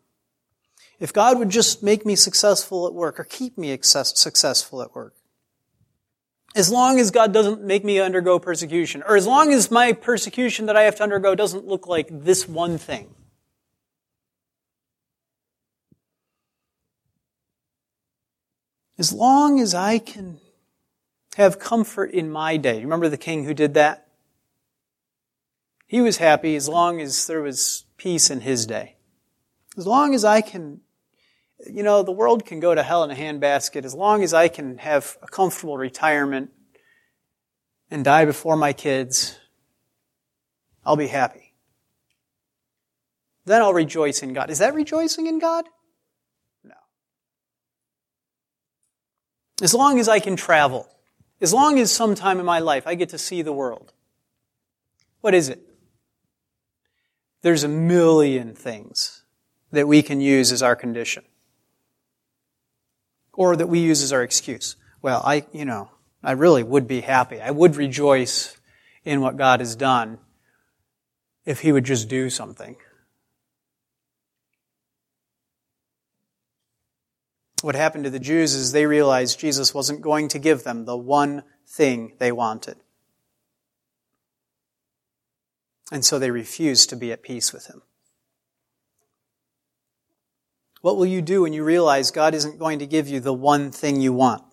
if 1.00 1.14
God 1.14 1.40
would 1.40 1.50
just 1.50 1.82
make 1.82 2.06
me 2.06 2.16
successful 2.16 2.86
at 2.86 2.94
work 2.94 3.20
or 3.20 3.24
keep 3.24 3.58
me 3.58 3.78
successful 3.82 4.82
at 4.82 4.94
work, 4.94 5.16
as 6.54 6.70
long 6.70 7.00
as 7.00 7.12
God 7.12 7.34
doesn't 7.34 7.64
make 7.64 7.86
me 7.86 8.00
undergo 8.00 8.38
persecution, 8.38 9.04
or 9.08 9.16
as 9.16 9.26
long 9.26 9.54
as 9.54 9.72
my 9.72 9.94
persecution 9.94 10.66
that 10.66 10.76
I 10.76 10.84
have 10.84 10.98
to 10.98 11.04
undergo 11.04 11.34
doesn't 11.34 11.66
look 11.66 11.88
like 11.88 12.08
this 12.12 12.48
one 12.48 12.78
thing. 12.78 13.16
As 19.00 19.14
long 19.14 19.60
as 19.60 19.74
I 19.74 19.98
can 19.98 20.40
have 21.38 21.58
comfort 21.58 22.12
in 22.12 22.30
my 22.30 22.58
day. 22.58 22.82
Remember 22.82 23.10
the 23.10 23.18
king 23.18 23.46
who 23.46 23.54
did 23.54 23.74
that? 23.74 24.08
He 25.92 26.00
was 26.00 26.20
happy 26.20 26.56
as 26.56 26.70
long 26.70 27.02
as 27.02 27.28
there 27.28 27.42
was 27.42 27.84
peace 27.98 28.30
in 28.30 28.40
his 28.40 28.66
day. 28.66 28.96
As 29.78 29.86
long 29.86 30.16
as 30.16 30.24
I 30.24 30.40
can, 30.40 30.80
you 31.70 31.84
know, 31.84 32.02
the 32.02 32.14
world 32.14 32.46
can 32.46 32.62
go 32.62 32.74
to 32.74 32.82
hell 32.82 33.04
in 33.04 33.12
a 33.12 33.14
handbasket. 33.14 33.84
As 33.84 33.94
long 33.94 34.24
as 34.24 34.34
I 34.34 34.48
can 34.48 34.78
have 34.78 35.18
a 35.22 35.28
comfortable 35.28 35.78
retirement 35.78 36.52
and 37.90 38.06
die 38.06 38.24
before 38.24 38.56
my 38.56 38.72
kids, 38.72 39.38
I'll 40.86 40.96
be 40.96 41.08
happy. 41.08 41.56
Then 43.44 43.62
I'll 43.62 43.74
rejoice 43.74 44.24
in 44.24 44.32
God. 44.32 44.50
Is 44.50 44.60
that 44.60 44.74
rejoicing 44.74 45.28
in 45.28 45.40
God? 45.40 45.66
No. 46.64 46.76
As 49.62 49.74
long 49.74 50.00
as 50.00 50.08
I 50.08 50.22
can 50.22 50.38
travel, 50.38 50.88
as 51.42 51.52
long 51.52 51.80
as 51.80 51.92
sometime 51.92 52.40
in 52.40 52.46
my 52.46 52.60
life 52.60 52.88
I 52.88 52.96
get 52.96 53.10
to 53.10 53.18
see 53.18 53.42
the 53.42 53.52
world, 53.52 53.92
what 55.20 55.34
is 55.34 55.50
it? 55.50 55.68
There's 57.42 57.64
a 57.64 57.68
million 57.68 58.54
things 58.54 59.24
that 59.72 59.88
we 59.88 60.02
can 60.04 60.22
use 60.22 60.52
as 60.52 60.62
our 60.62 60.76
condition. 60.76 61.24
Or 63.34 63.56
that 63.56 63.68
we 63.68 63.80
use 63.80 64.04
as 64.04 64.14
our 64.14 64.22
excuse. 64.22 64.76
Well, 65.02 65.22
I, 65.26 65.46
you 65.52 65.66
know, 65.66 65.90
I 66.24 66.34
really 66.34 66.64
would 66.64 66.88
be 66.88 67.02
happy. 67.02 67.42
I 67.42 67.52
would 67.52 67.76
rejoice 67.76 68.58
in 69.04 69.22
what 69.22 69.38
God 69.38 69.60
has 69.60 69.76
done 69.76 70.20
if 71.46 71.62
He 71.62 71.72
would 71.72 71.86
just 71.86 72.08
do 72.08 72.30
something. 72.30 72.76
What 77.62 77.76
happened 77.76 78.04
to 78.06 78.10
the 78.10 78.20
Jews 78.20 78.54
is 78.54 78.72
they 78.72 78.86
realized 78.86 79.40
Jesus 79.40 79.74
wasn't 79.74 80.02
going 80.02 80.28
to 80.30 80.40
give 80.40 80.64
them 80.64 80.86
the 80.86 80.98
one 80.98 81.44
thing 81.68 82.14
they 82.20 82.32
wanted. 82.32 82.78
And 85.92 86.06
so 86.06 86.18
they 86.18 86.32
refuse 86.32 86.88
to 86.88 86.96
be 86.96 87.12
at 87.12 87.22
peace 87.22 87.52
with 87.52 87.68
Him. 87.68 87.82
What 90.82 90.96
will 90.96 91.06
you 91.06 91.22
do 91.22 91.44
when 91.44 91.54
you 91.54 91.64
realize 91.64 92.10
God 92.10 92.34
isn't 92.34 92.58
going 92.58 92.80
to 92.80 92.88
give 92.88 93.08
you 93.08 93.20
the 93.20 93.34
one 93.34 93.72
thing 93.72 94.02
you 94.02 94.14
want? 94.14 94.44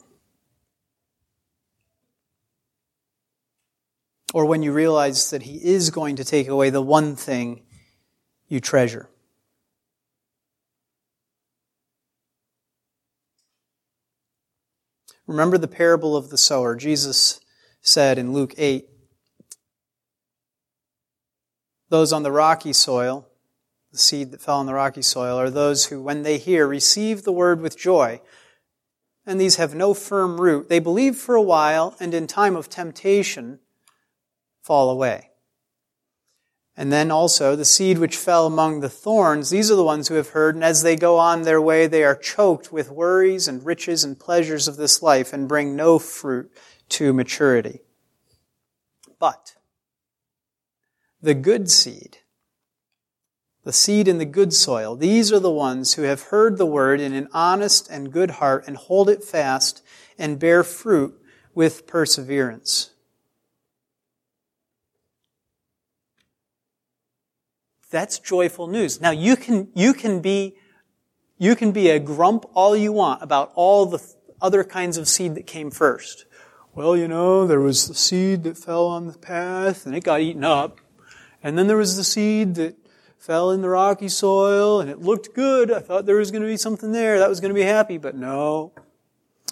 Or 4.34 4.45
when 4.45 4.62
you 4.62 4.72
realize 4.72 5.30
that 5.30 5.45
He 5.45 5.57
is 5.57 5.91
going 5.91 6.16
to 6.16 6.24
take 6.24 6.49
away 6.49 6.70
the 6.70 6.82
one 6.82 7.16
thing 7.16 7.62
you 8.49 8.61
treasure? 8.61 9.09
Remember 15.26 15.57
the 15.57 15.68
parable 15.68 16.16
of 16.16 16.30
the 16.30 16.39
sower. 16.39 16.74
Jesus 16.74 17.41
said 17.80 18.18
in 18.18 18.32
Luke 18.32 18.55
8, 18.59 18.86
those 21.89 22.12
on 22.12 22.22
the 22.22 22.32
rocky 22.32 22.72
soil, 22.72 23.26
the 23.93 23.99
seed 23.99 24.30
that 24.32 24.41
fell 24.41 24.59
on 24.59 24.66
the 24.66 24.74
rocky 24.74 25.03
soil, 25.03 25.39
are 25.39 25.51
those 25.51 25.86
who, 25.86 26.03
when 26.03 26.22
they 26.22 26.39
hear, 26.39 26.66
receive 26.66 27.22
the 27.22 27.32
word 27.32 27.61
with 27.61 27.78
joy. 27.78 28.20
And 29.26 29.41
these 29.41 29.57
have 29.57 29.74
no 29.74 29.95
firm 29.95 30.41
root. 30.41 30.68
They 30.68 30.78
believe 30.78 31.16
for 31.16 31.34
a 31.34 31.43
while, 31.43 31.97
and 32.01 32.14
in 32.14 32.26
time 32.26 32.57
of 32.57 32.68
temptation, 32.68 33.61
fall 34.62 34.91
away. 34.91 35.30
And 36.76 36.93
then 36.93 37.11
also 37.11 37.57
the 37.57 37.64
seed 37.64 37.99
which 37.99 38.16
fell 38.16 38.47
among 38.47 38.80
the 38.80 38.89
thorns, 38.89 39.51
these 39.51 39.70
are 39.70 39.74
the 39.74 39.82
ones 39.82 40.07
who 40.07 40.14
have 40.14 40.28
heard, 40.28 40.55
and 40.55 40.62
as 40.62 40.82
they 40.82 40.95
go 40.95 41.18
on 41.18 41.43
their 41.43 41.61
way, 41.61 41.89
they 41.89 42.05
are 42.05 42.14
choked 42.14 42.70
with 42.70 42.91
worries 42.91 43.49
and 43.49 43.66
riches 43.66 44.05
and 44.05 44.20
pleasures 44.20 44.68
of 44.68 44.76
this 44.76 45.03
life 45.03 45.32
and 45.32 45.49
bring 45.49 45.74
no 45.74 45.99
fruit 45.99 46.53
to 46.91 47.12
maturity. 47.12 47.80
But 49.18 49.57
the 51.20 51.34
good 51.34 51.70
seed, 51.70 52.18
the 53.64 53.72
seed 53.72 54.08
in 54.08 54.18
the 54.18 54.24
good 54.24 54.52
soil, 54.52 54.96
these 54.96 55.32
are 55.32 55.40
the 55.40 55.50
ones 55.50 55.94
who 55.94 56.02
have 56.02 56.22
heard 56.24 56.56
the 56.56 56.66
word 56.66 57.00
in 57.00 57.12
an 57.12 57.28
honest 57.32 57.88
and 57.90 58.12
good 58.12 58.32
heart 58.32 58.64
and 58.66 58.76
hold 58.76 59.08
it 59.08 59.24
fast 59.24 59.82
and 60.18 60.38
bear 60.38 60.62
fruit 60.62 61.20
with 61.54 61.86
perseverance. 61.86 62.90
That's 67.90 68.18
joyful 68.18 68.66
news. 68.66 69.00
Now 69.00 69.10
you 69.10 69.34
can, 69.36 69.68
you 69.74 69.94
can 69.94 70.20
be, 70.20 70.56
you 71.38 71.56
can 71.56 71.72
be 71.72 71.88
a 71.88 71.98
grump 71.98 72.44
all 72.54 72.76
you 72.76 72.92
want 72.92 73.22
about 73.22 73.52
all 73.54 73.86
the 73.86 74.02
other 74.40 74.62
kinds 74.62 74.98
of 74.98 75.08
seed 75.08 75.34
that 75.34 75.46
came 75.46 75.70
first. 75.70 76.26
Well, 76.74 76.96
you 76.96 77.08
know, 77.08 77.46
there 77.46 77.60
was 77.60 77.88
the 77.88 77.94
seed 77.94 78.44
that 78.44 78.56
fell 78.56 78.86
on 78.86 79.06
the 79.08 79.18
path 79.18 79.86
and 79.86 79.96
it 79.96 80.04
got 80.04 80.20
eaten 80.20 80.44
up. 80.44 80.80
And 81.43 81.57
then 81.57 81.66
there 81.66 81.76
was 81.76 81.97
the 81.97 82.05
seed 82.05 82.57
that 82.57 82.76
fell 83.16 83.51
in 83.51 83.62
the 83.62 83.68
rocky 83.68 84.09
soil 84.09 84.80
and 84.80 84.91
it 84.91 85.01
looked 85.01 85.34
good. 85.34 85.70
I 85.70 85.80
thought 85.80 86.07
there 86.07 86.16
was 86.16 86.30
going 86.30 86.43
to 86.43 86.49
be 86.49 86.57
something 86.57 86.93
there 86.93 87.18
that 87.18 87.28
was 87.28 87.41
going 87.41 87.51
to 87.51 87.59
be 87.59 87.66
happy, 87.66 87.99
but 87.99 88.14
no. 88.14 88.72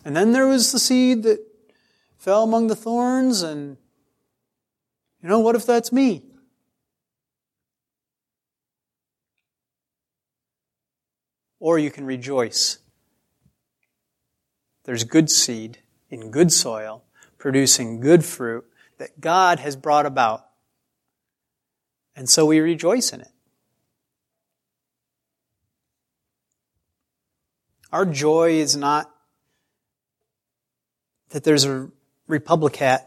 And 0.04 0.16
then 0.16 0.32
there 0.32 0.46
was 0.46 0.72
the 0.72 0.78
seed 0.78 1.22
that 1.24 1.40
fell 2.18 2.42
among 2.42 2.66
the 2.66 2.76
thorns 2.76 3.42
and, 3.42 3.76
you 5.22 5.28
know, 5.28 5.40
what 5.40 5.56
if 5.56 5.66
that's 5.66 5.92
me? 5.92 6.22
or 11.66 11.78
you 11.78 11.90
can 11.90 12.04
rejoice. 12.04 12.78
There's 14.84 15.04
good 15.04 15.30
seed 15.30 15.78
in 16.10 16.30
good 16.30 16.52
soil, 16.52 17.02
producing 17.38 18.00
good 18.00 18.24
fruit 18.24 18.64
that 18.98 19.20
God 19.20 19.58
has 19.58 19.74
brought 19.74 20.06
about. 20.06 20.46
And 22.16 22.28
so 22.28 22.46
we 22.46 22.60
rejoice 22.60 23.12
in 23.12 23.20
it. 23.20 23.30
Our 27.92 28.06
joy 28.06 28.52
is 28.52 28.74
not 28.76 29.10
that 31.30 31.44
there's 31.44 31.64
a 31.64 31.90
Republicat 32.28 33.00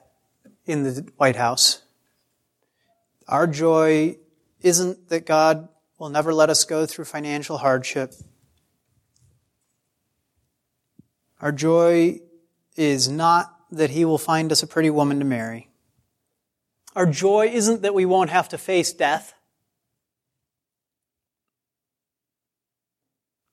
in 0.66 0.84
the 0.84 1.08
White 1.18 1.36
House. 1.36 1.82
Our 3.28 3.48
joy 3.48 4.18
isn't 4.62 5.10
that 5.10 5.26
God 5.26 5.68
will 5.98 6.10
never 6.10 6.34
let 6.34 6.50
us 6.50 6.64
go 6.64 6.86
through 6.86 7.06
financial 7.06 7.58
hardship. 7.58 8.14
Our 11.42 11.52
joy 11.52 12.20
is 12.76 13.08
not 13.10 13.56
that 13.72 13.92
he 13.92 14.06
will 14.06 14.18
find 14.18 14.52
us 14.52 14.64
a 14.64 14.68
pretty 14.68 14.90
woman 14.90 15.20
to 15.20 15.26
marry. 15.26 15.69
Our 17.00 17.06
joy 17.06 17.50
isn't 17.54 17.82
that 17.84 17.94
we 17.94 18.06
won't 18.06 18.30
have 18.30 18.50
to 18.50 18.58
face 18.58 18.92
death. 18.92 19.34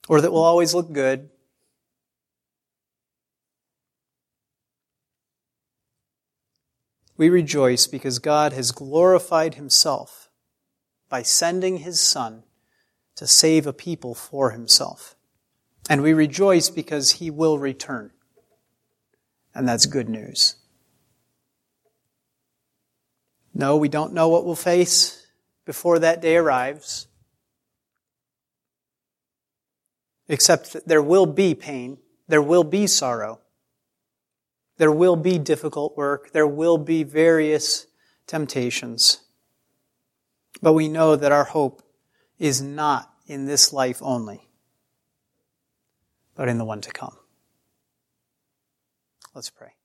Or 0.08 0.20
that 0.20 0.32
we'll 0.32 0.42
always 0.42 0.74
look 0.74 0.90
good. 0.90 1.30
We 7.16 7.28
rejoice 7.28 7.86
because 7.86 8.18
God 8.18 8.52
has 8.52 8.72
glorified 8.72 9.54
himself 9.54 10.28
by 11.08 11.22
sending 11.22 11.76
his 11.76 12.00
Son 12.00 12.42
to 13.14 13.28
save 13.28 13.64
a 13.64 13.72
people 13.72 14.16
for 14.16 14.50
himself. 14.50 15.14
And 15.88 16.02
we 16.02 16.12
rejoice 16.12 16.68
because 16.68 17.12
he 17.12 17.30
will 17.30 17.60
return. 17.60 18.10
And 19.54 19.68
that's 19.68 19.86
good 19.86 20.08
news. 20.08 20.56
No, 23.56 23.76
we 23.76 23.88
don't 23.88 24.12
know 24.12 24.28
what 24.28 24.44
we'll 24.44 24.54
face 24.54 25.26
before 25.64 25.98
that 25.98 26.20
day 26.20 26.36
arrives. 26.36 27.08
Except 30.28 30.72
that 30.72 30.88
there 30.88 31.02
will 31.02 31.26
be 31.26 31.54
pain. 31.54 31.98
There 32.28 32.42
will 32.42 32.64
be 32.64 32.86
sorrow. 32.86 33.40
There 34.76 34.92
will 34.92 35.16
be 35.16 35.38
difficult 35.38 35.96
work. 35.96 36.32
There 36.32 36.46
will 36.46 36.76
be 36.76 37.02
various 37.02 37.86
temptations. 38.26 39.20
But 40.60 40.74
we 40.74 40.88
know 40.88 41.16
that 41.16 41.32
our 41.32 41.44
hope 41.44 41.82
is 42.38 42.60
not 42.60 43.12
in 43.26 43.46
this 43.46 43.72
life 43.72 43.98
only 44.02 44.46
but 46.36 46.48
in 46.48 46.58
the 46.58 46.64
one 46.64 46.82
to 46.82 46.90
come. 46.90 47.16
Let's 49.34 49.50
pray. 49.50 49.75